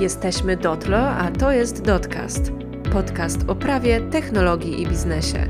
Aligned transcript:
Jesteśmy 0.00 0.56
Dotlo, 0.56 0.98
a 0.98 1.30
to 1.30 1.52
jest 1.52 1.82
Dotcast. 1.82 2.52
Podcast 2.92 3.38
o 3.48 3.54
prawie, 3.54 4.00
technologii 4.00 4.82
i 4.82 4.86
biznesie. 4.86 5.48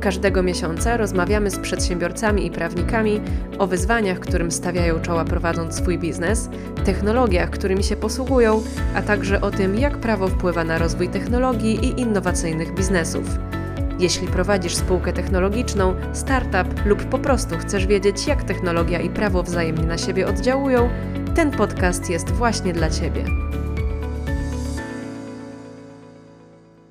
Każdego 0.00 0.42
miesiąca 0.42 0.96
rozmawiamy 0.96 1.50
z 1.50 1.58
przedsiębiorcami 1.58 2.46
i 2.46 2.50
prawnikami 2.50 3.20
o 3.58 3.66
wyzwaniach, 3.66 4.20
którym 4.20 4.50
stawiają 4.50 5.00
czoła 5.00 5.24
prowadząc 5.24 5.74
swój 5.74 5.98
biznes, 5.98 6.48
technologiach, 6.84 7.50
którymi 7.50 7.84
się 7.84 7.96
posługują, 7.96 8.62
a 8.94 9.02
także 9.02 9.40
o 9.40 9.50
tym, 9.50 9.78
jak 9.78 9.98
prawo 9.98 10.28
wpływa 10.28 10.64
na 10.64 10.78
rozwój 10.78 11.08
technologii 11.08 11.84
i 11.84 12.00
innowacyjnych 12.00 12.74
biznesów. 12.74 13.38
Jeśli 13.98 14.26
prowadzisz 14.26 14.76
spółkę 14.76 15.12
technologiczną, 15.12 15.94
startup 16.12 16.86
lub 16.86 17.04
po 17.04 17.18
prostu 17.18 17.56
chcesz 17.58 17.86
wiedzieć, 17.86 18.26
jak 18.26 18.44
technologia 18.44 19.00
i 19.00 19.10
prawo 19.10 19.42
wzajemnie 19.42 19.86
na 19.86 19.98
siebie 19.98 20.26
oddziałują, 20.26 20.88
ten 21.34 21.50
podcast 21.50 22.10
jest 22.10 22.30
właśnie 22.30 22.72
dla 22.72 22.90
Ciebie. 22.90 23.24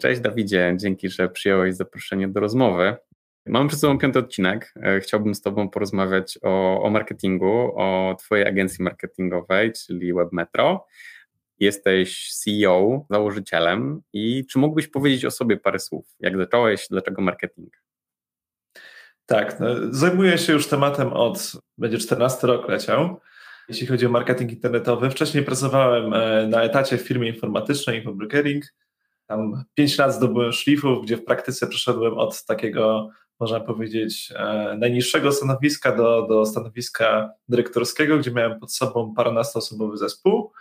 Cześć 0.07 0.21
Dawidzie, 0.21 0.73
dzięki, 0.77 1.09
że 1.09 1.29
przyjąłeś 1.29 1.75
zaproszenie 1.75 2.27
do 2.27 2.39
rozmowy. 2.39 2.95
Mamy 3.45 3.67
przed 3.67 3.79
sobą 3.79 3.97
piąty 3.97 4.19
odcinek. 4.19 4.73
E, 4.83 4.99
chciałbym 4.99 5.35
z 5.35 5.41
Tobą 5.41 5.69
porozmawiać 5.69 6.39
o, 6.41 6.83
o 6.83 6.89
marketingu, 6.89 7.73
o 7.75 8.15
Twojej 8.19 8.47
agencji 8.47 8.83
marketingowej, 8.83 9.71
czyli 9.73 10.13
WebMetro. 10.13 10.85
Jesteś 11.59 12.33
CEO, 12.33 13.05
założycielem 13.09 14.01
i 14.13 14.45
czy 14.45 14.59
mógłbyś 14.59 14.87
powiedzieć 14.87 15.25
o 15.25 15.31
sobie 15.31 15.57
parę 15.57 15.79
słów? 15.79 16.15
Jak 16.19 16.37
zacząłeś, 16.37 16.87
dlaczego 16.89 17.21
marketing? 17.21 17.73
Tak, 19.25 19.59
no, 19.59 19.67
zajmuję 19.89 20.37
się 20.37 20.53
już 20.53 20.67
tematem 20.67 21.13
od, 21.13 21.51
będzie 21.77 21.97
14 21.97 22.47
rok 22.47 22.69
leciał, 22.69 23.19
jeśli 23.69 23.87
chodzi 23.87 24.05
o 24.05 24.09
marketing 24.09 24.51
internetowy. 24.51 25.09
Wcześniej 25.09 25.43
pracowałem 25.43 26.13
e, 26.13 26.47
na 26.47 26.63
etacie 26.63 26.97
w 26.97 27.01
firmie 27.01 27.29
informatycznej 27.29 27.97
Infobrokering. 27.97 28.65
Tam 29.27 29.63
5 29.73 29.97
lat 29.97 30.13
zdobyłem 30.13 30.51
szlifów, 30.51 31.03
gdzie 31.03 31.17
w 31.17 31.25
praktyce 31.25 31.67
przeszedłem 31.67 32.17
od 32.17 32.45
takiego, 32.45 33.09
można 33.39 33.59
powiedzieć, 33.59 34.33
e, 34.35 34.75
najniższego 34.79 35.31
stanowiska 35.31 35.95
do, 35.95 36.27
do 36.29 36.45
stanowiska 36.45 37.29
dyrektorskiego, 37.49 38.17
gdzie 38.17 38.31
miałem 38.31 38.59
pod 38.59 38.73
sobą 38.73 39.13
paręnastoosobowy 39.13 39.97
zespół. 39.97 40.51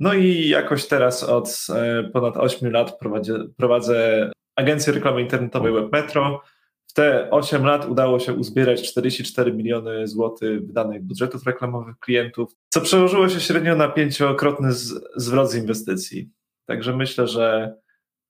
No 0.00 0.14
i 0.14 0.48
jakoś 0.48 0.86
teraz 0.86 1.22
od 1.22 1.66
e, 1.74 2.04
ponad 2.12 2.36
8 2.36 2.72
lat 2.72 2.98
prowadzę, 2.98 3.38
prowadzę 3.56 4.30
agencję 4.56 4.92
reklamy 4.92 5.22
internetowej 5.22 5.72
WebMetro. 5.72 6.42
W 6.86 6.92
te 6.92 7.30
8 7.30 7.64
lat 7.64 7.88
udało 7.88 8.18
się 8.18 8.32
uzbierać 8.32 8.90
44 8.90 9.52
miliony 9.52 10.08
złotych 10.08 10.66
wydanych 10.66 11.02
budżetów 11.02 11.46
reklamowych 11.46 11.98
klientów, 11.98 12.52
co 12.68 12.80
przełożyło 12.80 13.28
się 13.28 13.40
średnio 13.40 13.76
na 13.76 13.88
pięciokrotny 13.88 14.72
zwrot 15.16 15.50
z 15.50 15.54
inwestycji. 15.54 16.30
Także 16.66 16.96
myślę, 16.96 17.28
że 17.28 17.74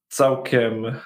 całkiem. 0.09 0.97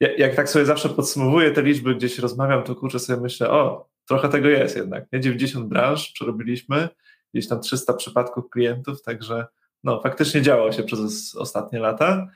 Jak, 0.00 0.34
tak 0.34 0.48
sobie 0.48 0.64
zawsze 0.64 0.88
podsumowuję 0.88 1.50
te 1.50 1.62
liczby, 1.62 1.94
gdzieś 1.94 2.18
rozmawiam, 2.18 2.62
to 2.62 2.74
kurczę 2.74 2.98
sobie 2.98 3.20
myślę, 3.20 3.50
o, 3.50 3.88
trochę 4.08 4.28
tego 4.28 4.48
jest 4.48 4.76
jednak. 4.76 5.12
Nie 5.12 5.20
90 5.20 5.66
branż 5.66 6.12
przerobiliśmy, 6.12 6.88
gdzieś 7.34 7.48
tam 7.48 7.60
300 7.60 7.92
przypadków 7.92 8.50
klientów, 8.50 9.02
także 9.02 9.46
no, 9.84 10.00
faktycznie 10.00 10.42
działo 10.42 10.72
się 10.72 10.82
przez 10.82 11.36
ostatnie 11.36 11.78
lata. 11.78 12.26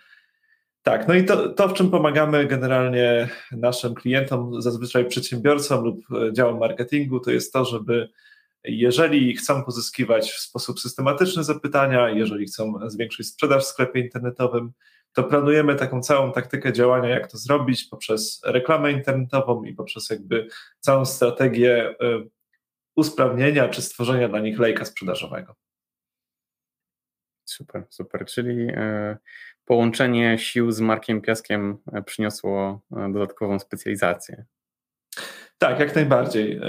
Tak, 0.83 1.09
no 1.09 1.14
i 1.14 1.25
to, 1.25 1.48
to, 1.48 1.69
w 1.69 1.75
czym 1.75 1.91
pomagamy 1.91 2.47
generalnie 2.47 3.29
naszym 3.53 3.95
klientom, 3.95 4.62
zazwyczaj 4.62 5.09
przedsiębiorcom 5.09 5.84
lub 5.84 6.05
e, 6.12 6.33
działom 6.33 6.59
marketingu, 6.59 7.20
to 7.20 7.31
jest 7.31 7.53
to, 7.53 7.64
żeby 7.64 8.09
jeżeli 8.65 9.37
chcą 9.37 9.65
pozyskiwać 9.65 10.33
w 10.33 10.39
sposób 10.39 10.81
systematyczny 10.81 11.45
zapytania, 11.45 12.11
jeżeli 12.11 12.47
chcą 12.47 12.91
zwiększyć 12.91 13.27
sprzedaż 13.27 13.65
w 13.65 13.67
sklepie 13.67 14.01
internetowym, 14.01 14.73
to 15.13 15.25
planujemy 15.25 15.75
taką 15.75 16.03
całą 16.03 16.33
taktykę 16.33 16.73
działania, 16.73 17.09
jak 17.09 17.31
to 17.31 17.39
zrobić 17.39 17.85
poprzez 17.85 18.41
reklamę 18.45 18.92
internetową 18.92 19.64
i 19.64 19.75
poprzez 19.75 20.11
jakby 20.11 20.48
całą 20.81 21.05
strategię 21.05 21.89
e, 21.89 21.95
usprawnienia 22.97 23.69
czy 23.69 23.83
stworzenia 23.83 24.29
dla 24.29 24.41
nich 24.41 24.59
lejka 24.59 24.85
sprzedażowego. 24.85 25.55
Super, 27.45 27.86
super. 27.91 28.27
Czyli 28.27 28.69
e, 28.70 29.17
połączenie 29.65 30.39
sił 30.39 30.73
z 30.73 30.81
Markiem 30.81 31.20
Piaskiem 31.20 31.79
e, 31.92 32.03
przyniosło 32.03 32.83
dodatkową 32.91 33.59
specjalizację. 33.59 34.45
Tak, 35.59 35.81
jak 35.81 35.95
najbardziej. 35.95 36.61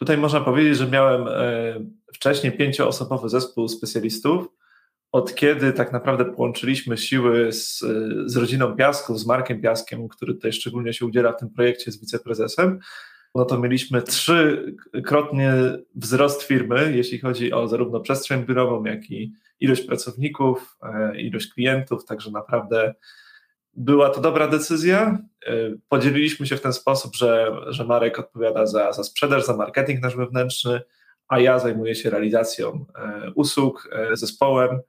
Tutaj 0.00 0.18
można 0.18 0.40
powiedzieć, 0.40 0.76
że 0.76 0.86
miałem 0.86 1.24
wcześniej 2.14 2.52
pięcioosobowy 2.52 3.28
zespół 3.28 3.68
specjalistów. 3.68 4.46
Od 5.12 5.34
kiedy 5.34 5.72
tak 5.72 5.92
naprawdę 5.92 6.24
połączyliśmy 6.24 6.98
siły 6.98 7.52
z, 7.52 7.78
z 8.26 8.36
rodziną 8.36 8.76
Piasków, 8.76 9.18
z 9.20 9.26
Markiem 9.26 9.60
Piaskiem, 9.60 10.08
który 10.08 10.34
tutaj 10.34 10.52
szczególnie 10.52 10.92
się 10.92 11.06
udziela 11.06 11.32
w 11.32 11.36
tym 11.36 11.50
projekcie 11.50 11.92
z 11.92 12.00
wiceprezesem, 12.00 12.78
no 13.34 13.44
to 13.44 13.58
mieliśmy 13.58 14.02
trzykrotnie 14.02 15.52
wzrost 15.94 16.42
firmy, 16.42 16.92
jeśli 16.96 17.18
chodzi 17.18 17.52
o 17.52 17.68
zarówno 17.68 18.00
przestrzeń 18.00 18.44
biurową, 18.44 18.84
jak 18.84 19.10
i 19.10 19.32
ilość 19.60 19.82
pracowników, 19.82 20.76
e, 20.82 21.20
ilość 21.20 21.54
klientów, 21.54 22.04
także 22.04 22.30
naprawdę 22.30 22.94
była 23.74 24.10
to 24.10 24.20
dobra 24.20 24.48
decyzja. 24.48 25.18
E, 25.46 25.52
podzieliliśmy 25.88 26.46
się 26.46 26.56
w 26.56 26.60
ten 26.60 26.72
sposób, 26.72 27.16
że, 27.16 27.56
że 27.68 27.84
Marek 27.84 28.18
odpowiada 28.18 28.66
za, 28.66 28.92
za 28.92 29.04
sprzedaż, 29.04 29.44
za 29.44 29.56
marketing 29.56 30.02
nasz 30.02 30.16
wewnętrzny, 30.16 30.80
a 31.28 31.40
ja 31.40 31.58
zajmuję 31.58 31.94
się 31.94 32.10
realizacją 32.10 32.86
e, 32.94 33.30
usług 33.34 33.90
zespołem. 34.12 34.80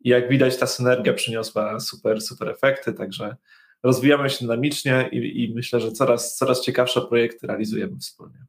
I 0.00 0.08
jak 0.08 0.28
widać, 0.28 0.56
ta 0.56 0.66
synergia 0.66 1.12
przyniosła 1.12 1.80
super, 1.80 2.20
super 2.20 2.48
efekty, 2.48 2.92
także 2.92 3.36
rozwijamy 3.82 4.30
się 4.30 4.38
dynamicznie 4.40 5.08
i, 5.12 5.44
i 5.44 5.54
myślę, 5.54 5.80
że 5.80 5.92
coraz, 5.92 6.36
coraz 6.36 6.60
ciekawsze 6.60 7.00
projekty 7.00 7.46
realizujemy 7.46 7.98
wspólnie. 7.98 8.44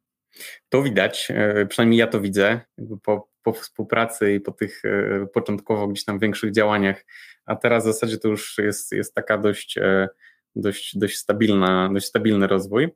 To 0.68 0.82
widać, 0.82 1.32
przynajmniej 1.68 1.98
ja 1.98 2.06
to 2.06 2.20
widzę, 2.20 2.60
po, 3.02 3.28
po 3.42 3.52
współpracy 3.52 4.34
i 4.34 4.40
po 4.40 4.52
tych 4.52 4.84
e, 4.84 5.26
początkowo 5.26 5.88
gdzieś 5.88 6.04
tam 6.04 6.18
większych 6.18 6.52
działaniach, 6.52 7.04
a 7.48 7.56
teraz 7.56 7.84
w 7.84 7.86
zasadzie 7.86 8.18
to 8.18 8.28
już 8.28 8.58
jest, 8.58 8.92
jest 8.92 9.14
taka 9.14 9.38
dość, 9.38 9.78
e, 9.78 10.08
dość, 10.56 10.98
dość, 10.98 11.16
stabilna, 11.16 11.90
dość 11.92 12.06
stabilny 12.06 12.46
rozwój. 12.46 12.88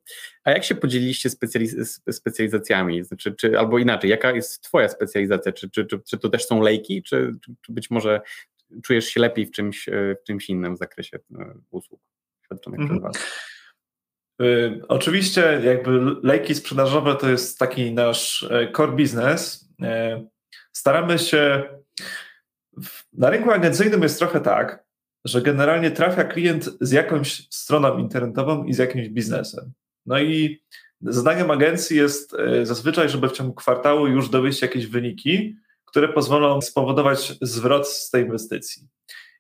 A 0.45 0.51
jak 0.51 0.65
się 0.65 0.75
podzieliliście 0.75 1.31
specjaliz 1.31 2.01
specjalizacjami? 2.11 3.05
Znaczy, 3.05 3.35
czy, 3.35 3.59
albo 3.59 3.79
inaczej, 3.79 4.11
jaka 4.11 4.31
jest 4.31 4.63
Twoja 4.63 4.89
specjalizacja? 4.89 5.53
Czy, 5.53 5.71
czy, 5.71 5.87
czy, 5.87 6.01
czy 6.01 6.19
to 6.19 6.29
też 6.29 6.47
są 6.47 6.61
lejki, 6.61 7.03
czy, 7.03 7.33
czy 7.61 7.73
być 7.73 7.91
może 7.91 8.21
czujesz 8.85 9.07
się 9.07 9.21
lepiej 9.21 9.47
w 9.47 9.51
czymś, 9.51 9.89
e, 9.89 10.17
w 10.23 10.27
czymś 10.27 10.49
innym 10.49 10.75
w 10.75 10.79
zakresie 10.79 11.19
usług 11.71 12.01
świadczonych 12.45 12.81
mhm. 12.81 13.01
przez 13.01 13.13
Was? 13.13 13.33
Y, 14.43 14.81
oczywiście, 14.89 15.61
jakby 15.65 16.01
lejki 16.23 16.55
sprzedażowe 16.55 17.17
to 17.17 17.31
jest 17.31 17.59
taki 17.59 17.93
nasz 17.93 18.49
core 18.77 18.93
business. 18.93 19.69
Staramy 20.73 21.19
się. 21.19 21.65
Na 23.13 23.31
rynku 23.31 23.51
agencyjnym 23.51 24.03
jest 24.03 24.19
trochę 24.19 24.41
tak, 24.41 24.85
że 25.25 25.43
generalnie 25.43 25.91
trafia 25.91 26.25
klient 26.25 26.71
z 26.81 26.91
jakąś 26.91 27.49
stroną 27.51 27.99
internetową 27.99 28.65
i 28.65 28.75
z 28.75 28.79
jakimś 28.79 29.09
biznesem. 29.09 29.73
No 30.07 30.21
i 30.21 30.63
zadaniem 31.01 31.51
agencji 31.51 31.97
jest 31.97 32.35
e, 32.35 32.67
zazwyczaj, 32.67 33.09
żeby 33.09 33.29
w 33.29 33.33
ciągu 33.33 33.55
kwartału 33.55 34.07
już 34.07 34.29
dowieść 34.29 34.63
jakieś 34.63 34.87
wyniki, 34.87 35.57
które 35.85 36.09
pozwolą 36.09 36.61
spowodować 36.61 37.33
zwrot 37.41 37.89
z 37.89 38.11
tej 38.11 38.25
inwestycji. 38.25 38.89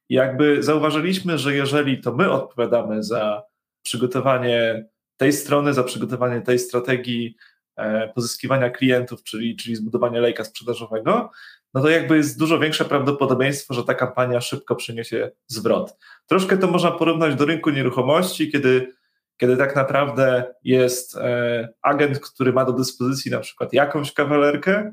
I 0.08 0.14
jakby 0.14 0.62
zauważyliśmy, 0.62 1.38
że 1.38 1.54
jeżeli 1.54 2.00
to 2.00 2.14
my 2.14 2.30
odpowiadamy 2.30 3.02
za 3.02 3.42
przygotowanie 3.82 4.84
tej 5.16 5.32
strony, 5.32 5.74
za 5.74 5.84
przygotowanie 5.84 6.40
tej 6.40 6.58
strategii, 6.58 7.36
E, 7.76 8.08
pozyskiwania 8.08 8.70
klientów, 8.70 9.22
czyli, 9.22 9.56
czyli 9.56 9.76
zbudowania 9.76 10.20
lejka 10.20 10.44
sprzedażowego, 10.44 11.30
no 11.74 11.82
to 11.82 11.88
jakby 11.88 12.16
jest 12.16 12.38
dużo 12.38 12.58
większe 12.58 12.84
prawdopodobieństwo, 12.84 13.74
że 13.74 13.84
ta 13.84 13.94
kampania 13.94 14.40
szybko 14.40 14.76
przyniesie 14.76 15.30
zwrot. 15.46 15.96
Troszkę 16.26 16.58
to 16.58 16.66
można 16.66 16.90
porównać 16.90 17.34
do 17.34 17.44
rynku 17.44 17.70
nieruchomości, 17.70 18.50
kiedy, 18.50 18.92
kiedy 19.36 19.56
tak 19.56 19.76
naprawdę 19.76 20.54
jest 20.64 21.16
e, 21.16 21.68
agent, 21.82 22.20
który 22.20 22.52
ma 22.52 22.64
do 22.64 22.72
dyspozycji 22.72 23.30
na 23.30 23.40
przykład 23.40 23.72
jakąś 23.72 24.12
kawalerkę, 24.12 24.92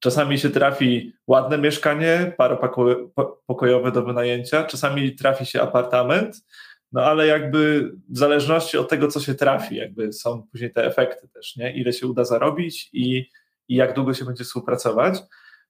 Czasami 0.00 0.38
się 0.38 0.50
trafi 0.50 1.12
ładne 1.26 1.58
mieszkanie, 1.58 2.32
paropokojowe 2.36 3.92
do 3.92 4.02
wynajęcia, 4.02 4.64
czasami 4.64 5.14
trafi 5.14 5.46
się 5.46 5.62
apartament, 5.62 6.44
no 6.92 7.04
ale 7.04 7.26
jakby 7.26 7.92
w 8.08 8.18
zależności 8.18 8.78
od 8.78 8.88
tego, 8.88 9.08
co 9.08 9.20
się 9.20 9.34
trafi, 9.34 9.76
jakby 9.76 10.12
są 10.12 10.42
później 10.52 10.72
te 10.72 10.84
efekty 10.84 11.28
też, 11.28 11.56
nie? 11.56 11.76
Ile 11.76 11.92
się 11.92 12.06
uda 12.06 12.24
zarobić 12.24 12.90
i, 12.92 13.30
i 13.68 13.74
jak 13.76 13.94
długo 13.94 14.14
się 14.14 14.24
będzie 14.24 14.44
współpracować. 14.44 15.18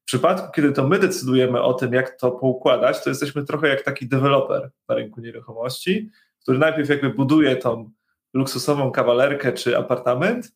W 0.07 0.09
przypadku, 0.09 0.53
kiedy 0.53 0.73
to 0.73 0.89
my 0.89 0.99
decydujemy 0.99 1.63
o 1.63 1.75
tym, 1.75 1.93
jak 1.93 2.17
to 2.17 2.31
poukładać, 2.31 3.05
to 3.05 3.11
jesteśmy 3.11 3.45
trochę 3.45 3.69
jak 3.69 3.83
taki 3.83 4.09
deweloper 4.09 4.71
na 4.89 4.95
rynku 4.95 5.21
nieruchomości, 5.21 6.11
który 6.43 6.59
najpierw 6.59 6.89
jakby 6.89 7.11
buduje 7.11 7.57
tą 7.57 7.91
luksusową 8.35 8.91
kawalerkę 8.91 9.53
czy 9.53 9.79
apartament 9.79 10.53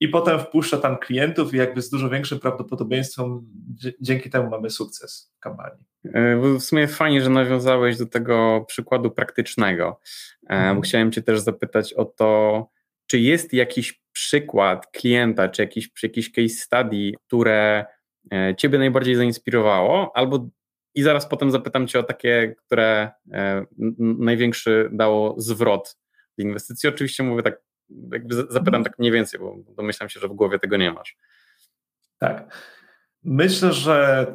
i 0.00 0.08
potem 0.08 0.40
wpuszcza 0.40 0.76
tam 0.76 0.98
klientów 0.98 1.54
i 1.54 1.56
jakby 1.56 1.82
z 1.82 1.90
dużo 1.90 2.10
większym 2.10 2.40
prawdopodobieństwem 2.40 3.40
dzięki 4.00 4.30
temu 4.30 4.50
mamy 4.50 4.70
sukces 4.70 5.32
w 5.36 5.40
kampanii. 5.40 5.84
E, 6.04 6.36
w 6.58 6.60
sumie 6.60 6.88
fajnie, 6.88 7.22
że 7.22 7.30
nawiązałeś 7.30 7.98
do 7.98 8.06
tego 8.06 8.64
przykładu 8.68 9.10
praktycznego. 9.10 10.00
Mhm. 10.48 10.82
Chciałem 10.82 11.12
Cię 11.12 11.22
też 11.22 11.40
zapytać 11.40 11.94
o 11.94 12.04
to, 12.04 12.70
czy 13.06 13.18
jest 13.18 13.52
jakiś 13.52 14.02
przykład 14.12 14.86
klienta, 14.86 15.48
czy 15.48 15.62
jakiś, 15.62 15.90
jakiś 16.02 16.32
case 16.32 16.48
study, 16.48 17.12
które 17.26 17.84
e, 17.84 17.95
Ciebie 18.56 18.78
najbardziej 18.78 19.14
zainspirowało, 19.14 20.12
albo 20.14 20.48
i 20.94 21.02
zaraz 21.02 21.28
potem 21.28 21.50
zapytam 21.50 21.86
Cię 21.86 21.98
o 21.98 22.02
takie, 22.02 22.54
które 22.58 23.10
największy 23.98 24.88
dało 24.92 25.34
zwrot 25.38 25.96
z 26.38 26.42
inwestycji. 26.42 26.88
Oczywiście 26.88 27.22
mówię 27.22 27.42
tak 27.42 27.60
jakby 28.12 28.34
zapytam 28.34 28.58
mhm. 28.58 28.84
tak 28.84 28.98
mniej 28.98 29.12
więcej, 29.12 29.40
bo 29.40 29.56
domyślam 29.76 30.08
się, 30.08 30.20
że 30.20 30.28
w 30.28 30.32
głowie 30.32 30.58
tego 30.58 30.76
nie 30.76 30.92
masz. 30.92 31.16
Tak. 32.18 32.56
Myślę, 33.24 33.72
że 33.72 34.26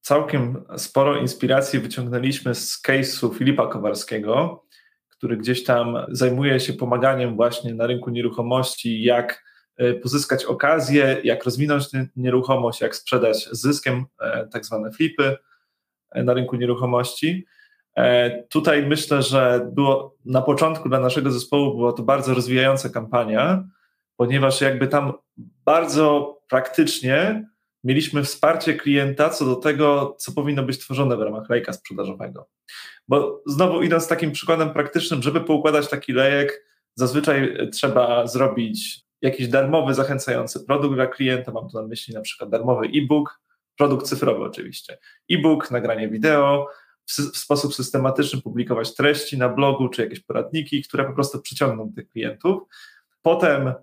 całkiem 0.00 0.64
sporo 0.76 1.16
inspiracji 1.16 1.78
wyciągnęliśmy 1.78 2.54
z 2.54 2.82
case'u 2.88 3.34
Filipa 3.34 3.66
Kowalskiego, 3.66 4.64
który 5.08 5.36
gdzieś 5.36 5.64
tam 5.64 5.96
zajmuje 6.08 6.60
się 6.60 6.72
pomaganiem 6.72 7.36
właśnie 7.36 7.74
na 7.74 7.86
rynku 7.86 8.10
nieruchomości, 8.10 9.02
jak 9.02 9.32
e, 9.32 9.42
pozyskać 10.02 10.44
okazję, 10.44 11.20
jak 11.24 11.44
rozwinąć 11.44 11.84
nieruchomość, 12.16 12.80
jak 12.80 12.96
sprzedać 12.96 13.48
z 13.52 13.60
zyskiem, 13.60 14.04
e, 14.20 14.48
tak 14.52 14.64
zwane 14.64 14.92
flipy 14.92 15.36
e, 16.10 16.22
na 16.22 16.34
rynku 16.34 16.56
nieruchomości. 16.56 17.46
E, 17.96 18.42
tutaj 18.42 18.86
myślę, 18.86 19.22
że 19.22 19.68
było 19.72 20.16
na 20.24 20.42
początku 20.42 20.88
dla 20.88 21.00
naszego 21.00 21.30
zespołu 21.30 21.76
była 21.76 21.92
to 21.92 22.02
bardzo 22.02 22.34
rozwijająca 22.34 22.88
kampania, 22.88 23.64
ponieważ 24.16 24.60
jakby 24.60 24.88
tam 24.88 25.12
bardzo 25.64 26.38
praktycznie 26.48 27.48
mieliśmy 27.84 28.24
wsparcie 28.24 28.74
klienta 28.74 29.30
co 29.30 29.44
do 29.44 29.56
tego, 29.56 30.16
co 30.18 30.32
powinno 30.32 30.62
być 30.62 30.78
tworzone 30.78 31.16
w 31.16 31.22
ramach 31.22 31.50
lejka 31.50 31.72
sprzedażowego. 31.72 32.48
Bo 33.08 33.42
znowu 33.46 33.82
idąc 33.82 34.08
takim 34.08 34.32
przykładem 34.32 34.70
praktycznym, 34.70 35.22
żeby 35.22 35.40
poukładać 35.40 35.88
taki 35.88 36.12
lejek, 36.12 36.64
zazwyczaj 36.94 37.56
trzeba 37.72 38.26
zrobić 38.26 39.04
jakiś 39.22 39.48
darmowy, 39.48 39.94
zachęcający 39.94 40.64
produkt 40.64 40.94
dla 40.94 41.06
klienta. 41.06 41.52
Mam 41.52 41.68
tu 41.68 41.80
na 41.80 41.86
myśli 41.86 42.14
na 42.14 42.20
przykład 42.20 42.50
darmowy 42.50 42.86
e-book, 42.86 43.40
produkt 43.76 44.06
cyfrowy 44.06 44.44
oczywiście. 44.44 44.98
E-book, 45.30 45.70
nagranie 45.70 46.08
wideo, 46.08 46.66
w, 47.06 47.12
w 47.12 47.36
sposób 47.36 47.74
systematyczny 47.74 48.40
publikować 48.42 48.94
treści 48.94 49.38
na 49.38 49.48
blogu 49.48 49.88
czy 49.88 50.02
jakieś 50.02 50.20
poradniki, 50.20 50.82
które 50.82 51.04
po 51.04 51.12
prostu 51.12 51.40
przyciągną 51.40 51.92
tych 51.92 52.08
klientów. 52.08 52.62
Potem 53.22 53.74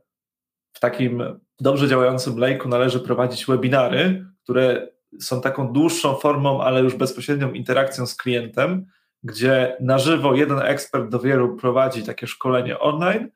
w 0.74 0.80
takim 0.80 1.24
dobrze 1.60 1.88
działającym 1.88 2.38
lejku 2.38 2.70
należy 2.70 3.00
prowadzić 3.00 3.46
webinary, 3.46 4.26
które 4.44 4.88
są 5.20 5.42
taką 5.42 5.74
dłuższą 5.74 6.16
formą, 6.16 6.62
ale 6.62 6.82
już 6.82 6.96
bezpośrednią 6.96 7.52
interakcją 7.52 8.06
z 8.06 8.16
klientem, 8.16 8.86
gdzie 9.24 9.78
na 9.80 9.98
żywo 9.98 10.36
jeden 10.36 10.60
ekspert 10.60 11.10
do 11.10 11.20
wielu 11.20 11.56
prowadzi 11.56 12.04
takie 12.04 12.28
szkolenie 12.28 12.80
online 12.80 13.30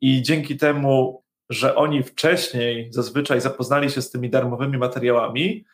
i 0.00 0.22
dzięki 0.22 0.56
temu, 0.56 1.23
że 1.50 1.74
oni 1.74 2.02
wcześniej 2.02 2.92
zazwyczaj 2.92 3.40
zapoznali 3.40 3.90
się 3.90 4.02
z 4.02 4.10
tymi 4.10 4.30
darmowymi 4.30 4.78
materiałami, 4.78 5.64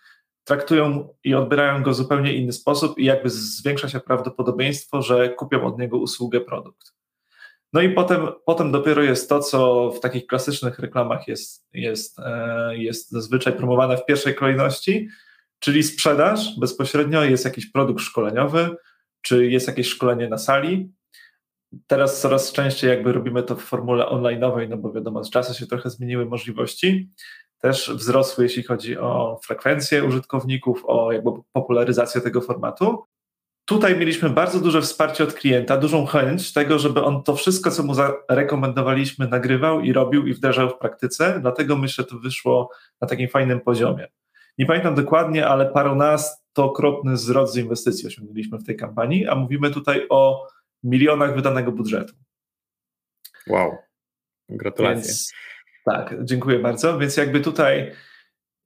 traktują 0.44 1.14
i 1.24 1.34
odbierają 1.34 1.82
go 1.82 1.90
w 1.90 1.94
zupełnie 1.94 2.34
inny 2.34 2.52
sposób 2.52 2.98
i 2.98 3.04
jakby 3.04 3.30
zwiększa 3.30 3.88
się 3.88 4.00
prawdopodobieństwo, 4.00 5.02
że 5.02 5.28
kupią 5.28 5.64
od 5.64 5.78
niego 5.78 5.98
usługę, 5.98 6.40
produkt. 6.40 6.92
No 7.72 7.80
i 7.80 7.90
potem, 7.90 8.28
potem 8.44 8.72
dopiero 8.72 9.02
jest 9.02 9.28
to, 9.28 9.40
co 9.40 9.90
w 9.90 10.00
takich 10.00 10.26
klasycznych 10.26 10.78
reklamach 10.78 11.28
jest, 11.28 11.68
jest, 11.72 12.18
e, 12.18 12.76
jest 12.76 13.10
zazwyczaj 13.10 13.52
promowane 13.52 13.96
w 13.96 14.04
pierwszej 14.06 14.34
kolejności, 14.34 15.08
czyli 15.58 15.82
sprzedaż 15.82 16.58
bezpośrednio, 16.58 17.24
jest 17.24 17.44
jakiś 17.44 17.70
produkt 17.70 18.00
szkoleniowy, 18.00 18.76
czy 19.22 19.46
jest 19.46 19.66
jakieś 19.66 19.88
szkolenie 19.88 20.28
na 20.28 20.38
sali. 20.38 20.92
Teraz 21.86 22.20
coraz 22.20 22.52
częściej 22.52 22.90
jakby 22.90 23.12
robimy 23.12 23.42
to 23.42 23.56
w 23.56 23.62
formule 23.62 24.04
online'owej, 24.04 24.68
no 24.68 24.76
bo 24.76 24.92
wiadomo, 24.92 25.24
z 25.24 25.30
czasem 25.30 25.54
się 25.54 25.66
trochę 25.66 25.90
zmieniły 25.90 26.26
możliwości, 26.26 27.10
też 27.58 27.92
wzrosły, 27.94 28.44
jeśli 28.44 28.62
chodzi 28.62 28.98
o 28.98 29.40
frekwencję 29.44 30.04
użytkowników, 30.04 30.82
o 30.86 31.12
jakby 31.12 31.30
popularyzację 31.52 32.20
tego 32.20 32.40
formatu. 32.40 33.04
Tutaj 33.64 33.98
mieliśmy 33.98 34.30
bardzo 34.30 34.60
duże 34.60 34.82
wsparcie 34.82 35.24
od 35.24 35.34
klienta, 35.34 35.76
dużą 35.76 36.06
chęć 36.06 36.52
tego, 36.52 36.78
żeby 36.78 37.04
on 37.04 37.22
to 37.22 37.36
wszystko, 37.36 37.70
co 37.70 37.82
mu 37.82 37.94
zarekomendowaliśmy, 37.94 39.28
nagrywał 39.28 39.80
i 39.80 39.92
robił 39.92 40.26
i 40.26 40.34
wdrażał 40.34 40.70
w 40.70 40.78
praktyce. 40.78 41.38
Dlatego 41.40 41.76
myślę, 41.76 42.04
to 42.04 42.18
wyszło 42.18 42.70
na 43.00 43.08
takim 43.08 43.28
fajnym 43.28 43.60
poziomie. 43.60 44.08
Nie 44.58 44.66
pamiętam 44.66 44.94
dokładnie, 44.94 45.46
ale 45.46 45.66
paronastokrotny 45.66 47.16
zwrot 47.16 47.52
z 47.52 47.56
inwestycji 47.56 48.06
osiągnęliśmy 48.06 48.58
w 48.58 48.64
tej 48.64 48.76
kampanii, 48.76 49.26
a 49.26 49.34
mówimy 49.34 49.70
tutaj 49.70 50.06
o 50.10 50.46
milionach 50.82 51.34
wydanego 51.34 51.72
budżetu. 51.72 52.14
Wow, 53.46 53.76
gratulacje. 54.48 55.02
Więc 55.02 55.32
tak, 55.84 56.14
dziękuję 56.24 56.58
bardzo. 56.58 56.98
Więc 56.98 57.16
jakby 57.16 57.40
tutaj 57.40 57.92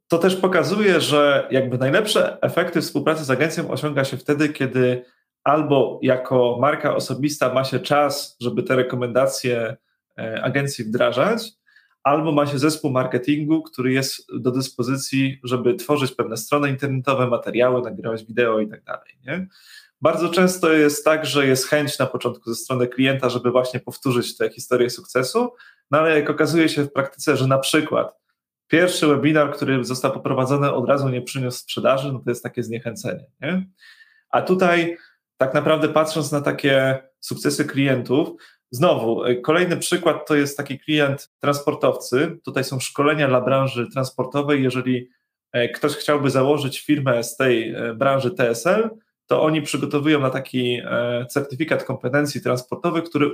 to 0.08 0.18
też 0.18 0.36
pokazuje, 0.36 1.00
że 1.00 1.48
jakby 1.50 1.78
najlepsze 1.78 2.38
efekty 2.42 2.80
współpracy 2.80 3.24
z 3.24 3.30
agencją 3.30 3.70
osiąga 3.70 4.04
się 4.04 4.16
wtedy, 4.16 4.48
kiedy 4.48 5.04
albo 5.44 5.98
jako 6.02 6.58
marka 6.60 6.94
osobista 6.94 7.54
ma 7.54 7.64
się 7.64 7.80
czas, 7.80 8.36
żeby 8.40 8.62
te 8.62 8.76
rekomendacje 8.76 9.76
e, 10.18 10.42
agencji 10.42 10.84
wdrażać, 10.84 11.52
albo 12.02 12.32
ma 12.32 12.46
się 12.46 12.58
zespół 12.58 12.90
marketingu, 12.90 13.62
który 13.62 13.92
jest 13.92 14.26
do 14.38 14.50
dyspozycji, 14.50 15.40
żeby 15.44 15.74
tworzyć 15.74 16.12
pewne 16.12 16.36
strony 16.36 16.68
internetowe, 16.68 17.26
materiały, 17.26 17.82
nagrywać 17.82 18.24
wideo 18.24 18.60
i 18.60 18.68
tak 18.68 18.84
dalej. 18.84 19.18
Nie? 19.26 19.46
Bardzo 20.04 20.28
często 20.28 20.72
jest 20.72 21.04
tak, 21.04 21.26
że 21.26 21.46
jest 21.46 21.68
chęć 21.68 21.98
na 21.98 22.06
początku 22.06 22.50
ze 22.50 22.56
strony 22.56 22.88
klienta, 22.88 23.28
żeby 23.28 23.50
właśnie 23.50 23.80
powtórzyć 23.80 24.36
tę 24.36 24.50
historię 24.50 24.90
sukcesu, 24.90 25.52
no 25.90 25.98
ale 25.98 26.20
jak 26.20 26.30
okazuje 26.30 26.68
się 26.68 26.84
w 26.84 26.92
praktyce, 26.92 27.36
że 27.36 27.46
na 27.46 27.58
przykład 27.58 28.18
pierwszy 28.68 29.06
webinar, 29.06 29.52
który 29.52 29.84
został 29.84 30.12
poprowadzony, 30.12 30.72
od 30.72 30.88
razu 30.88 31.08
nie 31.08 31.22
przyniósł 31.22 31.58
sprzedaży, 31.58 32.12
no 32.12 32.18
to 32.18 32.30
jest 32.30 32.42
takie 32.42 32.62
zniechęcenie. 32.62 33.26
Nie? 33.40 33.66
A 34.30 34.42
tutaj 34.42 34.96
tak 35.36 35.54
naprawdę 35.54 35.88
patrząc 35.88 36.32
na 36.32 36.40
takie 36.40 36.98
sukcesy 37.20 37.64
klientów, 37.64 38.28
znowu 38.70 39.24
e, 39.24 39.34
kolejny 39.34 39.76
przykład 39.76 40.28
to 40.28 40.34
jest 40.34 40.56
taki 40.56 40.78
klient 40.78 41.30
transportowcy. 41.40 42.38
Tutaj 42.44 42.64
są 42.64 42.80
szkolenia 42.80 43.28
dla 43.28 43.40
branży 43.40 43.90
transportowej. 43.92 44.62
Jeżeli 44.62 45.10
e, 45.52 45.68
ktoś 45.68 45.92
chciałby 45.92 46.30
założyć 46.30 46.80
firmę 46.80 47.24
z 47.24 47.36
tej 47.36 47.74
e, 47.74 47.94
branży 47.94 48.30
TSL, 48.30 48.90
to 49.26 49.42
oni 49.42 49.62
przygotowują 49.62 50.20
na 50.20 50.30
taki 50.30 50.82
certyfikat 51.30 51.84
kompetencji 51.84 52.42
transportowych, 52.42 53.04
który 53.04 53.30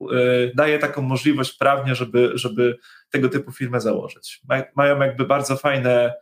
E, 0.00 0.06
daje 0.54 0.78
taką 0.78 1.02
możliwość 1.02 1.56
prawnie, 1.56 1.94
żeby, 1.94 2.30
żeby 2.34 2.78
tego 3.10 3.28
typu 3.28 3.52
firmę 3.52 3.80
założyć. 3.80 4.42
Mają 4.74 5.00
jakby 5.00 5.24
bardzo 5.24 5.56
fajne 5.56 6.14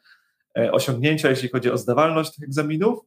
e, 0.58 0.72
osiągnięcia, 0.72 1.30
jeśli 1.30 1.48
chodzi 1.48 1.70
o 1.70 1.78
zdawalność 1.78 2.34
tych 2.34 2.44
egzaminów. 2.44 2.98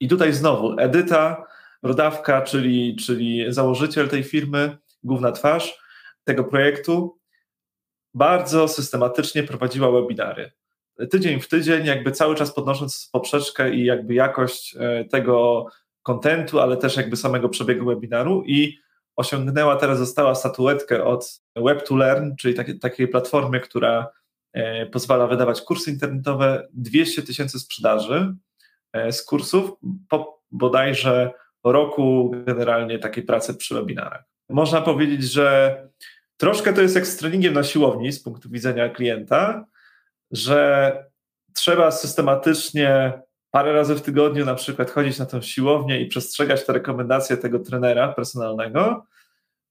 I 0.00 0.08
tutaj 0.08 0.32
znowu 0.32 0.80
Edyta 0.80 1.46
Rodawka, 1.82 2.42
czyli, 2.42 2.96
czyli 2.96 3.52
założyciel 3.52 4.08
tej 4.08 4.24
firmy, 4.24 4.76
główna 5.02 5.32
twarz 5.32 5.78
tego 6.24 6.44
projektu, 6.44 7.18
bardzo 8.14 8.68
systematycznie 8.68 9.42
prowadziła 9.42 9.90
webinary. 9.90 10.52
Tydzień 11.10 11.40
w 11.40 11.48
tydzień, 11.48 11.86
jakby 11.86 12.12
cały 12.12 12.34
czas 12.34 12.54
podnosząc 12.54 13.08
poprzeczkę 13.12 13.74
i 13.74 13.84
jakby 13.84 14.14
jakość 14.14 14.76
e, 14.80 15.04
tego 15.04 15.66
kontentu, 16.02 16.60
ale 16.60 16.76
też 16.76 16.96
jakby 16.96 17.16
samego 17.16 17.48
przebiegu 17.48 17.86
webinaru 17.86 18.42
i 18.46 18.78
osiągnęła, 19.16 19.76
teraz 19.76 19.98
została 19.98 20.34
statuetkę 20.34 21.04
od 21.04 21.40
Web2Learn, 21.58 22.34
czyli 22.38 22.54
takie, 22.54 22.74
takiej 22.74 23.08
platformy, 23.08 23.60
która 23.60 24.10
e, 24.52 24.86
pozwala 24.86 25.26
wydawać 25.26 25.62
kursy 25.62 25.90
internetowe, 25.90 26.68
200 26.72 27.22
tysięcy 27.22 27.58
sprzedaży 27.58 28.34
e, 28.92 29.12
z 29.12 29.24
kursów 29.24 29.70
po 30.08 30.42
bodajże 30.50 31.30
roku 31.64 32.34
generalnie 32.46 32.98
takiej 32.98 33.24
pracy 33.24 33.54
przy 33.54 33.74
webinarach. 33.74 34.24
Można 34.48 34.80
powiedzieć, 34.80 35.22
że 35.22 35.76
troszkę 36.36 36.72
to 36.72 36.80
jest 36.80 36.94
jak 36.94 37.06
z 37.06 37.16
treningiem 37.16 37.54
na 37.54 37.62
siłowni 37.62 38.12
z 38.12 38.22
punktu 38.22 38.50
widzenia 38.50 38.88
klienta, 38.88 39.64
że 40.30 41.06
trzeba 41.54 41.90
systematycznie 41.90 43.12
parę 43.50 43.72
razy 43.72 43.94
w 43.94 44.02
tygodniu 44.02 44.44
na 44.44 44.54
przykład 44.54 44.90
chodzić 44.90 45.18
na 45.18 45.26
tą 45.26 45.42
siłownię 45.42 46.00
i 46.00 46.06
przestrzegać 46.06 46.66
te 46.66 46.72
rekomendacje 46.72 47.36
tego 47.36 47.58
trenera 47.58 48.12
personalnego, 48.12 49.06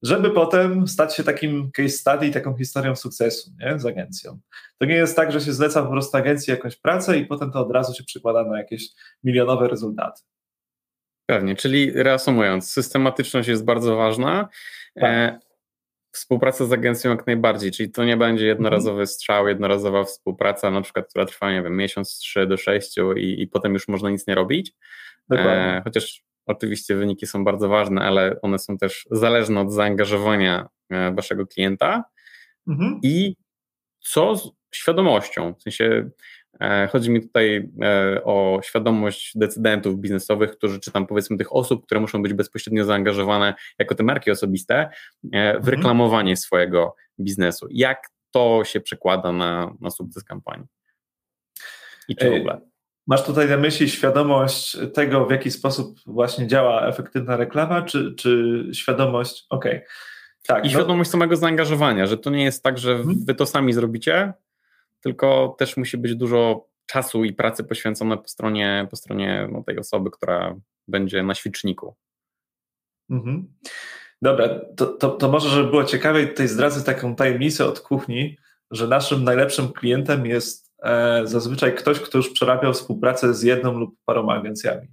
żeby 0.04 0.32
potem 0.32 0.88
stać 0.88 1.16
się 1.16 1.24
takim 1.24 1.72
case 1.72 1.90
study, 1.90 2.32
taką 2.32 2.58
historią 2.58 2.96
sukcesu 2.96 3.52
nie? 3.60 3.80
z 3.80 3.86
agencją. 3.86 4.40
To 4.80 4.86
nie 4.86 4.96
jest 4.96 5.16
tak, 5.16 5.32
że 5.32 5.42
się 5.42 5.54
zleca 5.54 5.84
po 5.84 5.92
prostu 5.92 6.18
agencji 6.18 6.52
jakąś 6.52 6.76
pracę 6.76 7.18
i 7.18 7.26
potem 7.26 7.52
to 7.52 7.60
od 7.60 7.72
razu 7.72 7.94
się 7.94 8.04
przykłada 8.04 8.44
na 8.44 8.58
jakieś 8.58 8.88
milionowe 9.24 9.68
rezultaty. 9.68 10.22
Pewnie, 11.26 11.56
czyli 11.56 11.92
reasumując, 11.92 12.72
systematyczność 12.72 13.48
jest 13.48 13.66
bardzo 13.66 13.96
ważna. 13.96 14.50
Tak. 14.96 15.40
Współpraca 16.14 16.66
z 16.66 16.74
agencją 16.74 17.12
jak 17.12 17.28
najbardziej, 17.28 17.72
czyli 17.72 17.92
to 17.92 18.06
nie 18.06 18.18
będzie 18.18 18.46
jednorazowy 18.46 19.08
strzał, 19.08 19.48
jednorazowa 19.48 20.04
współpraca, 20.04 20.72
na 20.72 20.82
przykład, 20.82 21.10
która 21.10 21.26
trwa, 21.26 21.52
nie 21.52 21.64
wiem, 21.64 21.78
miesiąc, 21.78 22.18
trzy 22.18 22.48
do 22.48 22.58
sześciu 22.58 23.14
i, 23.14 23.42
i 23.42 23.48
potem 23.48 23.74
już 23.74 23.88
można 23.88 24.10
nic 24.10 24.28
nie 24.28 24.36
robić. 24.36 24.72
E, 25.32 25.82
chociaż 25.84 26.24
oczywiście 26.46 26.96
wyniki 26.96 27.28
są 27.28 27.44
bardzo 27.44 27.70
ważne, 27.70 28.02
ale 28.02 28.42
one 28.42 28.60
są 28.60 28.78
też 28.78 29.08
zależne 29.12 29.62
od 29.62 29.74
zaangażowania 29.74 30.68
e, 30.90 31.12
waszego 31.12 31.48
klienta 31.48 32.04
mhm. 32.68 33.00
i 33.04 33.36
co 34.00 34.36
z 34.36 34.52
świadomością, 34.76 35.54
w 35.54 35.62
sensie 35.62 36.10
chodzi 36.92 37.12
mi 37.12 37.22
tutaj 37.22 37.70
e, 37.84 38.24
o 38.24 38.60
świadomość 38.64 39.32
decydentów 39.36 40.00
biznesowych, 40.00 40.52
którzy, 40.52 40.80
czy 40.80 40.92
tam 40.92 41.08
powiedzmy 41.08 41.38
tych 41.38 41.56
osób, 41.56 41.86
które 41.86 42.02
muszą 42.02 42.22
być 42.22 42.34
bezpośrednio 42.34 42.86
zaangażowane 42.86 43.54
jako 43.80 43.96
te 43.96 44.04
marki 44.04 44.32
osobiste 44.32 44.76
e, 44.76 44.90
w 45.32 45.36
mhm. 45.36 45.66
reklamowanie 45.66 46.38
swojego 46.38 46.96
biznesu. 47.20 47.68
Jak 47.72 48.08
to 48.32 48.62
się 48.64 48.82
przekłada 48.82 49.32
na, 49.32 49.74
na 49.82 49.90
sukces 49.90 50.24
kampanii? 50.24 50.68
I 52.08 52.16
czy 52.16 52.30
w 52.30 52.34
ogóle? 52.34 52.62
Masz 53.08 53.26
tutaj 53.26 53.50
na 53.50 53.58
myśli 53.58 53.90
świadomość 53.90 54.78
tego, 54.94 55.26
w 55.26 55.32
jaki 55.32 55.52
sposób 55.52 56.00
właśnie 56.06 56.48
działa 56.48 56.88
efektywna 56.88 57.38
reklama, 57.38 57.82
czy, 57.82 58.16
czy 58.16 58.64
świadomość, 58.74 59.46
okej. 59.50 59.76
Okay. 59.76 59.88
Tak, 60.48 60.64
I 60.64 60.68
no. 60.68 60.74
świadomość 60.74 61.10
samego 61.10 61.36
zaangażowania, 61.36 62.06
że 62.06 62.18
to 62.18 62.30
nie 62.30 62.44
jest 62.44 62.64
tak, 62.64 62.78
że 62.78 62.92
mhm. 62.92 63.26
wy 63.26 63.36
to 63.36 63.46
sami 63.46 63.74
zrobicie, 63.74 64.34
tylko 65.04 65.56
też 65.60 65.78
musi 65.78 65.98
być 65.98 66.16
dużo 66.16 66.68
czasu 66.86 67.24
i 67.24 67.34
pracy 67.34 67.64
poświęcone 67.64 68.18
po 68.18 68.28
stronie, 68.28 68.88
po 68.90 68.96
stronie 68.96 69.50
no, 69.52 69.64
tej 69.64 69.80
osoby, 69.80 70.12
która 70.12 70.56
będzie 70.88 71.24
na 71.24 71.36
świeczniku. 71.36 71.96
Mhm. 73.10 73.54
Dobra, 74.22 74.50
to, 74.78 74.86
to, 74.86 75.10
to 75.10 75.30
może, 75.30 75.50
żeby 75.50 75.70
było 75.70 75.84
ciekawiej, 75.84 76.30
tutaj 76.30 76.48
zdradzę 76.48 76.84
taką 76.84 77.16
tajemnicę 77.16 77.66
od 77.66 77.80
kuchni, 77.80 78.38
że 78.72 78.88
naszym 78.88 79.24
najlepszym 79.24 79.74
klientem 79.74 80.26
jest 80.26 80.74
e, 80.84 81.22
zazwyczaj 81.28 81.76
ktoś, 81.76 82.00
kto 82.00 82.18
już 82.18 82.30
przerabiał 82.30 82.74
współpracę 82.74 83.34
z 83.34 83.44
jedną 83.44 83.80
lub 83.80 83.96
paroma 84.06 84.34
agencjami. 84.34 84.88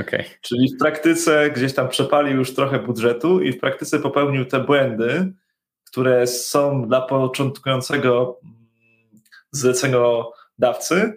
Okay. 0.00 0.24
Czyli 0.40 0.74
w 0.74 0.78
praktyce 0.78 1.50
gdzieś 1.50 1.74
tam 1.74 1.88
przepalił 1.88 2.36
już 2.36 2.54
trochę 2.54 2.78
budżetu 2.78 3.40
i 3.40 3.52
w 3.52 3.60
praktyce 3.60 3.98
popełnił 3.98 4.44
te 4.44 4.60
błędy, 4.60 5.32
które 5.84 6.26
są 6.26 6.88
dla 6.88 7.00
początkującego 7.00 8.40
zleceniodawcy 9.52 11.16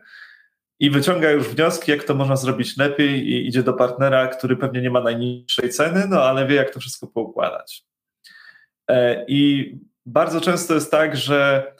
i 0.79 0.89
wyciąga 0.89 1.31
już 1.31 1.47
wnioski, 1.47 1.91
jak 1.91 2.03
to 2.03 2.15
można 2.15 2.35
zrobić 2.35 2.77
lepiej 2.77 3.27
i 3.27 3.47
idzie 3.47 3.63
do 3.63 3.73
partnera, 3.73 4.27
który 4.27 4.57
pewnie 4.57 4.81
nie 4.81 4.89
ma 4.89 5.01
najniższej 5.01 5.69
ceny, 5.69 6.07
no 6.09 6.23
ale 6.23 6.47
wie, 6.47 6.55
jak 6.55 6.73
to 6.73 6.79
wszystko 6.79 7.07
poukładać. 7.07 7.85
E, 8.89 9.25
I 9.27 9.71
bardzo 10.05 10.41
często 10.41 10.73
jest 10.73 10.91
tak, 10.91 11.17
że 11.17 11.71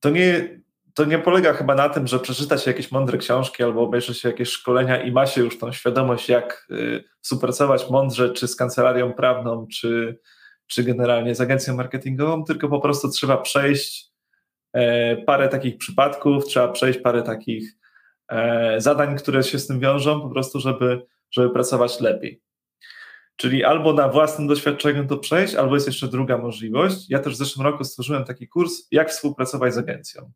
to 0.00 0.10
nie, 0.10 0.60
to 0.94 1.04
nie 1.04 1.18
polega 1.18 1.52
chyba 1.52 1.74
na 1.74 1.88
tym, 1.88 2.06
że 2.06 2.18
przeczyta 2.18 2.58
się 2.58 2.70
jakieś 2.70 2.92
mądre 2.92 3.18
książki 3.18 3.62
albo 3.62 3.82
obejrzy 3.82 4.14
się 4.14 4.28
jakieś 4.28 4.48
szkolenia 4.48 5.02
i 5.02 5.12
ma 5.12 5.26
się 5.26 5.40
już 5.40 5.58
tą 5.58 5.72
świadomość, 5.72 6.28
jak 6.28 6.66
y, 6.70 7.04
współpracować 7.20 7.90
mądrze, 7.90 8.30
czy 8.30 8.48
z 8.48 8.56
kancelarią 8.56 9.12
prawną, 9.12 9.66
czy, 9.72 10.18
czy 10.66 10.84
generalnie 10.84 11.34
z 11.34 11.40
agencją 11.40 11.76
marketingową, 11.76 12.44
tylko 12.44 12.68
po 12.68 12.80
prostu 12.80 13.10
trzeba 13.10 13.36
przejść 13.36 14.15
parę 15.26 15.48
takich 15.48 15.78
przypadków, 15.78 16.44
trzeba 16.44 16.68
przejść 16.68 16.98
parę 16.98 17.22
takich 17.22 17.72
e, 18.28 18.80
zadań, 18.80 19.16
które 19.16 19.42
się 19.42 19.58
z 19.58 19.66
tym 19.66 19.80
wiążą, 19.80 20.20
po 20.20 20.28
prostu, 20.28 20.60
żeby, 20.60 21.06
żeby 21.30 21.50
pracować 21.50 22.00
lepiej. 22.00 22.42
Czyli 23.36 23.64
albo 23.64 23.92
na 23.92 24.08
własnym 24.08 24.48
doświadczeniu 24.48 25.06
to 25.06 25.16
przejść, 25.16 25.54
albo 25.54 25.74
jest 25.74 25.86
jeszcze 25.86 26.08
druga 26.08 26.38
możliwość. 26.38 27.10
Ja 27.10 27.18
też 27.18 27.32
w 27.32 27.36
zeszłym 27.36 27.66
roku 27.66 27.84
stworzyłem 27.84 28.24
taki 28.24 28.48
kurs, 28.48 28.72
jak 28.90 29.10
współpracować 29.10 29.74
z 29.74 29.78
agencją. 29.78 30.32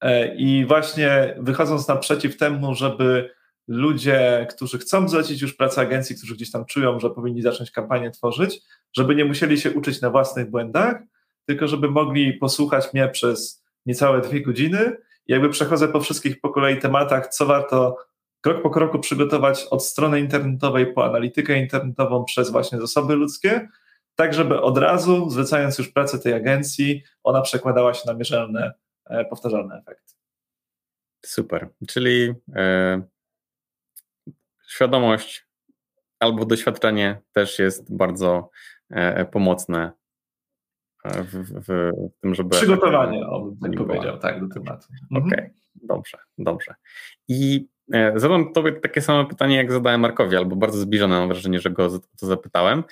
E, 0.00 0.34
I 0.34 0.66
właśnie 0.66 1.36
wychodząc 1.38 1.88
naprzeciw 1.88 2.36
temu, 2.36 2.74
żeby 2.74 3.30
ludzie, 3.68 4.46
którzy 4.50 4.78
chcą 4.78 5.08
zlecić 5.08 5.42
już 5.42 5.54
pracę 5.54 5.80
agencji, 5.80 6.16
którzy 6.16 6.34
gdzieś 6.34 6.50
tam 6.50 6.64
czują, 6.64 7.00
że 7.00 7.10
powinni 7.10 7.42
zacząć 7.42 7.70
kampanię 7.70 8.10
tworzyć, 8.10 8.60
żeby 8.96 9.14
nie 9.14 9.24
musieli 9.24 9.60
się 9.60 9.70
uczyć 9.70 10.00
na 10.00 10.10
własnych 10.10 10.50
błędach, 10.50 11.02
tylko 11.46 11.68
żeby 11.68 11.90
mogli 11.90 12.32
posłuchać 12.32 12.92
mnie 12.92 13.08
przez 13.08 13.64
niecałe 13.86 14.20
dwie 14.20 14.42
godziny. 14.42 14.96
I 15.26 15.32
jakby 15.32 15.50
przechodzę 15.50 15.88
po 15.88 16.00
wszystkich 16.00 16.40
po 16.40 16.50
kolei 16.50 16.78
tematach, 16.78 17.28
co 17.28 17.46
warto 17.46 17.96
krok 18.40 18.62
po 18.62 18.70
kroku 18.70 18.98
przygotować 18.98 19.66
od 19.70 19.84
strony 19.84 20.20
internetowej 20.20 20.92
po 20.92 21.04
analitykę 21.04 21.58
internetową 21.58 22.24
przez 22.24 22.50
właśnie 22.50 22.80
zasoby 22.80 23.14
ludzkie, 23.14 23.68
tak 24.14 24.34
żeby 24.34 24.60
od 24.60 24.78
razu, 24.78 25.30
zlecając 25.30 25.78
już 25.78 25.88
pracę 25.88 26.18
tej 26.18 26.32
agencji, 26.32 27.02
ona 27.22 27.40
przekładała 27.40 27.94
się 27.94 28.02
na 28.06 28.14
mierzalne, 28.14 28.72
e, 29.06 29.24
powtarzalne 29.24 29.78
efekty. 29.78 30.14
Super. 31.26 31.68
Czyli 31.88 32.34
e, 32.56 33.02
świadomość 34.68 35.46
albo 36.18 36.44
doświadczenie 36.44 37.20
też 37.32 37.58
jest 37.58 37.96
bardzo 37.96 38.50
e, 38.90 39.24
pomocne 39.24 39.92
w, 41.04 41.32
w, 41.32 41.66
w 41.66 41.92
tym, 42.20 42.34
żeby. 42.34 42.50
Przygotowanie, 42.50 43.26
on 43.26 43.56
tak 43.62 43.74
powiedział, 43.74 44.18
tak, 44.18 44.40
do 44.40 44.54
tematu. 44.54 44.86
Mhm. 45.12 45.26
Okej, 45.26 45.44
okay. 45.44 45.50
dobrze, 45.74 46.18
dobrze. 46.38 46.74
I 47.28 47.68
e, 47.92 48.12
zadam 48.16 48.52
Tobie 48.52 48.72
takie 48.72 49.00
samo 49.00 49.24
pytanie, 49.24 49.56
jak 49.56 49.72
zadałem 49.72 50.00
Markowi, 50.00 50.36
albo 50.36 50.56
bardzo 50.56 50.78
zbliżone, 50.78 51.18
mam 51.18 51.28
wrażenie, 51.28 51.60
że 51.60 51.70
go 51.70 51.84
o 51.84 51.88
to 52.20 52.26
zapytałem. 52.26 52.84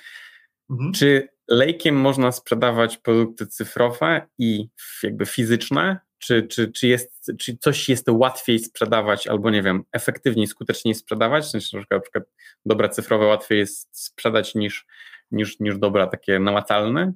Mhm. 0.69 0.93
Czy 0.93 1.27
lejkiem 1.47 1.95
można 1.95 2.31
sprzedawać 2.31 2.97
produkty 2.97 3.47
cyfrowe 3.47 4.27
i 4.37 4.69
jakby 5.03 5.25
fizyczne? 5.25 5.99
Czy, 6.17 6.43
czy, 6.43 6.71
czy, 6.71 6.87
jest, 6.87 7.31
czy 7.39 7.57
coś 7.57 7.89
jest 7.89 8.09
łatwiej 8.09 8.59
sprzedawać, 8.59 9.27
albo 9.27 9.49
nie 9.49 9.61
wiem, 9.61 9.83
efektywniej, 9.91 10.47
skuteczniej 10.47 10.95
sprzedawać? 10.95 11.43
W 11.45 11.49
sensie, 11.49 11.77
na 11.77 11.99
przykład 11.99 12.23
dobra 12.65 12.89
cyfrowe 12.89 13.25
łatwiej 13.25 13.59
jest 13.59 14.05
sprzedać 14.05 14.55
niż, 14.55 14.85
niż, 15.31 15.59
niż 15.59 15.77
dobra 15.77 16.07
takie 16.07 16.39
namacalne? 16.39 17.13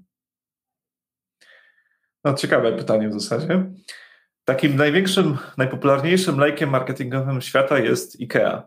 No, 2.28 2.34
ciekawe 2.34 2.72
pytanie 2.72 3.10
w 3.10 3.22
zasadzie. 3.22 3.66
Takim 4.46 4.76
największym, 4.76 5.38
najpopularniejszym 5.58 6.40
lejkiem 6.40 6.70
marketingowym 6.70 7.42
świata 7.42 7.80
jest 7.80 8.22
IKEA, 8.22 8.62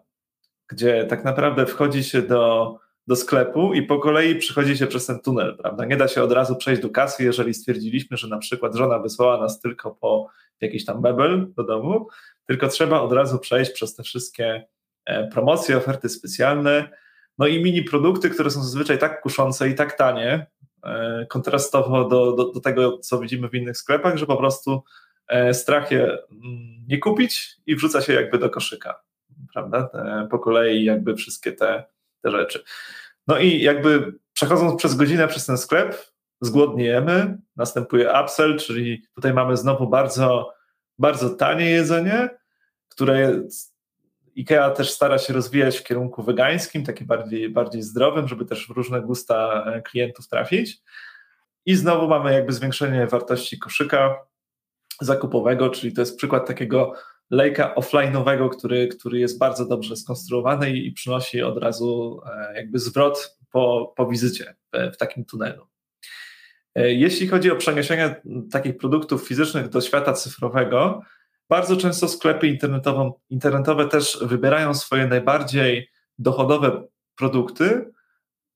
gdzie 0.69 1.07
tak 1.07 1.25
naprawdę 1.25 1.67
wchodzi 1.67 2.05
się 2.05 2.23
do, 2.23 2.75
do 3.07 3.17
sklepu 3.17 3.75
i 3.75 3.83
po 3.83 3.99
kolei 3.99 4.37
przychodzi 4.37 4.79
się 4.79 4.87
przez 4.87 5.07
ten 5.07 5.21
tunel, 5.21 5.57
prawda? 5.57 5.85
Nie 5.85 5.97
da 5.97 6.09
się 6.09 6.23
od 6.23 6.33
razu 6.33 6.57
przejść 6.57 6.83
do 6.83 6.91
kasy, 6.91 7.25
jeżeli 7.25 7.55
stwierdziliśmy, 7.55 8.17
że 8.17 8.29
na 8.29 8.39
przykład 8.39 8.75
żona 8.75 8.99
wysłała 8.99 9.41
nas 9.41 9.61
tylko 9.61 9.91
po 9.91 10.29
jakiś 10.61 10.85
tam 10.85 11.01
mebel 11.01 11.53
do 11.57 11.65
domu, 11.65 12.09
tylko 12.47 12.69
trzeba 12.69 13.01
od 13.01 13.13
razu 13.13 13.39
przejść 13.39 13.71
przez 13.71 13.95
te 13.95 14.03
wszystkie 14.03 14.67
e, 15.05 15.29
promocje, 15.29 15.77
oferty 15.77 16.09
specjalne, 16.09 16.91
no 17.39 17.47
i 17.47 17.63
mini 17.63 17.83
produkty, 17.83 18.31
które 18.31 18.51
są 18.51 18.63
zazwyczaj 18.63 18.99
tak 18.99 19.23
kuszące 19.23 19.69
i 19.69 19.75
tak 19.75 19.93
tanie, 19.93 20.47
kontrastowo 21.29 22.09
do, 22.09 22.33
do, 22.33 22.53
do, 22.53 22.61
tego, 22.61 22.99
co 22.99 23.19
widzimy 23.19 23.49
w 23.49 23.55
innych 23.55 23.77
sklepach, 23.77 24.17
że 24.17 24.27
po 24.27 24.37
prostu 24.37 24.83
e, 25.29 25.55
strach 25.55 25.91
je 25.91 26.05
mm, 26.05 26.87
nie 26.89 26.99
kupić 26.99 27.57
i 27.67 27.77
wrzuca 27.77 28.01
się 28.01 28.13
jakby 28.13 28.39
do 28.39 28.51
koszyka, 28.51 29.01
prawda? 29.53 29.83
Te, 29.83 30.29
po 30.31 30.39
kolei 30.39 30.85
jakby 30.85 31.17
wszystkie 31.17 31.53
te, 31.53 31.85
te 32.23 32.31
rzeczy. 32.31 32.65
No 33.27 33.39
i 33.39 33.61
jakby 33.61 34.15
przechodząc 34.33 34.79
przez 34.79 34.95
godzinę 34.95 35.29
przez 35.29 35.47
ten 35.47 35.59
sklep, 35.59 36.11
zgłodniejemy, 36.41 37.39
następuje 37.57 38.13
upsell, 38.23 38.59
czyli 38.59 39.03
tutaj 39.15 39.35
mamy 39.35 39.57
znowu 39.57 39.89
bardzo, 39.89 40.55
bardzo 40.99 41.31
tanie 41.31 41.71
jedzenie, 41.71 42.29
które 42.89 43.43
IKEA 44.41 44.71
też 44.71 44.91
stara 44.91 45.19
się 45.19 45.33
rozwijać 45.33 45.79
w 45.79 45.85
kierunku 45.85 46.23
wegańskim, 46.23 46.85
takim 46.85 47.07
bardziej, 47.07 47.51
bardziej 47.51 47.83
zdrowym, 47.83 48.29
żeby 48.29 48.45
też 48.45 48.67
w 48.67 48.71
różne 48.71 49.01
gusta 49.01 49.65
e, 49.67 49.83
klientów 49.83 50.29
trafić. 50.29 50.83
I 51.67 51.77
znowu 51.77 52.09
mamy 52.09 52.33
jakby 52.33 52.53
zwiększenie 52.53 53.07
wartości 53.07 53.59
koszyka 53.59 54.17
zakupowego, 55.01 55.71
czyli 55.71 55.93
to 55.93 56.03
jest 56.03 56.17
przykład 56.17 56.47
takiego 56.47 56.93
lejka 57.31 57.75
offline'owego, 57.75 58.49
który, 58.49 58.89
który 58.89 59.19
jest 59.19 59.39
bardzo 59.39 59.67
dobrze 59.67 59.97
skonstruowany 59.97 60.71
i, 60.71 60.93
przynosi 60.93 61.43
od 61.43 61.59
razu 61.59 62.21
e, 62.27 62.57
jakby 62.57 62.79
zwrot 62.79 63.39
po, 63.51 63.93
po 63.97 64.07
wizycie 64.07 64.55
w, 64.73 64.95
w 64.95 64.97
takim 64.97 65.25
tunelu. 65.25 65.67
E, 66.75 66.93
jeśli 66.93 67.29
chodzi 67.29 67.51
o 67.51 67.57
przeniesienie 67.57 68.23
takich 68.51 68.77
produktów 68.77 69.29
fizycznych 69.29 69.69
do 69.69 69.81
świata 69.81 70.13
cyfrowego, 70.13 71.03
bardzo 71.51 71.77
często 71.77 72.09
sklepy 72.09 72.59
internetowe 73.31 73.89
też 73.89 74.19
wybierają 74.23 74.75
swoje 74.75 75.07
najbardziej 75.07 75.91
dochodowe 76.19 76.83
produkty, 77.17 77.91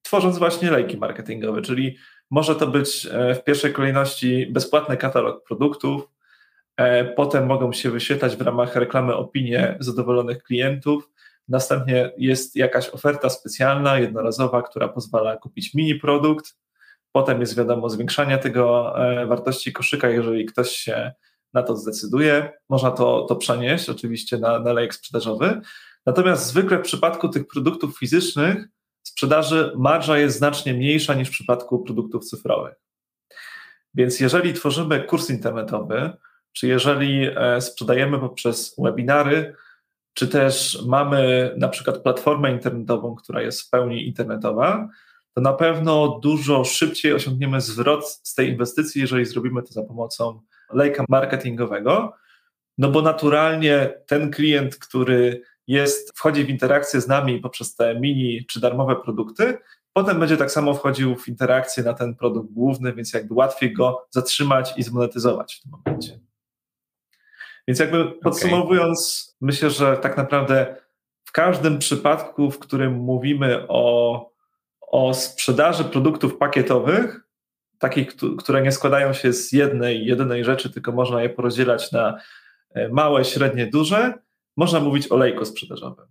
tworząc 0.02 0.38
właśnie 0.38 0.70
lejki 0.70 0.96
marketingowe, 0.96 1.62
czyli 1.62 1.96
może 2.30 2.56
to 2.56 2.66
być 2.66 3.06
e, 3.06 3.34
w 3.34 3.44
pierwszej 3.44 3.72
kolejności 3.72 4.46
bezpłatny 4.46 4.96
katalog 4.96 5.44
produktów, 5.44 6.08
e, 6.76 7.04
potem 7.04 7.46
mogą 7.46 7.72
się 7.72 7.90
wyświetlać 7.90 8.36
w 8.36 8.40
ramach 8.40 8.76
reklamy 8.76 9.16
opinie 9.16 9.76
zadowolonych 9.80 10.42
klientów, 10.42 11.10
następnie 11.48 12.12
jest 12.18 12.56
jakaś 12.56 12.90
oferta 12.90 13.30
specjalna, 13.30 13.98
jednorazowa, 13.98 14.62
która 14.62 14.88
pozwala 14.88 15.36
kupić 15.36 15.74
mini 15.74 15.94
produkt, 15.94 16.54
Potem 17.16 17.40
jest 17.40 17.56
wiadomo 17.56 17.90
zwiększanie 17.90 18.38
tego 18.38 18.94
e, 18.98 19.26
wartości 19.26 19.72
koszyka, 19.72 20.08
jeżeli 20.08 20.46
ktoś 20.46 20.70
się 20.70 21.12
na 21.54 21.62
to 21.62 21.76
zdecyduje. 21.76 22.52
Można 22.68 22.90
to, 22.90 23.26
to 23.28 23.36
przenieść 23.36 23.88
oczywiście 23.88 24.38
na, 24.38 24.58
na 24.58 24.72
lejek 24.72 24.94
sprzedażowy. 24.94 25.60
Natomiast 26.06 26.46
zwykle 26.46 26.78
w 26.78 26.82
przypadku 26.82 27.28
tych 27.28 27.46
produktów 27.46 27.98
fizycznych 27.98 28.68
sprzedaży 29.02 29.72
marża 29.76 30.18
jest 30.18 30.38
znacznie 30.38 30.74
mniejsza 30.74 31.14
niż 31.14 31.28
w 31.28 31.32
przypadku 31.32 31.78
produktów 31.78 32.24
cyfrowych. 32.24 32.74
Więc 33.94 34.20
jeżeli 34.20 34.54
tworzymy 34.54 35.04
kurs 35.04 35.30
internetowy, 35.30 36.12
czy 36.52 36.66
jeżeli 36.66 37.28
e, 37.36 37.60
sprzedajemy 37.60 38.18
poprzez 38.18 38.74
webinary, 38.78 39.54
czy 40.14 40.28
też 40.28 40.82
mamy 40.86 41.54
na 41.58 41.68
przykład 41.68 41.98
platformę 41.98 42.52
internetową, 42.52 43.14
która 43.14 43.42
jest 43.42 43.62
w 43.62 43.70
pełni 43.70 44.06
internetowa, 44.06 44.88
to 45.34 45.40
na 45.40 45.52
pewno 45.52 46.18
dużo 46.22 46.64
szybciej 46.64 47.12
osiągniemy 47.12 47.60
zwrot 47.60 48.08
z 48.08 48.34
tej 48.34 48.48
inwestycji, 48.48 49.00
jeżeli 49.00 49.24
zrobimy 49.24 49.62
to 49.62 49.72
za 49.72 49.82
pomocą 49.82 50.40
lejka 50.74 51.04
marketingowego, 51.08 52.12
no 52.78 52.90
bo 52.90 53.02
naturalnie 53.02 53.94
ten 54.06 54.30
klient, 54.30 54.76
który 54.76 55.42
jest, 55.66 56.18
wchodzi 56.18 56.44
w 56.44 56.50
interakcję 56.50 57.00
z 57.00 57.08
nami 57.08 57.40
poprzez 57.40 57.74
te 57.74 58.00
mini 58.00 58.46
czy 58.46 58.60
darmowe 58.60 58.96
produkty, 58.96 59.58
potem 59.92 60.20
będzie 60.20 60.36
tak 60.36 60.50
samo 60.50 60.74
wchodził 60.74 61.16
w 61.16 61.28
interakcję 61.28 61.82
na 61.82 61.94
ten 61.94 62.14
produkt 62.14 62.52
główny, 62.52 62.92
więc 62.92 63.12
jakby 63.12 63.34
łatwiej 63.34 63.72
go 63.72 64.06
zatrzymać 64.10 64.74
i 64.76 64.82
zmonetyzować 64.82 65.54
w 65.54 65.62
tym 65.62 65.72
momencie. 65.72 66.20
Więc 67.68 67.78
jakby 67.80 68.12
podsumowując, 68.12 69.26
okay. 69.28 69.46
myślę, 69.46 69.70
że 69.70 69.96
tak 69.96 70.16
naprawdę 70.16 70.76
w 71.24 71.32
każdym 71.32 71.78
przypadku, 71.78 72.50
w 72.50 72.58
którym 72.58 72.94
mówimy 72.94 73.66
o, 73.68 74.30
o 74.80 75.14
sprzedaży 75.14 75.84
produktów 75.84 76.36
pakietowych, 76.36 77.23
takich, 77.84 78.16
które 78.38 78.62
nie 78.62 78.72
składają 78.72 79.12
się 79.12 79.32
z 79.32 79.52
jednej, 79.52 80.06
jedynej 80.06 80.44
rzeczy, 80.44 80.70
tylko 80.70 80.92
można 80.92 81.22
je 81.22 81.28
porozdzielać 81.28 81.92
na 81.92 82.18
e, 82.74 82.88
małe, 82.88 83.24
średnie, 83.24 83.66
duże, 83.66 84.14
można 84.56 84.80
mówić 84.80 85.12
o 85.12 85.16
lejku 85.16 85.44
sprzedażowym. 85.44 86.06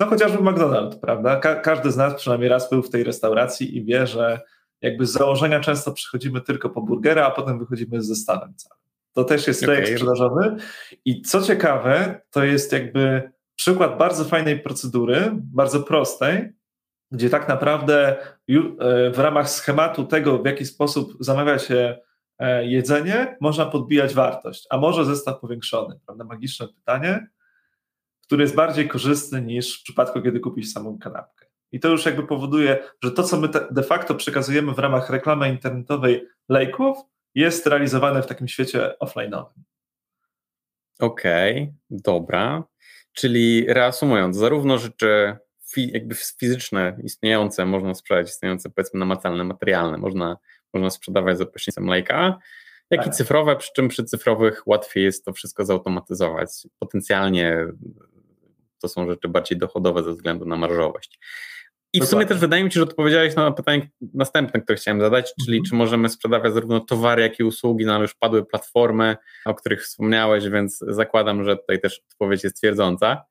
No 0.00 0.06
chociażby 0.06 0.38
McDonald's, 0.38 1.00
prawda? 1.00 1.36
Ka 1.36 1.54
każdy 1.54 1.92
z 1.92 1.96
nas 1.96 2.14
przynajmniej 2.14 2.48
raz 2.48 2.70
był 2.70 2.82
w 2.82 2.90
tej 2.90 3.04
restauracji 3.04 3.76
i 3.76 3.84
wie, 3.84 4.06
że 4.06 4.40
jakby 4.80 5.06
z 5.06 5.12
założenia 5.12 5.60
często 5.60 5.92
przychodzimy 5.92 6.40
tylko 6.40 6.70
po 6.70 6.82
burgera, 6.82 7.26
a 7.26 7.30
potem 7.30 7.58
wychodzimy 7.58 8.02
z 8.02 8.06
zestawem 8.06 8.54
całym. 8.56 8.82
To 9.12 9.24
też 9.24 9.46
jest 9.46 9.66
lejek 9.66 9.84
okay. 9.84 9.94
sprzedażowy. 9.94 10.56
I 11.04 11.22
co 11.22 11.42
ciekawe, 11.42 12.20
to 12.30 12.44
jest 12.44 12.72
jakby 12.72 13.32
przykład 13.54 13.98
bardzo 13.98 14.24
fajnej 14.24 14.60
procedury, 14.60 15.30
bardzo 15.34 15.80
prostej, 15.80 16.52
gdzie 17.14 17.30
tak 17.30 17.48
naprawdę 17.48 18.16
e, 18.18 19.10
w 19.10 19.18
ramach 19.18 19.50
schematu 19.50 20.04
tego, 20.04 20.38
w 20.38 20.46
jaki 20.46 20.66
sposób 20.66 21.16
zamawia 21.20 21.58
się 21.58 21.98
e, 22.38 22.66
jedzenie, 22.66 23.36
można 23.40 23.66
podbijać 23.66 24.14
wartość, 24.14 24.66
a 24.70 24.76
może 24.76 25.04
zestaw 25.04 25.40
powiększony, 25.40 26.00
prawda? 26.06 26.24
Magiczne 26.24 26.68
pytanie, 26.68 27.26
który 28.22 28.42
jest 28.42 28.54
bardziej 28.54 28.88
korzystny 28.88 29.42
niż 29.42 29.80
w 29.80 29.82
przypadku, 29.82 30.22
kiedy 30.22 30.40
kupisz 30.40 30.72
samą 30.72 30.98
kanapkę. 30.98 31.46
I 31.72 31.80
to 31.80 31.88
już 31.88 32.06
jakby 32.06 32.26
powoduje, 32.26 32.82
że 33.02 33.10
to, 33.10 33.22
co 33.22 33.40
my 33.40 33.48
de 33.70 33.82
facto 33.82 34.14
przekazujemy 34.14 34.72
w 34.72 34.78
ramach 34.78 35.10
reklamy 35.10 35.48
internetowej 35.48 36.26
lejków, 36.48 36.98
jest 37.34 37.66
realizowane 37.66 38.22
w 38.22 38.26
takim 38.26 38.48
świecie 38.48 38.94
offline'owym. 39.02 39.62
Okej, 41.00 41.62
okay, 41.62 41.74
dobra. 41.90 42.64
Czyli 43.12 43.66
reasumując, 43.68 44.36
zarówno 44.36 44.78
rzeczy 44.78 45.36
jakby 45.76 46.14
fizyczne, 46.14 46.96
istniejące, 47.04 47.66
można 47.66 47.94
sprzedać 47.94 48.28
istniejące, 48.28 48.70
powiedzmy, 48.70 49.00
namacalne, 49.00 49.44
materialne, 49.44 49.98
można, 49.98 50.36
można 50.74 50.90
sprzedawać 50.90 51.38
za 51.38 51.46
pośrednictwem 51.46 51.86
lejka, 51.86 52.38
jak 52.90 53.04
tak. 53.04 53.12
i 53.12 53.16
cyfrowe, 53.16 53.56
przy 53.56 53.72
czym 53.72 53.88
przy 53.88 54.04
cyfrowych 54.04 54.62
łatwiej 54.66 55.04
jest 55.04 55.24
to 55.24 55.32
wszystko 55.32 55.64
zautomatyzować. 55.64 56.48
Potencjalnie 56.78 57.66
to 58.80 58.88
są 58.88 59.06
rzeczy 59.10 59.28
bardziej 59.28 59.58
dochodowe 59.58 60.02
ze 60.02 60.12
względu 60.12 60.44
na 60.44 60.56
marżowość. 60.56 61.18
I 61.92 62.00
w 62.00 62.04
sumie 62.04 62.26
też 62.26 62.38
wydaje 62.38 62.64
mi 62.64 62.72
się, 62.72 62.74
że 62.74 62.82
odpowiedziałeś 62.82 63.34
na 63.34 63.52
pytanie 63.52 63.90
następne, 64.14 64.60
które 64.60 64.76
chciałem 64.76 65.00
zadać, 65.00 65.34
czyli 65.44 65.56
mhm. 65.56 65.70
czy 65.70 65.74
możemy 65.74 66.08
sprzedawać 66.08 66.54
zarówno 66.54 66.80
towary, 66.80 67.22
jak 67.22 67.40
i 67.40 67.44
usługi, 67.44 67.84
no 67.84 67.94
ale 67.94 68.02
już 68.02 68.14
padły 68.14 68.46
platformy, 68.46 69.16
o 69.44 69.54
których 69.54 69.82
wspomniałeś, 69.82 70.48
więc 70.48 70.78
zakładam, 70.78 71.44
że 71.44 71.56
tutaj 71.56 71.80
też 71.80 72.02
odpowiedź 72.10 72.44
jest 72.44 72.56
twierdząca. 72.56 73.24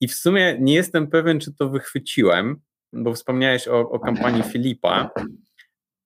I 0.00 0.08
w 0.08 0.14
sumie 0.14 0.56
nie 0.60 0.74
jestem 0.74 1.06
pewien, 1.06 1.40
czy 1.40 1.54
to 1.54 1.68
wychwyciłem, 1.68 2.60
bo 2.92 3.14
wspomniałeś 3.14 3.68
o, 3.68 3.90
o 3.90 3.98
kampanii 3.98 4.42
Filipa, 4.42 5.10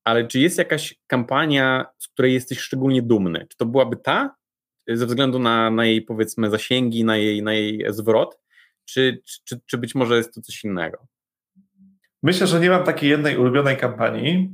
ale 0.05 0.27
czy 0.27 0.41
jest 0.41 0.59
jakaś 0.59 0.95
kampania, 1.07 1.87
z 1.99 2.09
której 2.09 2.35
jesteś 2.35 2.59
szczególnie 2.59 3.03
dumny? 3.03 3.47
Czy 3.51 3.57
to 3.57 3.67
byłaby 3.67 3.97
ta, 3.97 4.35
ze 4.89 5.07
względu 5.07 5.39
na, 5.39 5.71
na 5.71 5.85
jej 5.85 6.03
powiedzmy 6.03 6.51
zasięgi, 6.51 7.05
na 7.05 7.17
jej, 7.17 7.43
na 7.43 7.53
jej 7.53 7.85
zwrot, 7.89 8.39
czy, 8.85 9.23
czy, 9.45 9.61
czy 9.67 9.79
być 9.79 9.95
może 9.95 10.17
jest 10.17 10.35
to 10.35 10.41
coś 10.41 10.65
innego? 10.65 11.07
Myślę, 12.23 12.47
że 12.47 12.61
nie 12.61 12.71
mam 12.71 12.85
takiej 12.85 13.11
jednej 13.11 13.37
ulubionej 13.37 13.77
kampanii, 13.77 14.51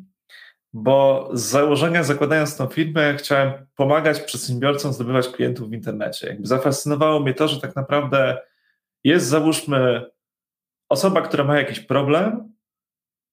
bo 0.72 1.30
z 1.32 1.42
założenia 1.42 2.02
zakładając 2.02 2.56
tą 2.56 2.66
firmę 2.66 3.16
chciałem 3.16 3.52
pomagać 3.76 4.20
przedsiębiorcom 4.20 4.92
zdobywać 4.92 5.28
klientów 5.28 5.70
w 5.70 5.72
internecie. 5.72 6.26
Jakby 6.26 6.46
zafascynowało 6.46 7.20
mnie 7.20 7.34
to, 7.34 7.48
że 7.48 7.60
tak 7.60 7.76
naprawdę 7.76 8.38
jest 9.04 9.26
załóżmy 9.26 10.10
osoba, 10.88 11.22
która 11.22 11.44
ma 11.44 11.58
jakiś 11.58 11.80
problem 11.80 12.52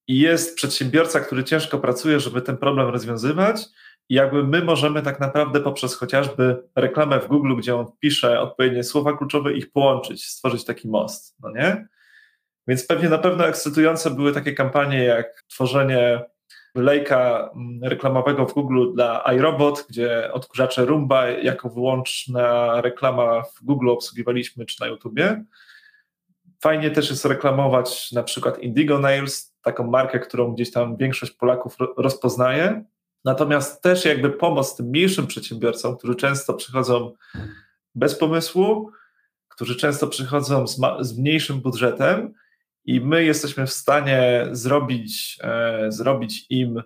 i 0.08 0.18
jest 0.18 0.56
przedsiębiorca, 0.56 1.20
który 1.20 1.44
ciężko 1.44 1.78
pracuje, 1.78 2.20
żeby 2.20 2.42
ten 2.42 2.56
problem 2.56 2.88
rozwiązywać 2.88 3.66
i 4.08 4.14
jakby 4.14 4.44
my 4.44 4.64
możemy 4.64 5.02
tak 5.02 5.20
naprawdę 5.20 5.60
poprzez 5.60 5.94
chociażby 5.94 6.62
reklamę 6.76 7.20
w 7.20 7.28
Google, 7.28 7.56
gdzie 7.56 7.76
on 7.76 7.86
pisze 8.00 8.40
odpowiednie 8.40 8.84
słowa 8.84 9.16
kluczowe, 9.16 9.52
ich 9.52 9.72
połączyć, 9.72 10.26
stworzyć 10.26 10.64
taki 10.64 10.88
most, 10.88 11.36
no 11.40 11.50
nie? 11.50 11.86
Więc 12.68 12.86
pewnie 12.86 13.08
na 13.08 13.18
pewno 13.18 13.46
ekscytujące 13.46 14.10
były 14.10 14.32
takie 14.32 14.52
kampanie 14.52 15.04
jak 15.04 15.44
tworzenie 15.48 16.24
lejka 16.76 17.50
mm, 17.54 17.84
reklamowego 17.84 18.46
w 18.46 18.54
Google 18.54 18.92
dla 18.94 19.24
iRobot, 19.36 19.86
gdzie 19.88 20.32
odkurzacze 20.32 20.84
Roomba 20.84 21.28
jako 21.28 21.70
wyłączna 21.70 22.80
reklama 22.80 23.42
w 23.42 23.64
Google 23.64 23.88
obsługiwaliśmy 23.88 24.66
czy 24.66 24.80
na 24.80 24.86
YouTubie. 24.86 25.44
Fajnie 26.60 26.90
też 26.90 27.10
jest 27.10 27.24
reklamować 27.24 28.12
na 28.12 28.22
przykład 28.22 28.58
Indigo 28.58 28.98
Nails, 28.98 29.54
taką 29.62 29.90
markę, 29.90 30.18
którą 30.18 30.52
gdzieś 30.52 30.70
tam 30.70 30.96
większość 30.96 31.32
Polaków 31.32 31.76
rozpoznaje. 31.96 32.84
Natomiast 33.24 33.82
też 33.82 34.04
jakby 34.04 34.30
pomoc 34.30 34.76
tym 34.76 34.86
mniejszym 34.86 35.26
przedsiębiorcom, 35.26 35.96
którzy 35.96 36.14
często 36.14 36.54
przychodzą 36.54 37.12
bez 37.94 38.18
pomysłu, 38.18 38.90
którzy 39.48 39.76
często 39.76 40.06
przychodzą 40.06 40.66
z, 40.66 40.80
z 41.00 41.18
mniejszym 41.18 41.60
budżetem 41.60 42.34
i 42.86 43.00
my 43.00 43.24
jesteśmy 43.24 43.66
w 43.66 43.72
stanie 43.72 44.46
zrobić, 44.52 45.38
e, 45.42 45.92
zrobić 45.92 46.46
im 46.50 46.82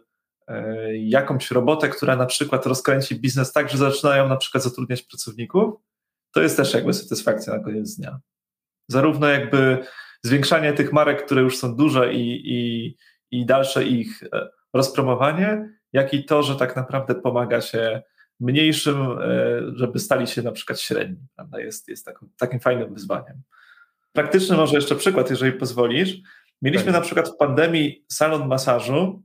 e, 0.48 0.96
jakąś 0.96 1.50
robotę, 1.50 1.88
która 1.88 2.16
na 2.16 2.26
przykład 2.26 2.66
rozkręci 2.66 3.20
biznes 3.20 3.52
tak, 3.52 3.70
że 3.70 3.78
zaczynają 3.78 4.28
na 4.28 4.36
przykład 4.36 4.64
zatrudniać 4.64 5.02
pracowników, 5.02 5.74
to 6.32 6.42
jest 6.42 6.56
też 6.56 6.74
jakby 6.74 6.92
satysfakcja 6.92 7.52
na 7.52 7.64
koniec 7.64 7.96
dnia. 7.96 8.20
Zarówno 8.88 9.28
jakby 9.28 9.78
zwiększanie 10.22 10.72
tych 10.72 10.92
marek, 10.92 11.24
które 11.24 11.42
już 11.42 11.58
są 11.58 11.76
duże 11.76 12.14
i, 12.14 12.42
i, 12.44 12.96
i 13.30 13.46
dalsze 13.46 13.84
ich 13.84 14.22
e, 14.22 14.48
rozpromowanie, 14.74 15.68
jak 15.92 16.14
i 16.14 16.24
to, 16.24 16.42
że 16.42 16.56
tak 16.56 16.76
naprawdę 16.76 17.14
pomaga 17.14 17.60
się 17.60 18.02
mniejszym, 18.40 18.96
żeby 19.74 19.98
stali 19.98 20.26
się 20.26 20.42
na 20.42 20.52
przykład 20.52 20.80
średni. 20.80 21.26
Prawda? 21.36 21.60
Jest, 21.60 21.88
jest 21.88 22.04
takim, 22.06 22.28
takim 22.38 22.60
fajnym 22.60 22.94
wyzwaniem. 22.94 23.42
Praktyczny 24.12 24.56
może 24.56 24.74
jeszcze 24.74 24.96
przykład, 24.96 25.30
jeżeli 25.30 25.52
pozwolisz. 25.52 26.16
Mieliśmy 26.62 26.84
tak. 26.84 26.94
na 26.94 27.00
przykład 27.00 27.28
w 27.28 27.36
pandemii 27.36 28.04
salon 28.08 28.48
masażu, 28.48 29.22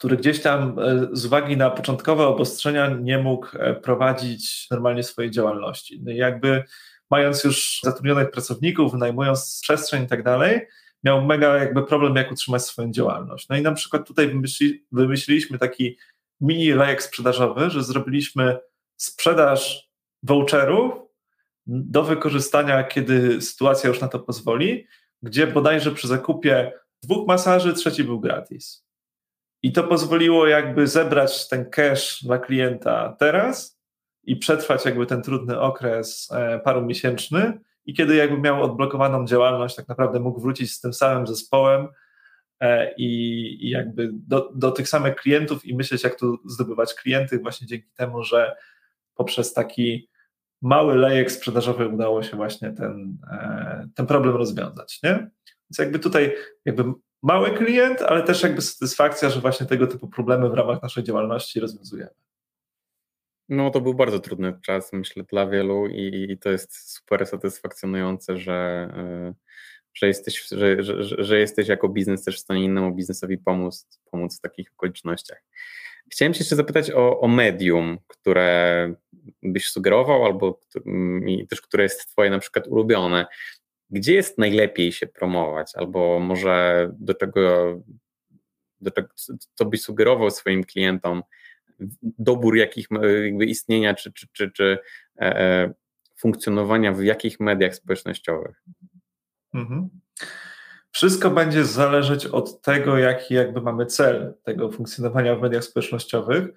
który 0.00 0.16
gdzieś 0.16 0.42
tam 0.42 0.78
e, 0.78 1.08
z 1.12 1.26
uwagi 1.26 1.56
na 1.56 1.70
początkowe 1.70 2.26
obostrzenia 2.26 2.88
nie 2.88 3.18
mógł 3.18 3.46
e, 3.52 3.74
prowadzić 3.74 4.66
normalnie 4.70 5.02
swojej 5.02 5.30
działalności. 5.30 6.00
No 6.02 6.12
jakby 6.12 6.64
mając 7.10 7.44
już 7.44 7.80
zatrudnionych 7.82 8.30
pracowników, 8.30 8.92
wynajmując 8.92 9.60
przestrzeń 9.62 10.04
i 10.04 10.06
tak 10.06 10.22
dalej, 10.22 10.60
miał 11.04 11.24
mega 11.24 11.56
jakby 11.56 11.82
problem, 11.82 12.16
jak 12.16 12.32
utrzymać 12.32 12.62
swoją 12.62 12.92
działalność. 12.92 13.48
No 13.48 13.56
i 13.56 13.62
na 13.62 13.72
przykład 13.72 14.06
tutaj 14.06 14.28
wymyśli, 14.28 14.86
wymyśliliśmy 14.92 15.58
taki 15.58 15.96
mini 16.40 16.72
lejek 16.72 17.02
sprzedażowy, 17.02 17.70
że 17.70 17.84
zrobiliśmy 17.84 18.58
sprzedaż 18.96 19.90
voucherów 20.22 21.09
do 21.70 22.02
wykorzystania, 22.02 22.84
kiedy 22.84 23.40
sytuacja 23.40 23.88
już 23.88 24.00
na 24.00 24.08
to 24.08 24.18
pozwoli, 24.18 24.86
gdzie 25.22 25.46
bodajże 25.46 25.92
przy 25.92 26.08
zakupie 26.08 26.72
dwóch 27.02 27.28
masaży 27.28 27.74
trzeci 27.74 28.04
był 28.04 28.20
gratis. 28.20 28.86
I 29.62 29.72
to 29.72 29.84
pozwoliło 29.84 30.46
jakby 30.46 30.86
zebrać 30.86 31.48
ten 31.48 31.70
cash 31.70 32.24
dla 32.24 32.38
klienta 32.38 33.16
teraz 33.18 33.80
i 34.24 34.36
przetrwać 34.36 34.84
jakby 34.84 35.06
ten 35.06 35.22
trudny 35.22 35.60
okres 35.60 36.28
e, 36.32 36.58
paru 36.58 36.86
miesięczny 36.86 37.60
i 37.86 37.94
kiedy 37.94 38.16
jakby 38.16 38.38
miał 38.38 38.62
odblokowaną 38.62 39.26
działalność, 39.26 39.76
tak 39.76 39.88
naprawdę 39.88 40.20
mógł 40.20 40.40
wrócić 40.40 40.72
z 40.72 40.80
tym 40.80 40.92
samym 40.92 41.26
zespołem 41.26 41.88
e, 42.60 42.94
i, 42.96 43.70
jakby 43.70 44.10
do, 44.12 44.50
do 44.54 44.70
tych 44.70 44.88
samych 44.88 45.16
klientów 45.16 45.64
i 45.64 45.74
myśleć, 45.74 46.04
jak 46.04 46.18
tu 46.18 46.38
zdobywać 46.44 46.94
klientów, 46.94 47.42
właśnie 47.42 47.66
dzięki 47.66 47.88
temu, 47.96 48.22
że 48.22 48.56
poprzez 49.14 49.52
taki 49.52 50.09
mały 50.62 50.94
lejek 50.94 51.32
sprzedażowy 51.32 51.88
udało 51.88 52.22
się 52.22 52.36
właśnie 52.36 52.72
ten, 52.72 53.18
e, 53.30 53.88
ten 53.94 54.06
problem 54.06 54.36
rozwiązać. 54.36 55.00
Nie? 55.02 55.10
Więc 55.70 55.78
jakby 55.78 55.98
tutaj 55.98 56.34
jakby 56.64 56.84
mały 57.22 57.50
klient, 57.50 58.02
ale 58.02 58.22
też 58.22 58.42
jakby 58.42 58.62
satysfakcja, 58.62 59.30
że 59.30 59.40
właśnie 59.40 59.66
tego 59.66 59.86
typu 59.86 60.08
problemy 60.08 60.50
w 60.50 60.54
ramach 60.54 60.82
naszej 60.82 61.04
działalności 61.04 61.60
rozwiązujemy. 61.60 62.10
No 63.48 63.70
to 63.70 63.80
był 63.80 63.94
bardzo 63.94 64.18
trudny 64.18 64.58
czas, 64.62 64.92
myślę, 64.92 65.24
dla 65.30 65.46
wielu 65.46 65.86
i, 65.86 66.26
i 66.30 66.38
to 66.38 66.50
jest 66.50 66.92
super 66.92 67.26
satysfakcjonujące, 67.26 68.36
że, 68.36 68.52
e, 68.96 69.34
że, 69.94 70.06
jesteś, 70.06 70.48
że, 70.48 70.82
że, 70.82 71.24
że 71.24 71.38
jesteś 71.38 71.68
jako 71.68 71.88
biznes 71.88 72.24
też 72.24 72.36
w 72.36 72.40
stanie 72.40 72.64
innemu 72.64 72.94
biznesowi 72.94 73.38
pomóc, 73.38 74.00
pomóc 74.10 74.38
w 74.38 74.40
takich 74.40 74.72
okolicznościach. 74.72 75.42
Chciałem 76.12 76.34
Cię 76.34 76.38
jeszcze 76.38 76.56
zapytać 76.56 76.90
o, 76.90 77.20
o 77.20 77.28
medium, 77.28 77.98
które 78.06 78.94
byś 79.42 79.70
sugerował, 79.70 80.24
albo 80.24 80.60
i 81.26 81.46
też 81.46 81.60
które 81.60 81.82
jest 81.82 82.10
Twoje 82.12 82.30
na 82.30 82.38
przykład 82.38 82.66
ulubione. 82.68 83.26
Gdzie 83.90 84.14
jest 84.14 84.38
najlepiej 84.38 84.92
się 84.92 85.06
promować, 85.06 85.72
albo 85.74 86.20
może 86.20 86.88
do 86.98 87.14
czego, 87.14 87.74
do 88.80 88.90
czego 88.90 89.08
co 89.54 89.64
byś 89.64 89.82
sugerował 89.82 90.30
swoim 90.30 90.64
klientom, 90.64 91.22
dobór 92.02 92.56
jakich 92.56 92.86
jakby 93.24 93.44
istnienia, 93.46 93.94
czy, 93.94 94.12
czy, 94.12 94.26
czy, 94.32 94.50
czy 94.50 94.78
e, 95.20 95.40
e, 95.40 95.72
funkcjonowania 96.16 96.92
w 96.92 97.02
jakich 97.02 97.40
mediach 97.40 97.74
społecznościowych? 97.74 98.62
Mhm. 99.54 99.88
Wszystko 100.90 101.30
będzie 101.30 101.64
zależeć 101.64 102.26
od 102.26 102.62
tego, 102.62 102.98
jaki 102.98 103.34
jakby 103.34 103.60
mamy 103.60 103.86
cel 103.86 104.34
tego 104.42 104.70
funkcjonowania 104.70 105.36
w 105.36 105.42
mediach 105.42 105.64
społecznościowych. 105.64 106.48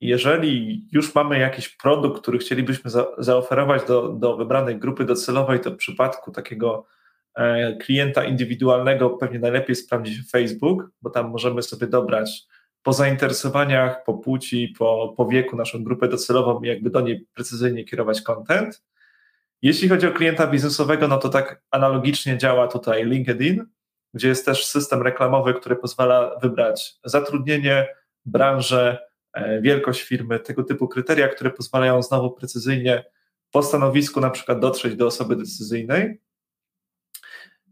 Jeżeli 0.00 0.86
już 0.92 1.14
mamy 1.14 1.38
jakiś 1.38 1.68
produkt, 1.68 2.22
który 2.22 2.38
chcielibyśmy 2.38 2.90
za, 2.90 3.06
zaoferować 3.18 3.82
do, 3.88 4.08
do 4.08 4.36
wybranej 4.36 4.78
grupy 4.78 5.04
docelowej, 5.04 5.60
to 5.60 5.70
w 5.70 5.76
przypadku 5.76 6.32
takiego 6.32 6.86
e, 7.34 7.76
klienta 7.76 8.24
indywidualnego 8.24 9.10
pewnie 9.10 9.38
najlepiej 9.38 9.76
sprawdzi 9.76 10.22
Facebook, 10.32 10.90
bo 11.02 11.10
tam 11.10 11.30
możemy 11.30 11.62
sobie 11.62 11.86
dobrać 11.86 12.46
po 12.82 12.92
zainteresowaniach, 12.92 14.04
po 14.04 14.14
płci, 14.14 14.74
po, 14.78 15.14
po 15.16 15.26
wieku 15.26 15.56
naszą 15.56 15.84
grupę 15.84 16.08
docelową 16.08 16.60
i 16.62 16.68
jakby 16.68 16.90
do 16.90 17.00
niej 17.00 17.26
precyzyjnie 17.34 17.84
kierować 17.84 18.22
content. 18.22 18.82
Jeśli 19.62 19.88
chodzi 19.88 20.06
o 20.06 20.12
klienta 20.12 20.46
biznesowego, 20.46 21.08
no 21.08 21.18
to 21.18 21.28
tak 21.28 21.62
analogicznie 21.70 22.38
działa 22.38 22.68
tutaj 22.68 23.06
LinkedIn, 23.06 23.66
gdzie 24.14 24.28
jest 24.28 24.44
też 24.46 24.66
system 24.66 25.02
reklamowy, 25.02 25.54
który 25.54 25.76
pozwala 25.76 26.38
wybrać 26.42 26.94
zatrudnienie, 27.04 27.86
branżę, 28.24 29.07
wielkość 29.62 30.02
firmy, 30.02 30.40
tego 30.40 30.64
typu 30.64 30.88
kryteria, 30.88 31.28
które 31.28 31.50
pozwalają 31.50 32.02
znowu 32.02 32.30
precyzyjnie 32.30 33.04
po 33.50 33.62
stanowisku 33.62 34.20
na 34.20 34.30
przykład 34.30 34.60
dotrzeć 34.60 34.96
do 34.96 35.06
osoby 35.06 35.36
decyzyjnej. 35.36 36.20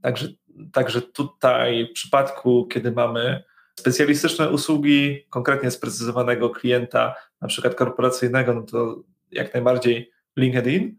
Także, 0.02 0.28
także 0.72 1.02
tutaj 1.02 1.88
w 1.90 1.92
przypadku, 1.92 2.66
kiedy 2.66 2.92
mamy 2.92 3.44
specjalistyczne 3.78 4.50
usługi 4.50 5.26
konkretnie 5.30 5.70
sprecyzowanego 5.70 6.50
klienta, 6.50 7.14
na 7.40 7.48
przykład 7.48 7.74
korporacyjnego, 7.74 8.54
no 8.54 8.62
to 8.62 9.02
jak 9.30 9.54
najbardziej 9.54 10.12
LinkedIn. 10.36 10.96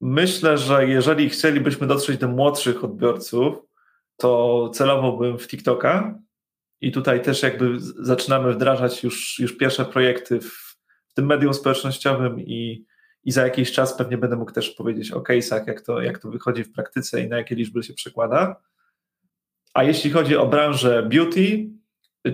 Myślę, 0.00 0.58
że 0.58 0.88
jeżeli 0.88 1.28
chcielibyśmy 1.28 1.86
dotrzeć 1.86 2.18
do 2.18 2.28
młodszych 2.28 2.84
odbiorców, 2.84 3.56
to 4.16 4.70
celowałbym 4.74 5.38
w 5.38 5.48
TikToka 5.48 6.18
i 6.80 6.92
tutaj 6.92 7.22
też 7.22 7.42
jakby 7.42 7.80
zaczynamy 7.80 8.52
wdrażać 8.52 9.02
już, 9.02 9.38
już 9.38 9.56
pierwsze 9.56 9.84
projekty 9.84 10.40
w, 10.40 10.76
w 11.08 11.14
tym 11.14 11.26
medium 11.26 11.54
społecznościowym 11.54 12.40
i, 12.40 12.84
i 13.24 13.32
za 13.32 13.42
jakiś 13.42 13.72
czas 13.72 13.96
pewnie 13.96 14.18
będę 14.18 14.36
mógł 14.36 14.52
też 14.52 14.70
powiedzieć 14.70 15.12
o 15.12 15.20
case'ach, 15.20 15.66
jak 15.66 15.80
to, 15.80 16.02
jak 16.02 16.18
to 16.18 16.30
wychodzi 16.30 16.64
w 16.64 16.72
praktyce 16.72 17.22
i 17.22 17.28
na 17.28 17.36
jakie 17.36 17.54
liczby 17.54 17.82
się 17.82 17.94
przekłada. 17.94 18.56
A 19.74 19.82
jeśli 19.82 20.10
chodzi 20.10 20.36
o 20.36 20.46
branżę 20.46 21.02
beauty, 21.02 21.70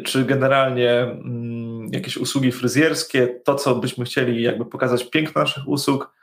czy 0.05 0.25
generalnie 0.25 0.91
mm, 1.01 1.89
jakieś 1.93 2.17
usługi 2.17 2.53
fryzjerskie, 2.53 3.27
to 3.45 3.55
co 3.55 3.75
byśmy 3.75 4.05
chcieli 4.05 4.43
jakby 4.43 4.67
pokazać 4.67 5.11
piękno 5.11 5.41
naszych 5.41 5.69
usług, 5.69 6.15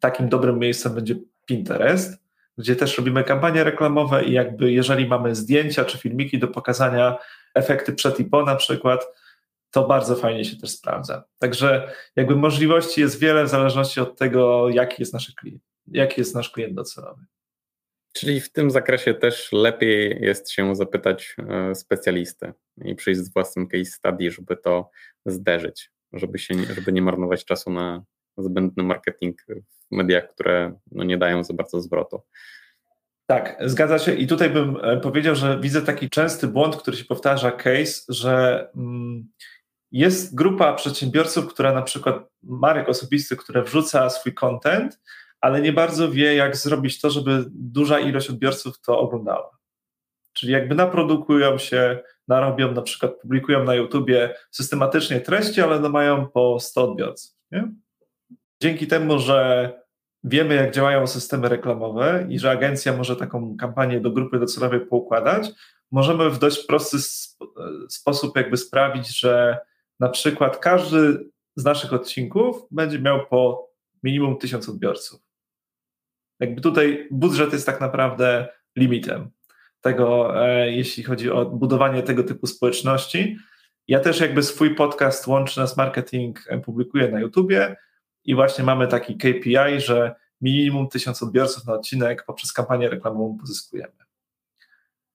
takim 0.00 0.28
dobrym 0.28 0.58
miejscem 0.58 0.94
będzie 0.94 1.14
Pinterest, 1.46 2.24
gdzie 2.58 2.76
też 2.76 2.98
robimy 2.98 3.24
kampanie 3.24 3.64
reklamowe 3.64 4.24
i 4.24 4.32
jakby 4.32 4.72
jeżeli 4.72 5.06
mamy 5.06 5.34
zdjęcia 5.34 5.84
czy 5.84 5.98
filmiki 5.98 6.38
do 6.38 6.48
pokazania, 6.48 7.16
efekty 7.54 7.92
przed 7.92 8.20
i 8.20 8.24
po 8.24 8.42
na 8.42 8.56
przykład, 8.56 9.06
to 9.70 9.86
bardzo 9.86 10.16
fajnie 10.16 10.44
się 10.44 10.56
też 10.56 10.70
sprawdza. 10.70 11.24
Także 11.38 11.92
jakby 12.16 12.36
możliwości 12.36 13.00
jest 13.00 13.18
wiele 13.18 13.44
w 13.44 13.48
zależności 13.48 14.00
od 14.00 14.18
tego, 14.18 14.68
jaki 14.68 15.02
jest 15.02 15.12
nasz 15.12 15.32
klient, 15.34 15.62
jaki 15.86 16.20
jest 16.20 16.34
nasz 16.34 16.50
klient 16.50 16.74
docelowy. 16.74 17.24
Czyli 18.12 18.40
w 18.40 18.52
tym 18.52 18.70
zakresie 18.70 19.14
też 19.14 19.52
lepiej 19.52 20.18
jest 20.20 20.50
się 20.50 20.76
zapytać 20.76 21.36
e, 21.38 21.74
specjalisty 21.74 22.52
i 22.84 22.94
przyjść 22.94 23.20
z 23.20 23.32
własnym 23.32 23.68
case 23.68 23.84
study, 23.84 24.30
żeby 24.30 24.56
to 24.56 24.90
zderzyć, 25.26 25.90
żeby, 26.12 26.38
się, 26.38 26.54
żeby 26.74 26.92
nie 26.92 27.02
marnować 27.02 27.44
czasu 27.44 27.70
na 27.70 28.04
zbędny 28.36 28.82
marketing 28.82 29.42
w 29.48 29.96
mediach, 29.96 30.28
które 30.28 30.78
no 30.92 31.04
nie 31.04 31.18
dają 31.18 31.44
za 31.44 31.54
bardzo 31.54 31.80
zwrotu. 31.80 32.22
Tak, 33.26 33.56
zgadza 33.60 33.98
się. 33.98 34.14
I 34.14 34.26
tutaj 34.26 34.50
bym 34.50 34.76
e, 34.82 35.00
powiedział, 35.00 35.34
że 35.34 35.60
widzę 35.60 35.82
taki 35.82 36.10
częsty 36.10 36.48
błąd, 36.48 36.76
który 36.76 36.96
się 36.96 37.04
powtarza, 37.04 37.50
case, 37.50 38.02
że 38.08 38.68
mm, 38.76 39.28
jest 39.92 40.34
grupa 40.34 40.72
przedsiębiorców, 40.74 41.46
która 41.46 41.72
na 41.72 41.82
przykład 41.82 42.16
marek 42.42 42.88
osobistych, 42.88 43.38
które 43.38 43.62
wrzuca 43.62 44.10
swój 44.10 44.34
content, 44.34 45.00
ale 45.40 45.60
nie 45.60 45.72
bardzo 45.72 46.10
wie, 46.10 46.34
jak 46.34 46.56
zrobić 46.56 47.00
to, 47.00 47.10
żeby 47.10 47.44
duża 47.50 47.98
ilość 47.98 48.30
odbiorców 48.30 48.80
to 48.80 48.98
oglądała. 48.98 49.58
Czyli 50.32 50.52
jakby 50.52 50.74
naprodukują 50.74 51.58
się, 51.58 51.98
narobią, 52.28 52.72
na 52.72 52.82
przykład 52.82 53.14
publikują 53.22 53.64
na 53.64 53.74
YouTubie 53.74 54.34
systematycznie 54.50 55.20
treści, 55.20 55.60
ale 55.60 55.80
no 55.80 55.88
mają 55.88 56.26
po 56.26 56.60
100 56.60 56.90
odbiorców. 56.90 57.36
Nie? 57.50 57.72
Dzięki 58.62 58.86
temu, 58.86 59.18
że 59.18 59.70
wiemy, 60.24 60.54
jak 60.54 60.74
działają 60.74 61.06
systemy 61.06 61.48
reklamowe 61.48 62.26
i 62.30 62.38
że 62.38 62.50
agencja 62.50 62.96
może 62.96 63.16
taką 63.16 63.56
kampanię 63.56 64.00
do 64.00 64.10
grupy 64.10 64.38
docelowej 64.38 64.80
poukładać, 64.80 65.50
możemy 65.90 66.30
w 66.30 66.38
dość 66.38 66.66
prosty 66.66 66.98
sposób 67.88 68.36
jakby 68.36 68.56
sprawić, 68.56 69.18
że 69.20 69.58
na 70.00 70.08
przykład 70.08 70.58
każdy 70.58 71.30
z 71.56 71.64
naszych 71.64 71.92
odcinków 71.92 72.62
będzie 72.70 72.98
miał 72.98 73.26
po 73.26 73.70
minimum 74.02 74.38
tysiąc 74.38 74.68
odbiorców. 74.68 75.20
Jakby 76.40 76.60
tutaj 76.60 77.08
budżet 77.10 77.52
jest 77.52 77.66
tak 77.66 77.80
naprawdę 77.80 78.48
limitem 78.76 79.30
tego, 79.80 80.36
e, 80.46 80.70
jeśli 80.70 81.02
chodzi 81.02 81.30
o 81.30 81.46
budowanie 81.46 82.02
tego 82.02 82.24
typu 82.24 82.46
społeczności. 82.46 83.38
Ja 83.88 84.00
też 84.00 84.20
jakby 84.20 84.42
swój 84.42 84.74
podcast 84.74 85.26
Łączy 85.26 85.60
Nas 85.60 85.76
Marketing 85.76 86.44
e, 86.48 86.58
publikuję 86.60 87.08
na 87.08 87.20
YouTubie 87.20 87.76
i 88.24 88.34
właśnie 88.34 88.64
mamy 88.64 88.88
taki 88.88 89.16
KPI, 89.16 89.80
że 89.80 90.14
minimum 90.40 90.88
tysiąc 90.88 91.22
odbiorców 91.22 91.66
na 91.66 91.72
odcinek 91.72 92.24
poprzez 92.24 92.52
kampanię 92.52 92.88
reklamową 92.88 93.38
pozyskujemy. 93.40 93.92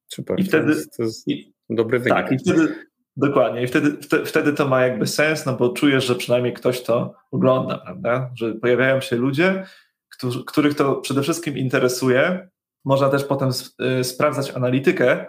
Super, 0.07 0.39
I 0.39 0.43
wtedy, 0.43 0.73
to 0.73 0.79
jest, 0.79 0.97
to 0.97 1.03
jest 1.03 1.27
dobry 1.69 1.99
wynik. 1.99 2.17
Tak, 2.17 2.31
i 2.31 2.39
wtedy, 2.39 2.75
dokładnie, 3.17 3.63
i 3.63 3.67
wtedy, 3.67 3.97
wtedy 4.25 4.53
to 4.53 4.67
ma 4.67 4.81
jakby 4.81 5.07
sens, 5.07 5.45
no 5.45 5.53
bo 5.53 5.69
czujesz, 5.69 6.05
że 6.05 6.15
przynajmniej 6.15 6.53
ktoś 6.53 6.83
to 6.83 7.15
ogląda, 7.31 7.77
prawda? 7.77 8.31
Że 8.35 8.53
pojawiają 8.53 9.01
się 9.01 9.15
ludzie, 9.15 9.65
którzy, 10.09 10.43
których 10.45 10.75
to 10.75 10.95
przede 10.95 11.21
wszystkim 11.21 11.57
interesuje. 11.57 12.49
Można 12.85 13.09
też 13.09 13.23
potem 13.23 13.49
y, 13.99 14.03
sprawdzać 14.03 14.51
analitykę 14.51 15.25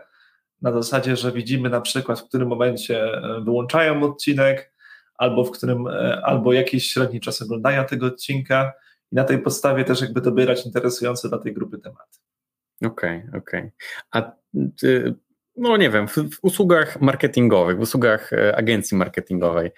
na 0.62 0.72
zasadzie, 0.72 1.16
że 1.16 1.32
widzimy 1.32 1.70
na 1.70 1.80
przykład, 1.80 2.20
w 2.20 2.28
którym 2.28 2.48
momencie 2.48 3.14
y, 3.14 3.40
wyłączają 3.44 4.02
odcinek, 4.02 4.72
albo 5.20 5.44
w 5.44 5.50
którym, 5.50 5.86
y, 5.86 6.22
albo 6.22 6.52
jakiś 6.52 6.92
średni 6.92 7.20
czas 7.20 7.42
oglądania 7.42 7.84
tego 7.84 8.06
odcinka 8.06 8.72
i 9.12 9.16
na 9.16 9.24
tej 9.24 9.38
podstawie 9.38 9.84
też 9.84 10.00
jakby 10.00 10.20
dobierać 10.20 10.66
interesujące 10.66 11.28
dla 11.28 11.38
tej 11.38 11.54
grupy 11.54 11.78
tematy. 11.78 12.18
Okej, 12.84 13.18
okay, 13.28 13.40
okej. 13.40 13.60
Okay. 13.60 13.72
A 14.12 14.32
no 15.56 15.76
nie 15.76 15.90
wiem, 15.90 16.08
w, 16.08 16.14
w, 16.14 16.38
usługach 16.42 17.00
marketingowych, 17.00 17.76
w 17.76 17.80
usługach 17.80 18.32
e, 18.32 18.56
agencji 18.56 18.96
marketingowej, 18.96 19.70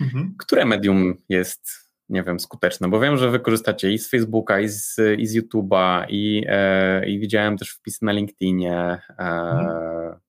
mhm. 0.00 0.34
które 0.38 0.64
medium 0.64 1.14
jest 1.28 1.82
nie 2.08 2.22
wiem, 2.22 2.40
skuteczne, 2.40 2.88
bo 2.88 3.00
wiem, 3.00 3.16
że 3.16 3.30
wykorzystacie 3.30 3.92
i 3.92 3.98
z 3.98 4.10
Facebooka, 4.10 4.60
i 4.60 4.68
z, 4.68 4.96
i 5.18 5.26
z 5.26 5.36
YouTube'a, 5.36 6.06
i, 6.08 6.44
e, 6.48 7.08
i 7.08 7.18
widziałem 7.18 7.58
też 7.58 7.70
wpisy 7.70 8.04
na 8.04 8.12
LinkedInie. 8.12 8.74
E, 8.74 9.00
mhm. 9.18 10.20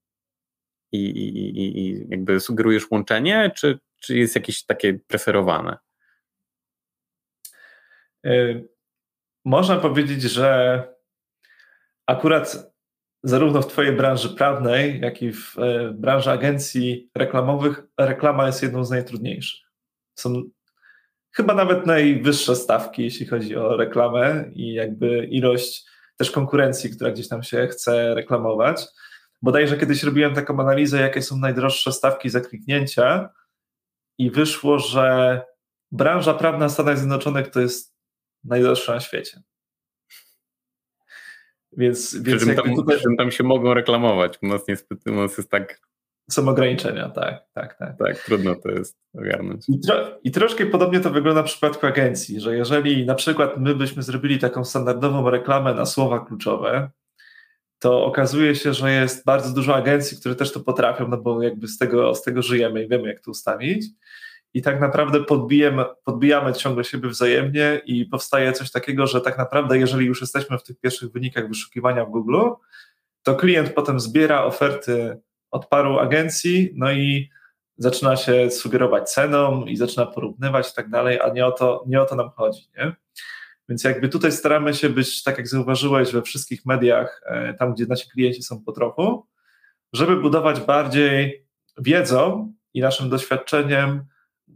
i, 0.92 0.98
i, 0.98 1.80
i, 1.80 2.10
jakby 2.10 2.40
sugerujesz 2.40 2.92
łączenie, 2.92 3.52
czy, 3.56 3.80
czy 4.04 4.18
jest 4.18 4.36
jakieś 4.36 4.66
takie 4.66 4.94
preferowane? 4.94 5.78
E, 8.26 8.62
można 9.46 9.78
powiedzieć, 9.78 10.22
że 10.22 10.84
akurat 12.06 12.74
zarówno 13.24 13.62
w 13.62 13.68
Twojej 13.68 13.96
branży 13.96 14.30
prawnej, 14.30 15.00
jak 15.02 15.22
i 15.22 15.34
w 15.34 15.60
e, 15.60 15.92
branży 15.92 16.32
agencji 16.32 17.10
reklamowych 17.16 17.84
reklama 18.00 18.46
jest 18.46 18.64
jedną 18.64 18.86
z 18.86 18.90
najtrudniejszych. 18.90 19.70
Są 20.16 20.44
chyba 21.32 21.54
nawet 21.54 21.86
najwyższe 21.86 22.56
stawki, 22.56 23.04
jeśli 23.04 23.26
chodzi 23.26 23.56
o 23.56 23.78
reklamę 23.78 24.46
i 24.54 24.74
jakby 24.74 25.26
ilość 25.26 25.86
też 26.18 26.32
konkurencji, 26.32 26.90
która 26.90 27.12
gdzieś 27.12 27.28
tam 27.28 27.44
się 27.44 27.68
chce 27.68 28.16
reklamować. 28.16 28.86
Bodajże 29.42 29.78
kiedyś 29.78 30.04
robiłem 30.04 30.36
taką 30.36 30.60
analizę, 30.60 31.02
jakie 31.02 31.22
są 31.22 31.38
najdroższe 31.38 31.92
stawki 31.92 32.30
za 32.30 32.42
kliknięcia 32.42 33.30
i 34.18 34.32
wyszło, 34.32 34.80
że 34.80 35.42
branża 35.92 36.34
prawna 36.34 36.68
w 36.68 36.72
Stanach 36.72 36.98
Zjednoczonych 36.98 37.48
to 37.48 37.60
jest 37.60 37.94
najdroższa 38.44 38.94
na 38.94 39.00
świecie. 39.00 39.42
Więc, 41.78 42.16
więc 42.22 42.44
przy, 42.44 42.56
tam, 42.56 42.76
tutaj... 42.76 42.98
tam 43.18 43.32
się 43.32 43.44
mogą 43.44 43.74
reklamować. 43.74 44.38
U 44.42 44.48
nas 44.48 44.68
niestety 44.68 45.12
u 45.12 45.16
nas 45.16 45.38
jest 45.38 45.50
tak. 45.50 45.82
Są 46.32 46.50
ograniczenia, 46.50 47.10
tak, 47.10 47.46
tak, 47.54 47.78
tak. 47.78 47.98
Tak, 47.98 48.20
trudno 48.20 48.56
to 48.56 48.72
jest 48.72 48.98
ogarnąć. 49.14 49.70
I, 49.70 49.80
tro, 49.80 49.96
I 50.24 50.32
troszkę 50.32 50.66
podobnie 50.66 51.00
to 51.00 51.10
wygląda 51.10 51.44
w 51.44 51.46
przypadku 51.46 51.88
agencji, 51.88 52.40
że 52.40 52.58
jeżeli 52.58 53.06
na 53.06 53.16
przykład 53.16 53.58
my 53.58 53.76
byśmy 53.76 54.04
zrobili 54.04 54.40
taką 54.40 54.66
standardową 54.66 55.30
reklamę 55.30 55.74
na 55.74 55.86
słowa 55.86 56.26
kluczowe, 56.26 56.90
to 57.84 58.06
okazuje 58.06 58.56
się, 58.56 58.74
że 58.74 58.92
jest 58.92 59.26
bardzo 59.26 59.54
dużo 59.54 59.76
agencji, 59.76 60.18
które 60.18 60.36
też 60.36 60.52
to 60.52 60.60
potrafią, 60.60 61.08
no 61.08 61.18
bo 61.18 61.42
jakby 61.42 61.68
z 61.68 61.78
tego, 61.78 62.16
z 62.16 62.22
tego 62.22 62.42
żyjemy 62.42 62.84
i 62.84 62.88
wiemy, 62.88 63.08
jak 63.08 63.20
to 63.20 63.32
ustawić 63.32 63.86
i 64.54 64.62
tak 64.62 64.82
naprawdę 64.82 65.24
podbijemy, 65.24 65.86
podbijamy 66.04 66.54
ciągle 66.54 66.84
siebie 66.84 67.10
wzajemnie 67.10 67.82
i 67.86 68.06
powstaje 68.06 68.54
coś 68.54 68.72
takiego, 68.72 69.08
że 69.08 69.22
tak 69.22 69.38
naprawdę 69.38 69.78
jeżeli 69.78 70.06
już 70.06 70.22
jesteśmy 70.22 70.58
w 70.58 70.64
tych 70.64 70.80
pierwszych 70.80 71.12
wynikach 71.12 71.48
wyszukiwania 71.48 72.06
w 72.06 72.10
Google, 72.10 72.40
to 73.24 73.36
klient 73.36 73.74
potem 73.74 74.00
zbiera 74.00 74.44
oferty 74.44 75.18
od 75.52 75.68
paru 75.68 76.00
agencji, 76.00 76.74
no 76.76 76.92
i 76.92 77.30
zaczyna 77.78 78.16
się 78.16 78.52
sugerować 78.52 79.12
ceną 79.12 79.66
i 79.66 79.78
zaczyna 79.78 80.06
porównywać 80.06 80.72
i 80.72 80.74
tak 80.74 80.90
dalej, 80.90 81.20
a 81.22 81.30
nie 81.30 81.46
o 81.46 81.52
to, 81.52 81.84
nie 81.88 82.02
o 82.02 82.06
to 82.06 82.16
nam 82.16 82.30
chodzi. 82.30 82.70
Nie? 82.78 82.96
Więc 83.70 83.84
jakby 83.84 84.10
tutaj 84.10 84.32
staramy 84.32 84.74
się 84.74 84.90
być, 84.90 85.24
tak 85.24 85.38
jak 85.38 85.48
zauważyłeś, 85.48 86.12
we 86.12 86.22
wszystkich 86.22 86.66
mediach, 86.66 87.22
e, 87.26 87.54
tam 87.54 87.74
gdzie 87.74 87.86
nasi 87.86 88.10
klienci 88.10 88.44
są 88.44 88.64
po 88.64 88.72
trochu, 88.72 89.28
żeby 89.94 90.22
budować 90.22 90.60
bardziej 90.60 91.48
wiedzą 91.78 92.54
i 92.74 92.82
naszym 92.82 93.10
doświadczeniem 93.10 94.06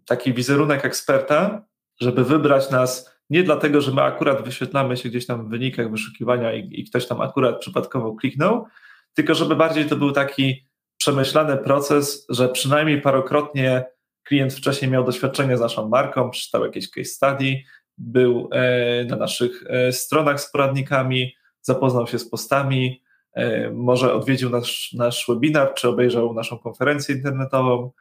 taki 0.06 0.34
wizerunek 0.34 0.86
eksperta, 0.86 1.66
żeby 2.00 2.24
wybrać 2.24 2.72
nas 2.72 3.18
nie 3.30 3.44
dlatego, 3.44 3.82
że 3.82 3.92
my 3.92 4.02
akurat 4.02 4.46
wyświetlamy 4.46 4.98
się 4.98 5.10
gdzieś 5.10 5.26
tam 5.26 5.48
w 5.48 5.50
wynikach 5.50 5.92
wyszukiwania 5.92 6.54
i, 6.54 6.70
i 6.72 6.86
ktoś 6.86 7.08
tam 7.08 7.22
akurat 7.22 7.60
przypadkowo 7.60 8.16
kliknął, 8.16 8.66
tylko 9.14 9.36
żeby 9.36 9.56
bardziej 9.56 9.86
to 9.86 9.96
był 9.96 10.12
taki 10.12 10.68
przemyślany 10.98 11.58
proces, 11.58 12.26
że 12.30 12.50
przynajmniej 12.50 13.02
parokrotnie 13.02 13.86
klient 14.24 14.54
wcześniej 14.54 14.92
miał 14.92 15.04
doświadczenie 15.04 15.58
z 15.58 15.60
naszą 15.60 15.90
marką, 15.90 16.30
przeczytał 16.30 16.66
jakieś 16.66 16.90
case 16.90 17.06
study, 17.06 17.64
był 17.98 18.50
e, 18.52 19.06
na 19.06 19.16
naszych 19.16 19.64
e, 19.68 19.92
stronach 19.92 20.42
z 20.42 20.52
poradnikami, 20.52 21.36
zapoznał 21.62 22.08
się 22.08 22.20
z 22.20 22.30
postami, 22.30 23.04
e, 23.34 23.72
może 23.72 24.14
odwiedził 24.14 24.50
nasz, 24.50 24.94
nasz 24.94 25.26
webinar, 25.28 25.74
czy 25.74 25.90
obejrzał 25.90 26.34
naszą 26.34 26.58
konferencję 26.58 27.16
internetową, 27.16 27.92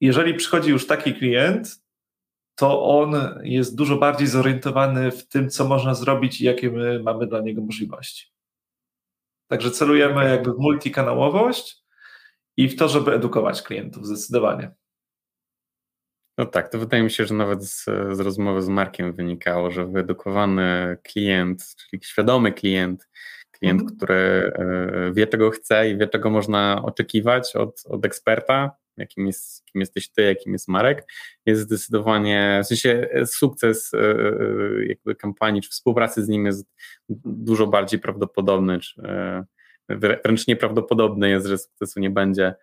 jeżeli 0.00 0.34
przychodzi 0.34 0.70
już 0.70 0.86
taki 0.86 1.14
klient, 1.14 1.82
to 2.54 2.98
on 3.00 3.40
jest 3.42 3.76
dużo 3.76 3.96
bardziej 3.96 4.26
zorientowany 4.26 5.10
w 5.10 5.28
tym, 5.28 5.50
co 5.50 5.68
można 5.68 5.94
zrobić 5.94 6.40
i 6.40 6.44
jakie 6.44 6.70
my 6.70 7.02
mamy 7.02 7.26
dla 7.26 7.40
niego 7.40 7.62
możliwości. 7.62 8.32
Także 9.46 9.70
celujemy 9.70 10.30
jakby 10.30 10.52
w 10.52 10.58
multikanałowość 10.58 11.84
i 12.56 12.68
w 12.68 12.76
to, 12.76 12.88
żeby 12.88 13.12
edukować 13.12 13.62
klientów 13.62 14.06
zdecydowanie. 14.06 14.70
No 16.38 16.46
tak, 16.46 16.68
to 16.68 16.78
wydaje 16.78 17.02
mi 17.02 17.10
się, 17.10 17.26
że 17.26 17.34
nawet 17.34 17.64
z, 17.64 17.84
z 18.12 18.20
rozmowy 18.20 18.62
z 18.62 18.68
Markiem 18.68 19.12
wynikało, 19.12 19.70
że 19.70 19.86
wyedukowany 19.86 20.96
klient, 21.02 21.74
czyli 21.76 22.02
świadomy 22.04 22.52
klient, 22.52 23.08
klient, 23.50 23.80
mhm. 23.80 23.96
który 23.96 24.14
e, 24.14 25.12
wie, 25.14 25.26
czego 25.26 25.50
chce 25.50 25.90
i 25.90 25.98
wie, 25.98 26.08
czego 26.08 26.30
można 26.30 26.82
oczekiwać 26.84 27.56
od, 27.56 27.82
od 27.86 28.04
eksperta, 28.04 28.70
jakim, 28.96 29.26
jest, 29.26 29.64
kim 29.64 29.80
jesteś 29.80 30.10
ty, 30.10 30.22
jakim 30.22 30.52
jest 30.52 30.68
Marek, 30.68 31.06
jest 31.46 31.62
zdecydowanie, 31.62 32.60
w 32.64 32.66
sensie 32.66 33.08
e, 33.12 33.26
sukces 33.26 33.94
e, 33.94 33.98
jakby 34.86 35.14
kampanii 35.14 35.62
czy 35.62 35.70
współpracy 35.70 36.24
z 36.24 36.28
nim 36.28 36.46
jest 36.46 36.66
dużo 37.24 37.66
bardziej 37.66 38.00
prawdopodobny, 38.00 38.78
czy 38.78 39.02
wręcz 39.88 40.46
nieprawdopodobne 40.46 41.30
jest, 41.30 41.46
że 41.46 41.58
sukcesu 41.58 42.00
nie 42.00 42.10
będzie, 42.10 42.54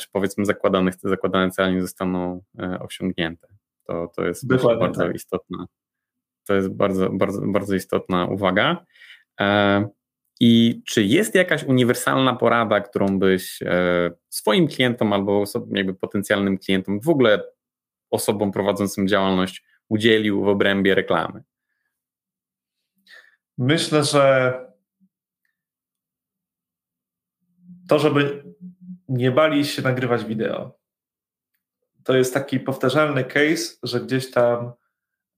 czy 0.00 0.08
powiedzmy 0.12 0.44
zakładanych, 0.44 0.96
te 0.96 1.08
zakładane 1.08 1.50
cele 1.50 1.72
nie 1.72 1.82
zostaną 1.82 2.42
osiągnięte. 2.80 3.48
To, 3.86 4.12
to 4.16 4.26
jest 4.26 4.46
bardzo, 4.46 4.76
bardzo 4.76 5.02
tak. 5.02 5.14
istotna. 5.14 5.66
To 6.46 6.54
jest 6.54 6.68
bardzo, 6.68 7.10
bardzo, 7.10 7.42
bardzo 7.46 7.74
istotna 7.74 8.26
uwaga. 8.26 8.86
I 10.40 10.82
czy 10.86 11.04
jest 11.04 11.34
jakaś 11.34 11.64
uniwersalna 11.64 12.36
porada, 12.36 12.80
którą 12.80 13.18
byś 13.18 13.62
e, 13.62 14.10
swoim 14.28 14.68
klientom 14.68 15.12
albo 15.12 15.44
jakby 15.70 15.94
potencjalnym 15.94 16.58
klientom, 16.58 17.00
w 17.00 17.08
ogóle 17.08 17.42
osobom 18.10 18.52
prowadzącym 18.52 19.08
działalność 19.08 19.64
udzielił 19.88 20.44
w 20.44 20.48
obrębie 20.48 20.94
reklamy? 20.94 21.42
Myślę, 23.58 24.04
że 24.04 24.54
to, 27.88 27.98
żeby 27.98 28.51
nie 29.12 29.30
bali 29.30 29.64
się 29.64 29.82
nagrywać 29.82 30.24
wideo. 30.24 30.78
To 32.04 32.16
jest 32.16 32.34
taki 32.34 32.60
powtarzalny 32.60 33.24
case, 33.24 33.76
że 33.82 34.00
gdzieś 34.00 34.30
tam 34.30 34.72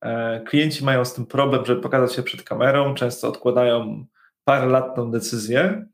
e, 0.00 0.40
klienci 0.40 0.84
mają 0.84 1.04
z 1.04 1.14
tym 1.14 1.26
problem, 1.26 1.66
żeby 1.66 1.80
pokazać 1.80 2.12
się 2.12 2.22
przed 2.22 2.42
kamerą, 2.42 2.94
często 2.94 3.28
odkładają 3.28 4.06
parę 4.44 4.66
lat 4.66 4.96
tą 4.96 5.10
decyzję. 5.10 5.86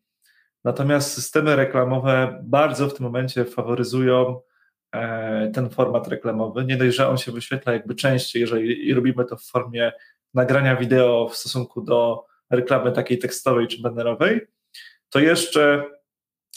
Natomiast 0.64 1.12
systemy 1.12 1.56
reklamowe 1.56 2.40
bardzo 2.42 2.88
w 2.88 2.94
tym 2.94 3.06
momencie 3.06 3.44
faworyzują 3.44 4.40
e, 4.92 5.50
ten 5.54 5.70
format 5.70 6.08
reklamowy. 6.08 6.64
Nie 6.64 6.76
dość, 6.76 6.96
że 6.96 7.08
on 7.08 7.18
się 7.18 7.32
wyświetla 7.32 7.72
jakby 7.72 7.94
częściej, 7.94 8.40
jeżeli 8.40 8.94
robimy 8.94 9.24
to 9.24 9.36
w 9.36 9.44
formie 9.44 9.92
nagrania 10.34 10.76
wideo 10.76 11.28
w 11.28 11.36
stosunku 11.36 11.80
do 11.82 12.26
reklamy 12.50 12.92
takiej 12.92 13.18
tekstowej 13.18 13.68
czy 13.68 13.82
bannerowej, 13.82 14.40
to 15.10 15.18
jeszcze 15.18 15.84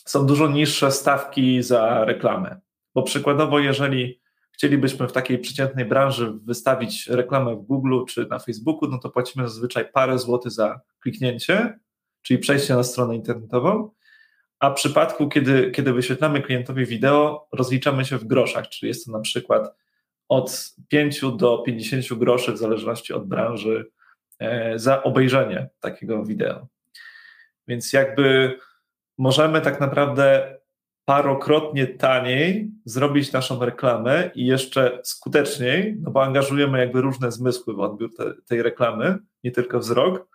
są 0.06 0.26
dużo 0.26 0.48
niższe 0.48 0.92
stawki 0.92 1.63
za 1.63 2.06
reklamę. 2.06 2.60
Bo 2.96 3.04
przykładowo, 3.04 3.60
jeżeli 3.60 4.22
chcielibyśmy 4.52 5.08
w 5.08 5.12
takiej 5.12 5.39
przeciętnej 5.39 5.86
branży 5.86 6.34
wystawić 6.44 7.08
reklamę 7.08 7.56
w 7.56 7.62
Google 7.62 8.06
czy 8.10 8.28
na 8.30 8.39
Facebooku, 8.39 8.89
no 8.89 8.98
to 9.00 9.10
płacimy 9.10 9.48
zazwyczaj 9.48 9.92
parę 9.92 10.20
złotych 10.20 10.52
za 10.52 10.82
kliknięcie, 11.00 11.80
czyli 12.22 12.39
przejście 12.39 12.76
na 12.76 12.84
stronę 12.84 13.16
internetową, 13.16 13.89
a 14.60 14.70
w 14.70 14.74
przypadku, 14.74 15.30
kiedy, 15.30 15.72
kiedy 15.72 15.94
wyświetlamy 15.94 16.42
klientowi 16.42 16.86
wideo, 16.86 17.48
rozliczamy 17.52 18.06
się 18.06 18.18
w 18.18 18.26
groszach, 18.26 18.70
czyli 18.70 18.88
jest 18.88 19.06
to 19.06 19.12
na 19.12 19.20
przykład 19.20 19.76
od 20.30 20.76
5 20.88 21.22
do 21.38 21.58
50 21.58 22.20
groszy 22.20 22.54
w 22.54 22.58
zależności 22.58 23.13
od 23.13 23.28
branży 23.28 23.86
e, 24.39 24.80
za 24.80 25.04
obejrzenie 25.04 25.70
takiego 25.80 26.24
wideo. 26.26 26.68
Więc 27.68 27.94
jakby 27.94 28.58
możemy 29.17 29.62
tak 29.62 29.80
naprawdę 29.80 30.58
parokrotnie 31.06 31.88
taniej 31.88 32.71
zrobić 32.86 33.32
naszą 33.32 33.65
reklamę 33.65 34.32
i 34.36 34.45
jeszcze 34.45 34.99
skuteczniej, 35.04 35.97
no 36.02 36.12
bo 36.12 36.23
angażujemy 36.23 36.80
jakby 36.80 37.02
różne 37.02 37.32
zmysły 37.32 37.73
w 37.73 37.80
odbiór 37.80 38.15
te, 38.15 38.34
tej 38.47 38.63
reklamy, 38.63 39.17
nie 39.43 39.52
tylko 39.52 39.80
wzrok, 39.80 40.34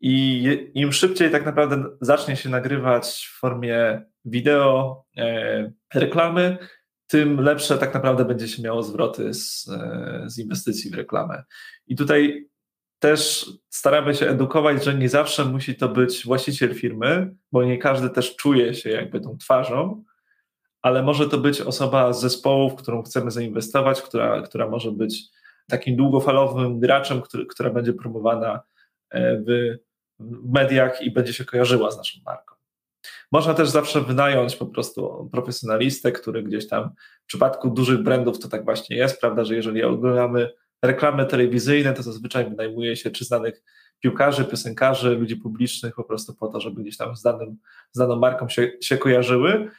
i 0.00 0.70
im 0.74 0.92
szybciej 0.92 1.30
tak 1.30 1.46
naprawdę 1.46 1.84
zacznie 2.00 2.36
się 2.36 2.48
nagrywać 2.48 3.28
w 3.34 3.38
formie 3.38 4.02
wideo 4.24 5.04
e, 5.16 5.72
reklamy, 5.94 6.58
tym 7.06 7.40
lepsze 7.40 7.78
tak 7.78 7.94
naprawdę 7.94 8.24
będzie 8.24 8.48
się 8.48 8.62
miało 8.62 8.82
zwroty 8.82 9.34
z, 9.34 9.68
e, 9.68 10.24
z 10.26 10.38
inwestycji 10.38 10.90
w 10.90 10.94
reklamę. 10.94 11.44
I 11.86 11.96
tutaj 11.96 12.48
też 12.98 13.50
staramy 13.68 14.14
się 14.14 14.28
edukować, 14.28 14.84
że 14.84 14.94
nie 14.94 15.08
zawsze 15.08 15.44
musi 15.44 15.74
to 15.76 15.88
być 15.88 16.24
właściciel 16.24 16.74
firmy, 16.74 17.34
bo 17.52 17.64
nie 17.64 17.78
każdy 17.78 18.10
też 18.10 18.36
czuje 18.36 18.74
się 18.74 18.90
jakby 18.90 19.20
tą 19.20 19.38
twarzą, 19.38 20.04
ale 20.82 21.02
może 21.02 21.28
to 21.28 21.38
być 21.38 21.60
osoba 21.60 22.12
z 22.12 22.20
zespołu, 22.20 22.70
w 22.70 22.74
którą 22.74 23.02
chcemy 23.02 23.30
zainwestować, 23.30 24.02
która, 24.02 24.42
która 24.42 24.68
może 24.68 24.92
być 24.92 25.22
takim 25.68 25.96
długofalowym 25.96 26.80
graczem, 26.80 27.22
który, 27.22 27.46
która 27.46 27.70
będzie 27.70 27.92
promowana 27.92 28.60
e, 29.10 29.36
w 29.36 29.76
mediach 30.52 31.02
i 31.02 31.10
będzie 31.10 31.32
się 31.32 31.44
kojarzyła 31.44 31.90
z 31.90 31.96
naszą 31.96 32.18
marką. 32.26 32.54
Można 33.32 33.54
też 33.54 33.68
zawsze 33.68 34.00
wynająć 34.00 34.56
po 34.56 34.66
prostu 34.66 35.28
profesjonalistę, 35.32 36.12
który 36.12 36.42
gdzieś 36.42 36.68
tam 36.68 36.90
w 37.22 37.26
przypadku 37.26 37.70
dużych 37.70 38.02
brandów 38.02 38.38
to 38.38 38.48
tak 38.48 38.64
właśnie 38.64 38.96
jest, 38.96 39.20
prawda, 39.20 39.44
że 39.44 39.54
jeżeli 39.54 39.82
oglądamy 39.82 40.50
reklamy 40.82 41.26
telewizyjne, 41.26 41.94
to 41.94 42.02
zazwyczaj 42.02 42.50
wynajmuje 42.50 42.96
się 42.96 43.10
czy 43.10 43.24
znanych 43.24 43.62
piłkarzy, 44.00 44.44
piosenkarzy, 44.44 45.10
ludzi 45.10 45.36
publicznych 45.36 45.94
po 45.94 46.04
prostu 46.04 46.34
po 46.34 46.48
to, 46.48 46.60
żeby 46.60 46.82
gdzieś 46.82 46.96
tam 46.96 47.16
z, 47.16 47.22
danym, 47.22 47.56
z 47.92 47.98
daną 47.98 48.16
marką 48.16 48.48
się, 48.48 48.72
się 48.80 48.98
kojarzyły. 48.98 49.70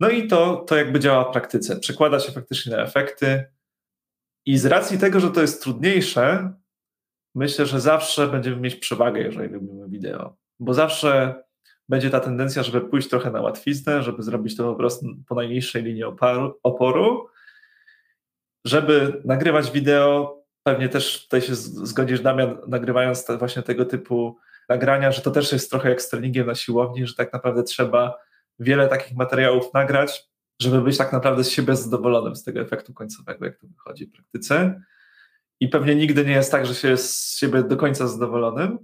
No 0.00 0.08
i 0.08 0.26
to, 0.26 0.56
to 0.56 0.76
jakby 0.76 1.00
działa 1.00 1.24
w 1.24 1.32
praktyce. 1.32 1.80
Przekłada 1.80 2.20
się 2.20 2.32
faktycznie 2.32 2.76
na 2.76 2.82
efekty. 2.82 3.44
I 4.46 4.58
z 4.58 4.66
racji 4.66 4.98
tego, 4.98 5.20
że 5.20 5.30
to 5.30 5.40
jest 5.40 5.62
trudniejsze, 5.62 6.52
myślę, 7.34 7.66
że 7.66 7.80
zawsze 7.80 8.26
będziemy 8.26 8.56
mieć 8.56 8.76
przewagę, 8.76 9.20
jeżeli 9.20 9.54
robimy 9.54 9.88
wideo. 9.88 10.36
Bo 10.60 10.74
zawsze 10.74 11.42
będzie 11.88 12.10
ta 12.10 12.20
tendencja, 12.20 12.62
żeby 12.62 12.80
pójść 12.80 13.08
trochę 13.08 13.30
na 13.30 13.40
łatwiznę, 13.40 14.02
żeby 14.02 14.22
zrobić 14.22 14.56
to 14.56 14.72
po 14.72 14.74
prostu 14.74 15.06
po 15.28 15.34
najniższej 15.34 15.82
linii 15.82 16.04
oporu, 16.04 16.58
oporu 16.62 17.28
żeby 18.68 19.22
nagrywać 19.24 19.70
wideo, 19.70 20.44
pewnie 20.62 20.88
też 20.88 21.22
tutaj 21.22 21.42
się 21.42 21.54
zgodzisz, 21.54 22.20
Damian, 22.20 22.58
nagrywając 22.66 23.24
te, 23.24 23.38
właśnie 23.38 23.62
tego 23.62 23.84
typu 23.84 24.38
nagrania, 24.68 25.12
że 25.12 25.22
to 25.22 25.30
też 25.30 25.52
jest 25.52 25.70
trochę 25.70 25.88
jak 25.88 26.02
z 26.02 26.08
treningiem 26.08 26.46
na 26.46 26.54
siłowni, 26.54 27.06
że 27.06 27.14
tak 27.14 27.32
naprawdę 27.32 27.62
trzeba 27.62 28.18
wiele 28.58 28.88
takich 28.88 29.16
materiałów 29.16 29.74
nagrać, 29.74 30.28
żeby 30.62 30.80
być 30.80 30.98
tak 30.98 31.12
naprawdę 31.12 31.44
z 31.44 31.50
siebie 31.50 31.76
zadowolonym 31.76 32.36
z 32.36 32.44
tego 32.44 32.60
efektu 32.60 32.94
końcowego, 32.94 33.44
jak 33.44 33.58
to 33.58 33.66
wychodzi 33.66 34.06
w 34.06 34.12
praktyce. 34.12 34.82
I 35.60 35.68
pewnie 35.68 35.94
nigdy 35.94 36.24
nie 36.24 36.32
jest 36.32 36.52
tak, 36.52 36.66
że 36.66 36.74
się 36.74 36.88
jest 36.88 37.16
z 37.16 37.38
siebie 37.38 37.62
do 37.62 37.76
końca 37.76 38.06
zadowolonym, 38.06 38.78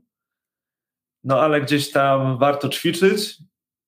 no 1.25 1.41
ale 1.41 1.61
gdzieś 1.61 1.91
tam 1.91 2.39
warto 2.39 2.69
ćwiczyć 2.69 3.39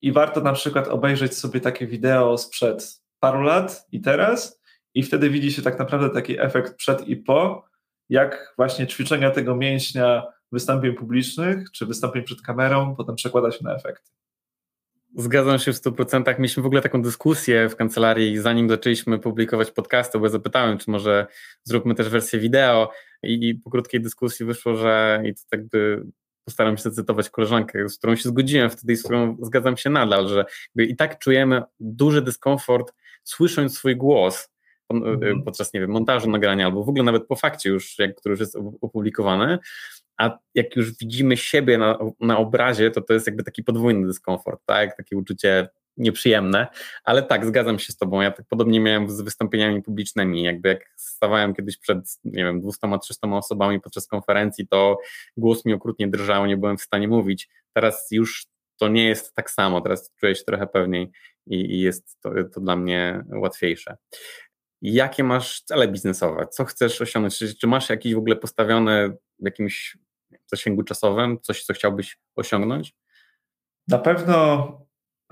i 0.03 0.13
warto 0.13 0.41
na 0.41 0.53
przykład 0.53 0.89
obejrzeć 0.89 1.39
sobie 1.39 1.61
takie 1.61 1.87
wideo 1.87 2.39
sprzed 2.39 3.03
paru 3.21 3.43
lat 3.43 3.87
i 3.93 4.01
teraz 4.01 4.61
i 4.97 5.03
wtedy 5.03 5.31
widzi 5.31 5.53
się 5.53 5.63
tak 5.63 5.79
naprawdę 5.79 6.11
taki 6.11 6.41
efekt 6.41 6.75
przed 6.75 7.09
i 7.09 7.17
po, 7.17 7.65
jak 8.09 8.55
właśnie 8.57 8.87
ćwiczenia 8.87 9.31
tego 9.31 9.57
mięśnia 9.57 10.23
wystąpień 10.53 10.95
publicznych 10.95 11.71
czy 11.71 11.87
wystąpień 11.87 12.23
przed 12.23 12.43
kamerą 12.43 12.97
potem 12.97 13.15
przekłada 13.15 13.51
się 13.51 13.65
na 13.65 13.75
efekty. 13.75 14.11
Zgadzam 15.17 15.59
się 15.59 15.73
w 15.73 15.77
100%. 15.77 16.39
Mieliśmy 16.39 16.63
w 16.63 16.67
ogóle 16.67 16.83
taką 16.83 17.03
dyskusję 17.03 17.69
w 17.69 17.77
kancelarii, 17.77 18.39
zanim 18.39 18.69
zaczęliśmy 18.69 19.19
publikować 19.19 19.71
podcasty, 19.71 20.19
bo 20.19 20.27
ja 20.27 20.31
zapytałem, 20.31 20.79
czy 20.79 20.91
może 20.91 21.27
zróbmy 21.65 21.95
też 21.95 22.09
wersję 22.09 22.39
wideo 22.39 22.91
i, 23.23 23.55
po 23.55 23.71
krótkiej 23.71 24.01
dyskusji 24.01 24.47
wyszło, 24.47 24.77
że 24.77 25.23
i 25.25 25.35
to 25.35 25.41
tak 25.51 25.69
by 25.69 26.07
postaram 26.45 26.77
się 26.77 26.83
zacytować 26.83 27.31
koleżankę, 27.31 27.89
z 27.89 27.99
którą 27.99 28.17
się 28.17 28.29
zgodziłem 28.29 28.71
wtedy 28.71 28.93
i 28.93 28.97
z 28.97 29.03
którą 29.03 29.37
zgadzam 29.43 29.77
się 29.77 29.91
nadal, 29.91 30.29
że 30.29 30.45
i 30.77 30.97
tak 30.97 31.19
czujemy 31.19 31.63
duży 31.81 32.23
dyskomfort 32.23 32.95
słysząc 33.25 33.79
swój 33.79 33.97
głos. 33.97 34.56
Podczas, 35.45 35.73
nie 35.73 35.81
wiem, 35.81 35.91
montażu 35.91 36.31
nagrania 36.31 36.67
albo 36.67 36.85
w 36.85 36.89
ogóle 36.89 37.05
nawet 37.05 37.27
po 37.27 37.37
fakcie 37.37 37.71
już, 37.71 37.99
jak, 37.99 38.15
który 38.15 38.33
już 38.33 38.41
jest 38.41 38.57
opublikowany, 38.81 39.59
a 40.17 40.39
jak 40.55 40.77
już 40.77 40.99
widzimy 40.99 41.37
siebie 41.37 41.79
na, 41.79 41.99
na 42.21 42.39
obrazie, 42.39 42.91
to 42.91 43.01
to 43.01 43.15
jest 43.15 43.27
jakby 43.27 43.43
taki 43.43 43.65
podwójny 43.65 44.07
dyskomfort, 44.07 44.61
tak, 44.67 44.97
takie 44.97 45.17
uczucie 45.17 45.69
nieprzyjemne, 45.97 46.67
ale 47.05 47.23
tak, 47.23 47.47
zgadzam 47.47 47.79
się 47.79 47.93
z 47.93 47.97
tobą, 47.97 48.21
ja 48.21 48.31
tak 48.31 48.47
podobnie 48.49 48.81
miałem 48.81 49.11
z 49.11 49.21
wystąpieniami 49.21 49.83
publicznymi, 49.83 50.43
jakby 50.43 50.69
jak 50.69 50.93
stawałem 50.97 51.55
kiedyś 51.55 51.79
przed, 51.79 51.99
nie 52.25 52.45
wiem, 52.45 52.63
200-300 52.63 53.37
osobami 53.37 53.81
podczas 53.81 54.07
konferencji, 54.07 54.69
to 54.69 54.99
głos 55.37 55.65
mi 55.65 55.73
okrutnie 55.73 56.09
drżał, 56.09 56.47
nie 56.47 56.57
byłem 56.57 56.79
w 56.79 56.83
stanie 56.83 57.09
mówić, 57.09 57.49
teraz 57.73 58.09
już 58.11 58.47
to 58.77 58.89
nie 58.89 59.09
jest 59.09 59.35
tak 59.35 59.51
samo, 59.51 59.81
teraz 59.81 60.13
czuję 60.21 60.35
się 60.35 60.45
trochę 60.45 60.67
pewniej 60.67 61.11
i, 61.47 61.57
i 61.57 61.81
jest 61.81 62.21
to, 62.21 62.31
to 62.55 62.61
dla 62.61 62.77
mnie 62.77 63.25
łatwiejsze. 63.33 63.97
Jakie 64.83 65.25
masz 65.25 65.61
cele 65.61 65.89
biznesowe? 65.89 66.47
Co 66.47 66.65
chcesz 66.65 67.01
osiągnąć? 67.01 67.39
Czy, 67.39 67.55
czy 67.55 67.67
masz 67.67 67.91
jakieś 67.91 68.15
w 68.15 68.19
ogóle 68.19 68.37
postawione 68.37 69.09
w 69.39 69.45
jakimś 69.45 69.99
zasięgu 70.47 70.83
czasowym, 70.83 71.39
coś, 71.43 71.65
co 71.65 71.75
chciałbyś 71.75 72.19
osiągnąć? 72.37 72.95
Na 73.89 73.99
pewno 73.99 74.69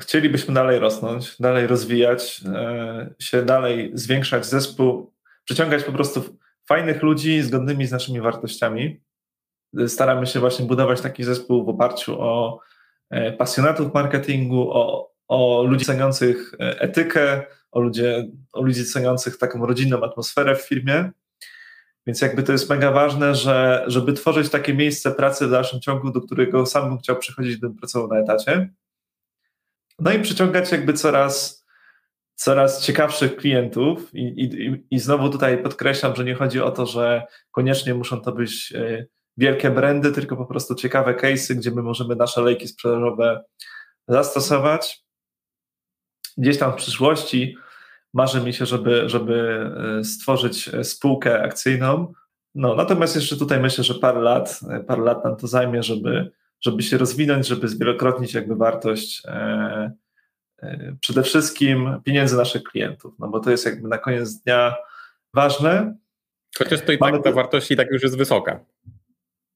chcielibyśmy 0.01 0.55
dalej 0.55 0.79
rosnąć, 0.79 1.37
dalej 1.41 1.67
rozwijać 1.67 2.41
e, 2.55 3.15
się, 3.19 3.43
dalej 3.43 3.91
zwiększać 3.95 4.47
zespół, 4.47 5.13
przyciągać 5.45 5.85
po 5.85 5.93
prostu 5.93 6.39
fajnych 6.69 7.03
ludzi 7.03 7.43
zgodnymi 7.43 7.87
z 7.87 7.93
naszymi 7.93 8.21
wartościami. 8.21 9.01
Staramy 9.87 10.27
się 10.27 10.41
właśnie 10.41 10.67
budować 10.67 11.01
taki 11.01 11.25
zespół 11.25 11.65
w 11.65 11.69
oparciu 11.69 12.21
o 12.21 12.61
e, 13.11 13.33
pasjonatów 13.33 13.95
marketingu, 13.95 14.71
o, 14.73 15.11
o 15.29 15.63
ludzi 15.63 15.85
ceniących 15.85 16.55
e, 16.61 16.81
etykę, 16.81 17.47
o, 17.75 17.81
ludzie, 17.81 18.29
o 18.53 18.63
ludzi 18.63 18.85
ceniących 18.85 19.39
taką 19.39 19.67
rodzinną 19.67 20.03
atmosferę 20.03 20.57
w 20.57 20.63
firmie. 20.63 21.11
Więc 22.07 22.21
jakby 22.21 22.43
to 22.43 22.53
jest 22.53 22.71
mega 22.71 22.93
ważne, 22.93 23.35
że, 23.35 23.85
żeby 23.87 24.13
tworzyć 24.13 24.51
takie 24.51 24.75
miejsce 24.75 25.11
pracy 25.11 25.47
w 25.47 25.51
dalszym 25.51 25.81
ciągu, 25.81 26.11
do 26.11 26.21
którego 26.21 26.67
sam 26.67 26.89
bym 26.89 26.99
chciał 26.99 27.17
przychodzić, 27.17 27.57
gdybym 27.57 27.77
pracował 27.77 28.09
na 28.09 28.19
etacie. 28.19 28.71
No 29.99 30.13
i 30.13 30.21
przyciągać 30.21 30.73
jakby 30.73 30.93
coraz, 30.93 31.65
coraz 32.35 32.83
ciekawszych 32.83 33.37
klientów. 33.37 34.15
I, 34.15 34.23
i, 34.23 34.85
I 34.91 34.99
znowu 34.99 35.31
tutaj 35.31 35.63
podkreślam, 35.63 36.17
że 36.17 36.25
nie 36.25 36.35
chodzi 36.35 36.61
o 36.61 36.71
to, 36.71 36.87
że 36.87 37.27
koniecznie 37.51 37.95
muszą 37.95 38.21
to 38.21 38.33
być 38.33 38.73
e, 38.77 39.07
wielkie 39.37 39.71
brandy, 39.71 40.13
tylko 40.13 40.37
po 40.37 40.47
prostu 40.47 40.75
ciekawe 40.75 41.15
case'y, 41.15 41.55
gdzie 41.55 41.71
my 41.71 41.83
możemy 41.83 42.17
nasze 42.17 42.43
lejki 42.43 42.69
sprzedażowe 42.69 43.45
zastosować. 44.09 45.04
Gdzieś 46.37 46.59
tam 46.59 46.73
w 46.73 46.77
przyszłości 46.77 47.57
marzy 48.15 48.41
mi 48.41 48.53
się, 48.53 48.67
żeby, 48.67 49.09
żeby 49.09 49.67
e, 50.01 50.05
stworzyć 50.05 50.69
e, 50.69 50.85
spółkę 50.85 51.43
akcyjną. 51.43 52.13
No, 52.55 52.75
natomiast 52.75 53.17
jeszcze 53.17 53.37
tutaj 53.37 53.61
myślę, 53.61 53.85
że 53.85 53.95
parę 53.95 54.21
lat, 54.21 54.61
e, 54.71 54.81
parę 54.81 55.03
lat 55.03 55.25
nam 55.25 55.37
to 55.37 55.47
zajmie, 55.47 55.83
żeby, 55.83 56.31
żeby 56.61 56.83
się 56.83 56.99
rozwinąć, 56.99 57.47
żeby 57.47 57.69
zwielokrotnić 57.69 58.35
jakby 58.35 58.57
wartość 58.57 59.23
e, 59.27 59.93
e, 60.63 60.97
przede 61.01 61.23
wszystkim 61.23 62.01
pieniędzy 62.05 62.37
naszych 62.37 62.63
klientów, 62.63 63.15
no 63.19 63.29
bo 63.29 63.41
to 63.41 63.51
jest 63.51 63.67
jakby 63.67 63.89
na 63.89 63.99
koniec 63.99 64.35
dnia 64.35 64.77
ważne. 65.35 65.97
Chociaż 66.59 66.81
to 66.81 66.93
i 66.93 66.99
tak 66.99 67.25
ta 67.25 67.33
wartość 67.33 67.71
i 67.71 67.77
tak 67.77 67.91
już 67.91 68.03
jest 68.03 68.19
wysoka. 68.19 68.61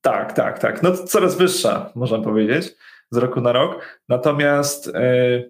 Tak, 0.01 0.33
tak, 0.33 0.59
tak. 0.59 0.83
No 0.83 0.93
coraz 0.97 1.37
wyższa, 1.37 1.93
można 1.95 2.19
powiedzieć, 2.19 2.75
z 3.11 3.17
roku 3.17 3.41
na 3.41 3.53
rok. 3.53 4.01
Natomiast 4.09 4.89
e, 4.89 5.43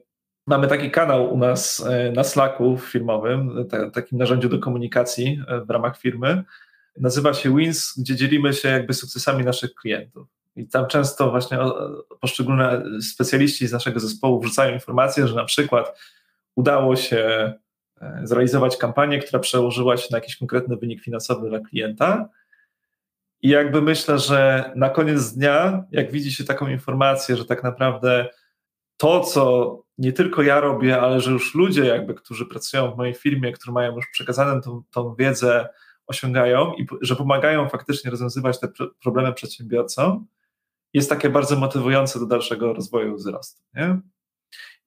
Mamy 0.49 0.69
taki 0.69 0.91
kanał 0.91 1.35
u 1.35 1.39
nas 1.39 1.87
e, 1.87 2.13
na 2.13 2.25
Slacku 2.25 2.79
firmowym, 2.79 3.69
takim 3.93 4.19
narzędziu 4.19 4.49
do 4.49 4.59
komunikacji 4.59 5.43
e, 5.49 5.61
w 5.61 5.71
ramach 5.71 5.99
firmy. 5.99 6.45
Nazywa 6.97 7.35
się 7.35 7.57
Wins, 7.57 7.95
gdzie 7.99 8.17
dzielimy 8.17 8.53
się 8.53 8.69
jakby 8.69 8.95
sukcesami 8.95 9.45
naszych 9.45 9.75
klientów. 9.75 10.29
I 10.57 10.67
tam 10.67 10.87
często 10.87 11.31
właśnie 11.31 11.59
poszczególne 12.21 12.83
specjaliści 13.01 13.67
z 13.67 13.73
naszego 13.73 14.01
zespołu 14.01 14.41
wrzucają 14.41 14.75
informacje, 14.75 15.29
że 15.29 15.35
na 15.35 15.45
przykład 15.45 15.99
udało 16.55 16.97
się 16.97 17.53
e, 18.01 18.21
zrealizować 18.25 18.77
kampanię, 18.77 19.19
która 19.19 19.39
przełożyła 19.41 19.97
się 19.97 20.09
na 20.11 20.19
jakiś 20.19 20.37
konkretny 20.37 20.77
wynik 20.77 21.03
finansowy 21.03 21.49
dla 21.49 21.61
klienta. 21.61 22.29
I 23.43 23.49
jakby 23.49 23.83
myślę, 23.83 24.19
że 24.19 24.73
na 24.77 24.91
koniec 24.91 25.33
dnia, 25.33 25.85
jak 25.91 26.13
widzi 26.13 26.33
się 26.33 26.45
taką 26.45 26.69
informację, 26.69 27.37
że 27.37 27.45
tak 27.45 27.63
naprawdę 27.63 28.29
to, 28.99 29.21
co 29.21 29.83
nie 29.99 30.13
tylko 30.13 30.43
ja 30.43 30.61
robię, 30.61 31.01
ale 31.01 31.21
że 31.21 31.31
już 31.31 31.55
ludzie, 31.55 31.85
jakby, 31.85 32.15
którzy 32.15 32.47
pracują 32.47 32.93
w 32.93 32.97
mojej 32.97 33.15
firmie, 33.15 33.53
którzy 33.53 33.73
mają 33.73 33.97
już 33.97 34.07
przekazaną 34.13 34.61
tą, 34.61 34.83
tą 34.91 35.15
wiedzę, 35.15 35.69
osiągają 36.07 36.75
i 36.75 36.87
że 37.01 37.17
pomagają 37.17 37.69
faktycznie 37.69 38.11
rozwiązywać 38.11 38.61
te 38.61 38.69
problemy 39.03 39.33
przedsiębiorcom, 39.33 40.27
jest 40.95 41.11
takie 41.11 41.31
bardzo 41.31 41.57
motywujące 41.57 42.19
do 42.19 42.27
dalszego 42.27 42.73
rozwoju 42.73 43.17
wzrostu. 43.17 43.63
Nie? 43.75 44.01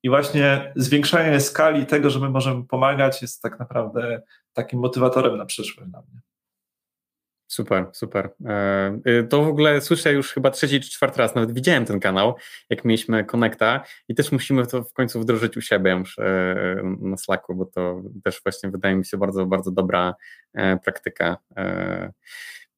I 0.03 0.09
właśnie 0.09 0.73
zwiększanie 0.75 1.39
skali 1.39 1.85
tego, 1.85 2.09
że 2.09 2.19
my 2.19 2.29
możemy 2.29 2.63
pomagać, 2.63 3.21
jest 3.21 3.41
tak 3.41 3.59
naprawdę 3.59 4.21
takim 4.53 4.79
motywatorem 4.79 5.37
na 5.37 5.45
przyszłość 5.45 5.89
dla 5.89 6.01
mnie. 6.01 6.21
Super, 7.51 7.85
super. 7.93 8.29
E, 8.45 8.99
y, 9.07 9.27
to 9.29 9.43
w 9.43 9.47
ogóle 9.47 9.81
słyszę 9.81 10.13
już 10.13 10.33
chyba 10.33 10.51
trzeci 10.51 10.79
czy 10.79 10.89
czwarty 10.89 11.17
raz, 11.17 11.35
nawet 11.35 11.51
widziałem 11.51 11.85
ten 11.85 11.99
kanał, 11.99 12.35
jak 12.69 12.85
mieliśmy 12.85 13.25
Connecta 13.25 13.83
i 14.07 14.15
też 14.15 14.31
musimy 14.31 14.67
to 14.67 14.83
w 14.83 14.93
końcu 14.93 15.19
wdrożyć 15.19 15.57
u 15.57 15.61
siebie 15.61 15.91
już 15.91 16.19
e, 16.19 16.55
na 17.01 17.17
Slacku, 17.17 17.55
bo 17.55 17.65
to 17.65 18.01
też 18.23 18.41
właśnie 18.43 18.69
wydaje 18.69 18.95
mi 18.95 19.05
się 19.05 19.17
bardzo, 19.17 19.45
bardzo 19.45 19.71
dobra 19.71 20.15
e, 20.53 20.77
praktyka. 20.77 21.37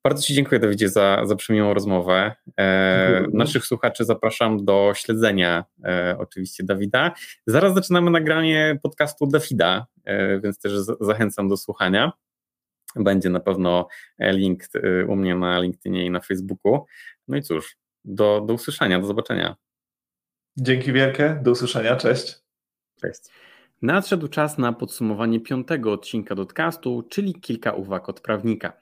Bardzo 0.04 0.22
Ci 0.24 0.34
dziękuję, 0.34 0.60
Dawidzie, 0.60 0.90
za, 0.90 1.22
za 1.26 1.36
przymiłą 1.36 1.74
rozmowę. 1.74 2.36
E, 2.60 3.24
naszych 3.34 3.66
słuchaczy 3.66 4.06
zapraszam 4.06 4.66
do 4.66 4.92
śledzenia 4.96 5.66
e, 5.84 6.16
oczywiście 6.20 6.64
Dawida. 6.64 7.12
Zaraz 7.48 7.74
zaczynamy 7.74 8.12
nagranie 8.12 8.80
podcastu 8.84 9.28
Dawida, 9.28 9.86
e, 10.06 10.40
więc 10.40 10.60
też 10.60 10.74
zachęcam 11.00 11.48
do 11.48 11.58
słuchania. 11.58 12.12
Będzie 12.96 13.30
na 13.30 13.40
pewno 13.40 13.88
link 14.20 14.64
e, 14.76 15.06
u 15.06 15.16
mnie 15.16 15.36
na 15.36 15.60
LinkedInie 15.60 16.06
i 16.06 16.12
na 16.12 16.20
Facebooku. 16.20 16.86
No 17.28 17.38
i 17.38 17.42
cóż, 17.42 17.78
do, 18.06 18.42
do 18.48 18.54
usłyszenia, 18.54 19.00
do 19.00 19.08
zobaczenia. 19.08 19.56
Dzięki 20.58 20.94
wielkie, 20.94 21.40
do 21.44 21.52
usłyszenia, 21.52 21.96
cześć. 21.96 22.36
Cześć. 23.02 23.22
Nadszedł 23.82 24.28
czas 24.28 24.58
na 24.58 24.74
podsumowanie 24.74 25.40
piątego 25.40 25.92
odcinka 25.92 26.36
podcastu, 26.36 27.04
czyli 27.10 27.34
kilka 27.34 27.72
uwag 27.72 28.10
od 28.10 28.22
prawnika. 28.22 28.74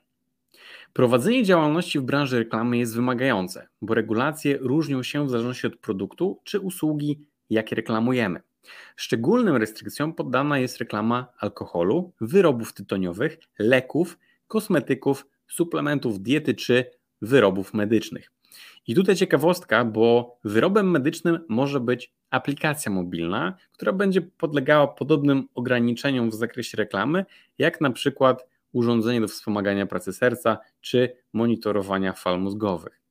Prowadzenie 0.93 1.43
działalności 1.43 1.99
w 1.99 2.03
branży 2.03 2.39
reklamy 2.39 2.77
jest 2.77 2.95
wymagające, 2.95 3.67
bo 3.81 3.93
regulacje 3.93 4.57
różnią 4.57 5.03
się 5.03 5.25
w 5.25 5.29
zależności 5.29 5.67
od 5.67 5.75
produktu 5.75 6.39
czy 6.43 6.59
usługi, 6.59 7.19
jakie 7.49 7.75
reklamujemy. 7.75 8.41
Szczególnym 8.95 9.55
restrykcjom 9.55 10.13
poddana 10.13 10.59
jest 10.59 10.77
reklama 10.77 11.27
alkoholu, 11.39 12.13
wyrobów 12.21 12.73
tytoniowych, 12.73 13.37
leków, 13.59 14.17
kosmetyków, 14.47 15.27
suplementów 15.47 16.21
diety 16.21 16.53
czy 16.53 16.85
wyrobów 17.21 17.73
medycznych. 17.73 18.31
I 18.87 18.95
tutaj 18.95 19.15
ciekawostka, 19.15 19.85
bo 19.85 20.37
wyrobem 20.43 20.91
medycznym 20.91 21.39
może 21.49 21.79
być 21.79 22.13
aplikacja 22.29 22.91
mobilna, 22.91 23.57
która 23.71 23.93
będzie 23.93 24.21
podlegała 24.21 24.87
podobnym 24.87 25.47
ograniczeniom 25.53 26.29
w 26.29 26.35
zakresie 26.35 26.77
reklamy, 26.77 27.25
jak 27.57 27.81
na 27.81 27.91
przykład 27.91 28.47
urządzenie 28.71 29.21
do 29.21 29.27
wspomagania 29.27 29.85
pracy 29.85 30.13
serca 30.13 30.57
czy 30.81 31.15
monitorowania 31.33 32.13
fal 32.13 32.41
mózgowych. 32.41 33.01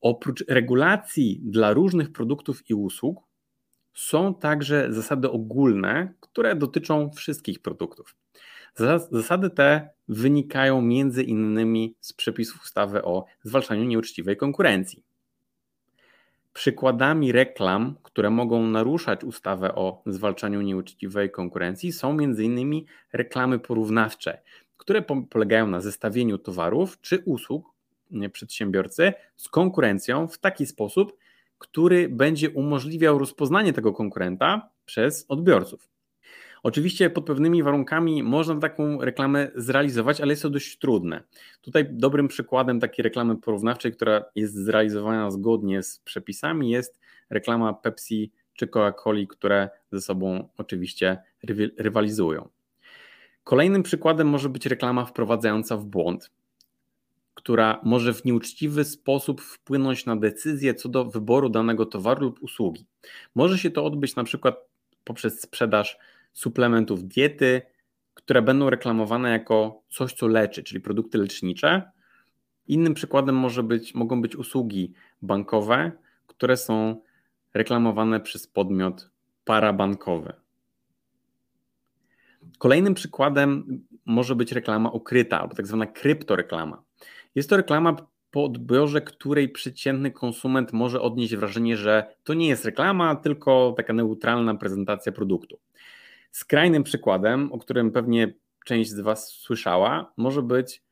Oprócz 0.00 0.44
regulacji 0.48 1.40
dla 1.42 1.72
różnych 1.72 2.12
produktów 2.12 2.70
i 2.70 2.74
usług, 2.74 3.23
są 3.94 4.34
także 4.34 4.92
zasady 4.92 5.30
ogólne, 5.30 6.14
które 6.20 6.56
dotyczą 6.56 7.10
wszystkich 7.10 7.62
produktów. 7.62 8.16
Zasady 9.10 9.50
te 9.50 9.88
wynikają 10.08 10.82
między 10.82 11.22
innymi 11.22 11.94
z 12.00 12.12
przepisów 12.12 12.62
ustawy 12.62 13.04
o 13.04 13.24
zwalczaniu 13.42 13.84
nieuczciwej 13.84 14.36
konkurencji. 14.36 15.02
Przykładami 16.52 17.32
reklam, 17.32 17.94
które 18.02 18.30
mogą 18.30 18.66
naruszać 18.66 19.24
ustawę 19.24 19.74
o 19.74 20.02
zwalczaniu 20.06 20.60
nieuczciwej 20.60 21.30
konkurencji 21.30 21.92
są 21.92 22.10
m.in. 22.10 22.84
reklamy 23.12 23.58
porównawcze, 23.58 24.42
które 24.76 25.02
polegają 25.30 25.66
na 25.66 25.80
zestawieniu 25.80 26.38
towarów 26.38 27.00
czy 27.00 27.18
usług 27.18 27.74
przedsiębiorcy 28.32 29.12
z 29.36 29.48
konkurencją 29.48 30.28
w 30.28 30.38
taki 30.38 30.66
sposób, 30.66 31.16
który 31.58 32.08
będzie 32.08 32.50
umożliwiał 32.50 33.18
rozpoznanie 33.18 33.72
tego 33.72 33.92
konkurenta 33.92 34.68
przez 34.84 35.26
odbiorców. 35.28 35.88
Oczywiście 36.62 37.10
pod 37.10 37.26
pewnymi 37.26 37.62
warunkami 37.62 38.22
można 38.22 38.60
taką 38.60 39.00
reklamę 39.00 39.50
zrealizować, 39.54 40.20
ale 40.20 40.32
jest 40.32 40.42
to 40.42 40.50
dość 40.50 40.78
trudne. 40.78 41.22
Tutaj 41.62 41.86
dobrym 41.90 42.28
przykładem 42.28 42.80
takiej 42.80 43.02
reklamy 43.02 43.36
porównawczej, 43.36 43.92
która 43.92 44.24
jest 44.34 44.54
zrealizowana 44.54 45.30
zgodnie 45.30 45.82
z 45.82 45.98
przepisami, 45.98 46.70
jest 46.70 47.00
reklama 47.30 47.74
Pepsi 47.74 48.32
czy 48.54 48.66
Coca-Coli, 48.66 49.26
które 49.26 49.68
ze 49.92 50.00
sobą 50.00 50.48
oczywiście 50.56 51.18
rywalizują. 51.78 52.48
Kolejnym 53.44 53.82
przykładem 53.82 54.28
może 54.28 54.48
być 54.48 54.66
reklama 54.66 55.04
wprowadzająca 55.04 55.76
w 55.76 55.84
błąd, 55.84 56.30
która 57.34 57.80
może 57.82 58.14
w 58.14 58.24
nieuczciwy 58.24 58.84
sposób 58.84 59.40
wpłynąć 59.40 60.06
na 60.06 60.16
decyzję 60.16 60.74
co 60.74 60.88
do 60.88 61.04
wyboru 61.04 61.48
danego 61.48 61.86
towaru 61.86 62.24
lub 62.24 62.42
usługi. 62.42 62.86
Może 63.34 63.58
się 63.58 63.70
to 63.70 63.84
odbyć 63.84 64.16
na 64.16 64.24
przykład 64.24 64.56
poprzez 65.04 65.40
sprzedaż 65.40 65.98
suplementów 66.32 67.08
diety, 67.08 67.62
które 68.14 68.42
będą 68.42 68.70
reklamowane 68.70 69.30
jako 69.30 69.82
coś, 69.88 70.12
co 70.12 70.26
leczy, 70.26 70.62
czyli 70.62 70.80
produkty 70.80 71.18
lecznicze. 71.18 71.90
Innym 72.68 72.94
przykładem 72.94 73.36
może 73.36 73.62
być, 73.62 73.94
mogą 73.94 74.22
być 74.22 74.36
usługi 74.36 74.92
bankowe, 75.22 75.92
które 76.26 76.56
są 76.56 77.02
reklamowane 77.54 78.20
przez 78.20 78.46
podmiot 78.46 79.10
parabankowy. 79.44 80.32
Kolejnym 82.58 82.94
przykładem 82.94 83.80
może 84.06 84.36
być 84.36 84.52
reklama 84.52 84.90
ukryta 84.90 85.40
albo 85.40 85.54
tak 85.54 85.66
zwana 85.66 85.86
kryptoreklama. 85.86 86.83
Jest 87.34 87.50
to 87.50 87.56
reklama 87.56 87.96
po 88.30 88.44
odbiorze 88.44 89.00
której 89.00 89.48
przeciętny 89.48 90.10
konsument 90.10 90.72
może 90.72 91.00
odnieść 91.00 91.36
wrażenie, 91.36 91.76
że 91.76 92.14
to 92.24 92.34
nie 92.34 92.48
jest 92.48 92.64
reklama, 92.64 93.16
tylko 93.16 93.74
taka 93.76 93.92
neutralna 93.92 94.54
prezentacja 94.54 95.12
produktu. 95.12 95.58
Skrajnym 96.30 96.82
przykładem, 96.82 97.52
o 97.52 97.58
którym 97.58 97.90
pewnie 97.90 98.34
część 98.64 98.90
z 98.90 99.00
Was 99.00 99.28
słyszała, 99.28 100.12
może 100.16 100.42
być 100.42 100.82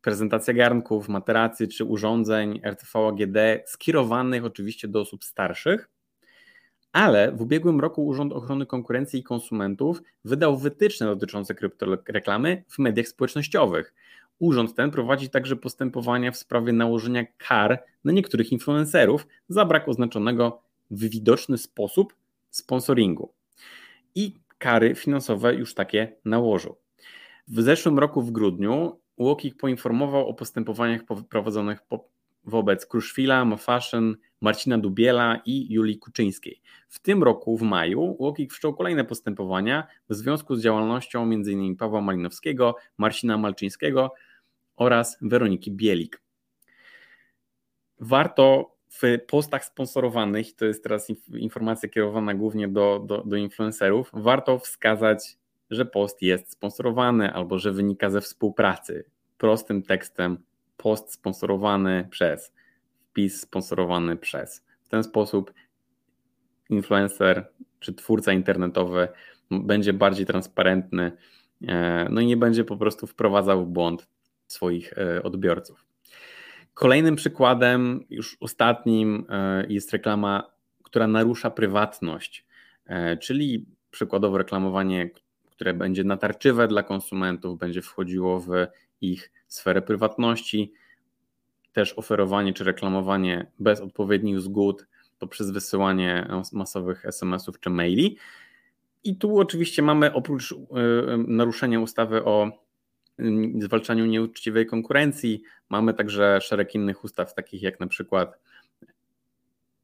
prezentacja 0.00 0.54
garnków, 0.54 1.08
materacy 1.08 1.68
czy 1.68 1.84
urządzeń 1.84 2.60
RTV 2.62 3.08
AGD 3.08 3.68
skierowanych 3.70 4.44
oczywiście 4.44 4.88
do 4.88 5.00
osób 5.00 5.24
starszych, 5.24 5.88
ale 6.92 7.32
w 7.32 7.40
ubiegłym 7.42 7.80
roku 7.80 8.06
Urząd 8.06 8.32
Ochrony 8.32 8.66
Konkurencji 8.66 9.20
i 9.20 9.22
Konsumentów 9.22 10.02
wydał 10.24 10.58
wytyczne 10.58 11.06
dotyczące 11.06 11.54
kryptoreklamy 11.54 12.64
w 12.68 12.78
mediach 12.78 13.08
społecznościowych. 13.08 13.94
Urząd 14.38 14.74
ten 14.74 14.90
prowadzi 14.90 15.30
także 15.30 15.56
postępowania 15.56 16.30
w 16.30 16.36
sprawie 16.36 16.72
nałożenia 16.72 17.24
kar 17.38 17.84
na 18.04 18.12
niektórych 18.12 18.52
influencerów 18.52 19.26
za 19.48 19.64
brak 19.64 19.88
oznaczonego 19.88 20.62
w 20.90 21.08
widoczny 21.08 21.58
sposób 21.58 22.14
sponsoringu. 22.50 23.32
I 24.14 24.34
kary 24.58 24.94
finansowe 24.94 25.54
już 25.54 25.74
takie 25.74 26.16
nałożył. 26.24 26.76
W 27.48 27.62
zeszłym 27.62 27.98
roku 27.98 28.22
w 28.22 28.30
grudniu 28.30 29.00
UOKiK 29.16 29.56
poinformował 29.56 30.28
o 30.28 30.34
postępowaniach 30.34 31.00
prowadzonych 31.28 31.80
wobec 32.44 32.86
Kruszwila, 32.86 33.44
Mofaszyn, 33.44 34.16
Marcina 34.40 34.78
Dubiela 34.78 35.40
i 35.46 35.72
Julii 35.72 35.98
Kuczyńskiej. 35.98 36.60
W 36.88 36.98
tym 36.98 37.22
roku, 37.22 37.56
w 37.58 37.62
maju, 37.62 38.16
UOKiK 38.18 38.52
wszczął 38.52 38.74
kolejne 38.74 39.04
postępowania 39.04 39.86
w 40.08 40.14
związku 40.14 40.56
z 40.56 40.62
działalnością 40.62 41.22
m.in. 41.22 41.76
Pawła 41.76 42.00
Malinowskiego, 42.00 42.76
Marcina 42.98 43.38
Malczyńskiego 43.38 44.12
oraz 44.76 45.18
Weroniki 45.22 45.72
Bielik. 45.72 46.22
Warto 48.00 48.76
w 49.02 49.18
postach 49.26 49.64
sponsorowanych, 49.64 50.54
to 50.54 50.64
jest 50.64 50.82
teraz 50.82 51.08
informacja 51.32 51.88
kierowana 51.88 52.34
głównie 52.34 52.68
do, 52.68 53.04
do, 53.06 53.22
do 53.26 53.36
influencerów, 53.36 54.10
warto 54.12 54.58
wskazać, 54.58 55.38
że 55.70 55.86
post 55.86 56.22
jest 56.22 56.52
sponsorowany 56.52 57.32
albo 57.32 57.58
że 57.58 57.72
wynika 57.72 58.10
ze 58.10 58.20
współpracy. 58.20 59.04
Prostym 59.38 59.82
tekstem 59.82 60.38
post 60.76 61.12
sponsorowany 61.12 62.08
przez, 62.10 62.52
wpis 63.10 63.40
sponsorowany 63.40 64.16
przez. 64.16 64.64
W 64.84 64.88
ten 64.88 65.04
sposób 65.04 65.52
influencer 66.70 67.52
czy 67.80 67.94
twórca 67.94 68.32
internetowy 68.32 69.08
będzie 69.50 69.92
bardziej 69.92 70.26
transparentny, 70.26 71.12
e, 71.68 72.08
no 72.10 72.20
i 72.20 72.26
nie 72.26 72.36
będzie 72.36 72.64
po 72.64 72.76
prostu 72.76 73.06
wprowadzał 73.06 73.64
w 73.64 73.68
błąd 73.68 74.08
swoich 74.46 74.98
e, 74.98 75.22
odbiorców. 75.22 75.84
Kolejnym 76.74 77.16
przykładem, 77.16 78.04
już 78.10 78.36
ostatnim, 78.40 79.26
e, 79.28 79.66
jest 79.68 79.92
reklama, 79.92 80.50
która 80.82 81.06
narusza 81.06 81.50
prywatność, 81.50 82.46
e, 82.86 83.16
czyli 83.16 83.66
przykładowo 83.90 84.38
reklamowanie, 84.38 85.10
które 85.50 85.74
będzie 85.74 86.04
natarczywe 86.04 86.68
dla 86.68 86.82
konsumentów, 86.82 87.58
będzie 87.58 87.82
wchodziło 87.82 88.40
w 88.40 88.50
ich 89.00 89.32
sferę 89.48 89.82
prywatności, 89.82 90.72
też 91.72 91.92
oferowanie 91.98 92.52
czy 92.52 92.64
reklamowanie 92.64 93.46
bez 93.58 93.80
odpowiednich 93.80 94.40
zgód 94.40 94.86
poprzez 95.18 95.50
wysyłanie 95.50 96.28
masowych 96.52 97.04
SMS-ów 97.04 97.60
czy 97.60 97.70
maili. 97.70 98.16
I 99.04 99.16
tu 99.16 99.38
oczywiście 99.38 99.82
mamy 99.82 100.12
oprócz 100.12 100.54
naruszenia 101.26 101.80
ustawy 101.80 102.24
o 102.24 102.65
zwalczaniu 103.58 104.06
nieuczciwej 104.06 104.66
konkurencji. 104.66 105.42
Mamy 105.68 105.94
także 105.94 106.40
szereg 106.40 106.74
innych 106.74 107.04
ustaw, 107.04 107.34
takich 107.34 107.62
jak 107.62 107.80
na 107.80 107.86
przykład 107.86 108.38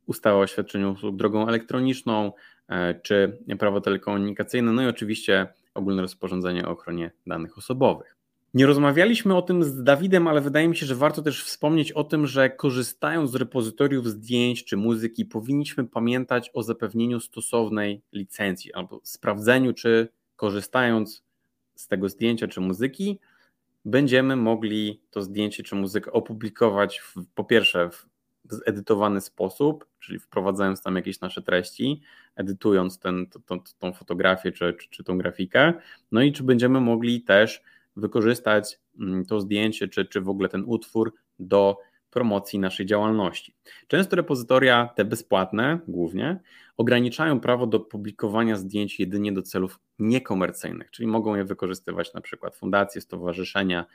ustawa 0.06 0.38
o 0.38 0.46
świadczeniu 0.46 0.92
usług 0.92 1.16
drogą 1.16 1.48
elektroniczną, 1.48 2.32
e, 2.68 2.94
czy 2.94 3.38
prawo 3.58 3.80
telekomunikacyjne, 3.80 4.72
no 4.72 4.82
i 4.82 4.86
oczywiście 4.86 5.46
ogólne 5.74 6.02
rozporządzenie 6.02 6.66
o 6.66 6.70
ochronie 6.70 7.10
danych 7.26 7.58
osobowych. 7.58 8.16
Nie 8.54 8.66
rozmawialiśmy 8.66 9.36
o 9.36 9.42
tym 9.42 9.64
z 9.64 9.82
Dawidem, 9.82 10.26
ale 10.26 10.40
wydaje 10.40 10.68
mi 10.68 10.76
się, 10.76 10.86
że 10.86 10.94
warto 10.94 11.22
też 11.22 11.44
wspomnieć 11.44 11.92
o 11.92 12.04
tym, 12.04 12.26
że 12.26 12.50
korzystając 12.50 13.30
z 13.30 13.34
repozytoriów 13.34 14.08
zdjęć 14.08 14.64
czy 14.64 14.76
muzyki, 14.76 15.24
powinniśmy 15.24 15.84
pamiętać 15.84 16.50
o 16.54 16.62
zapewnieniu 16.62 17.20
stosownej 17.20 18.02
licencji 18.12 18.72
albo 18.72 19.00
sprawdzeniu, 19.02 19.72
czy 19.72 20.08
korzystając 20.36 21.24
z 21.82 21.88
tego 21.88 22.08
zdjęcia 22.08 22.48
czy 22.48 22.60
muzyki, 22.60 23.18
będziemy 23.84 24.36
mogli 24.36 25.02
to 25.10 25.22
zdjęcie 25.22 25.62
czy 25.62 25.74
muzykę 25.74 26.12
opublikować 26.12 27.00
w, 27.00 27.14
po 27.34 27.44
pierwsze 27.44 27.90
w 27.90 28.06
zedytowany 28.44 29.20
sposób, 29.20 29.86
czyli 30.00 30.18
wprowadzając 30.18 30.82
tam 30.82 30.96
jakieś 30.96 31.20
nasze 31.20 31.42
treści, 31.42 32.02
edytując 32.36 32.98
ten, 32.98 33.26
to, 33.26 33.38
to, 33.40 33.58
tą 33.78 33.92
fotografię 33.92 34.52
czy, 34.52 34.74
czy, 34.80 34.88
czy 34.90 35.04
tą 35.04 35.18
grafikę, 35.18 35.72
no 36.12 36.22
i 36.22 36.32
czy 36.32 36.42
będziemy 36.42 36.80
mogli 36.80 37.22
też 37.22 37.62
wykorzystać 37.96 38.80
mm, 39.00 39.24
to 39.24 39.40
zdjęcie 39.40 39.88
czy, 39.88 40.04
czy 40.04 40.20
w 40.20 40.28
ogóle 40.28 40.48
ten 40.48 40.64
utwór 40.66 41.14
do 41.38 41.78
promocji 42.12 42.58
naszej 42.58 42.86
działalności. 42.86 43.54
Często 43.88 44.16
repozytoria, 44.16 44.88
te 44.96 45.04
bezpłatne 45.04 45.78
głównie, 45.88 46.40
ograniczają 46.76 47.40
prawo 47.40 47.66
do 47.66 47.80
publikowania 47.80 48.56
zdjęć 48.56 49.00
jedynie 49.00 49.32
do 49.32 49.42
celów 49.42 49.80
niekomercyjnych, 49.98 50.90
czyli 50.90 51.06
mogą 51.06 51.34
je 51.34 51.44
wykorzystywać 51.44 52.14
na 52.14 52.20
przykład 52.20 52.56
fundacje, 52.56 53.00
stowarzyszenia, 53.00 53.86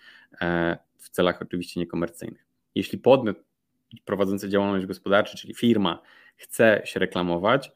e, 0.41 0.77
w 0.97 1.09
celach 1.09 1.41
oczywiście 1.41 1.79
niekomercyjnych. 1.79 2.45
Jeśli 2.75 2.97
podmiot 2.97 3.37
prowadzący 4.05 4.49
działalność 4.49 4.85
gospodarczą, 4.85 5.37
czyli 5.37 5.53
firma, 5.53 6.01
chce 6.37 6.81
się 6.85 6.99
reklamować, 6.99 7.71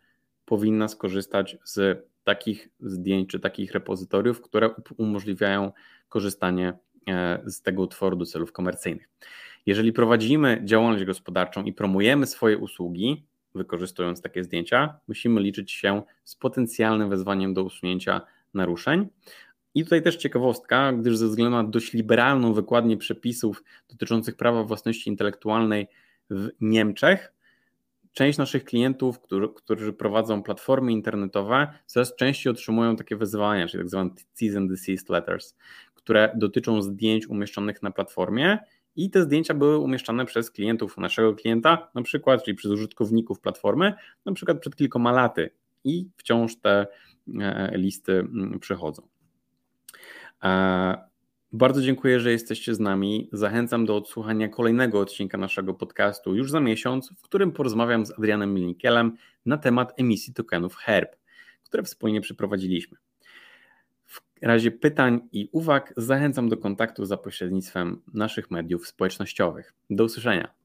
powinna 0.45 0.87
skorzystać 0.87 1.57
z 1.63 2.07
takich 2.23 2.69
zdjęć 2.79 3.29
czy 3.29 3.39
takich 3.39 3.71
repozytoriów, 3.71 4.41
które 4.41 4.69
umożliwiają 4.97 5.71
korzystanie 6.09 6.73
e, 7.09 7.41
z 7.45 7.61
tego 7.61 7.81
utworu 7.81 8.15
do 8.15 8.25
celów 8.25 8.51
komercyjnych. 8.51 9.09
Jeżeli 9.65 9.93
prowadzimy 9.93 10.61
działalność 10.63 11.05
gospodarczą 11.05 11.63
i 11.63 11.73
promujemy 11.73 12.27
swoje 12.27 12.57
usługi, 12.57 13.25
wykorzystując 13.55 14.21
takie 14.21 14.43
zdjęcia, 14.43 14.99
musimy 15.07 15.41
liczyć 15.41 15.71
się 15.71 16.01
z 16.23 16.35
potencjalnym 16.35 17.09
wezwaniem 17.09 17.53
do 17.53 17.63
usunięcia 17.63 18.21
naruszeń. 18.53 19.07
I 19.75 19.83
tutaj 19.83 20.01
też 20.01 20.15
ciekawostka, 20.15 20.93
gdyż 20.93 21.17
ze 21.17 21.27
względu 21.27 21.51
na 21.57 21.63
dość 21.63 21.93
liberalną 21.93 22.53
wykładnię 22.53 22.97
przepisów 22.97 23.63
dotyczących 23.89 24.35
prawa 24.35 24.63
własności 24.63 25.09
intelektualnej 25.09 25.87
w 26.29 26.49
Niemczech, 26.61 27.33
część 28.13 28.37
naszych 28.37 28.63
klientów, 28.63 29.19
którzy, 29.19 29.47
którzy 29.55 29.93
prowadzą 29.93 30.43
platformy 30.43 30.91
internetowe, 30.91 31.67
coraz 31.85 32.15
częściej 32.15 32.51
otrzymują 32.51 32.95
takie 32.95 33.15
wezwania, 33.15 33.67
czyli 33.67 33.83
tak 33.83 33.89
zwane 33.89 34.09
cease 34.33 34.57
and 34.57 34.69
desist 34.69 35.09
letters, 35.09 35.55
które 35.95 36.31
dotyczą 36.35 36.81
zdjęć 36.81 37.27
umieszczonych 37.27 37.83
na 37.83 37.91
platformie 37.91 38.59
i 38.95 39.09
te 39.09 39.23
zdjęcia 39.23 39.53
były 39.53 39.77
umieszczane 39.77 40.25
przez 40.25 40.51
klientów 40.51 40.97
naszego 40.97 41.35
klienta, 41.35 41.89
na 41.95 42.01
przykład, 42.01 42.43
czyli 42.43 42.55
przez 42.55 42.71
użytkowników 42.71 43.39
platformy, 43.39 43.93
na 44.25 44.33
przykład 44.33 44.59
przed 44.59 44.75
kilkoma 44.75 45.11
laty 45.11 45.49
i 45.83 46.09
wciąż 46.17 46.55
te 46.55 46.87
e, 47.39 47.77
listy 47.77 48.13
mm, 48.13 48.59
przychodzą. 48.59 49.07
E, 50.43 51.11
bardzo 51.53 51.81
dziękuję, 51.81 52.19
że 52.19 52.31
jesteście 52.31 52.75
z 52.75 52.79
nami. 52.79 53.29
Zachęcam 53.31 53.85
do 53.85 53.95
odsłuchania 53.95 54.49
kolejnego 54.49 54.99
odcinka 54.99 55.37
naszego 55.37 55.73
podcastu 55.73 56.35
już 56.35 56.51
za 56.51 56.59
miesiąc, 56.59 57.13
w 57.17 57.21
którym 57.21 57.51
porozmawiam 57.51 58.05
z 58.05 58.11
Adrianem 58.11 58.53
Milnikielem 58.53 59.17
na 59.45 59.57
temat 59.57 59.93
emisji 59.97 60.33
tokenów 60.33 60.75
HERB, 60.75 61.15
które 61.63 61.83
wspólnie 61.83 62.21
przeprowadziliśmy. 62.21 62.97
W 64.11 64.21
razie 64.41 64.71
pytań 64.71 65.29
i 65.31 65.49
uwag 65.51 65.93
zachęcam 65.97 66.49
do 66.49 66.57
kontaktu 66.57 67.05
za 67.05 67.17
pośrednictwem 67.17 68.01
naszych 68.13 68.51
mediów 68.51 68.87
społecznościowych. 68.87 69.73
Do 69.89 70.03
usłyszenia. 70.03 70.60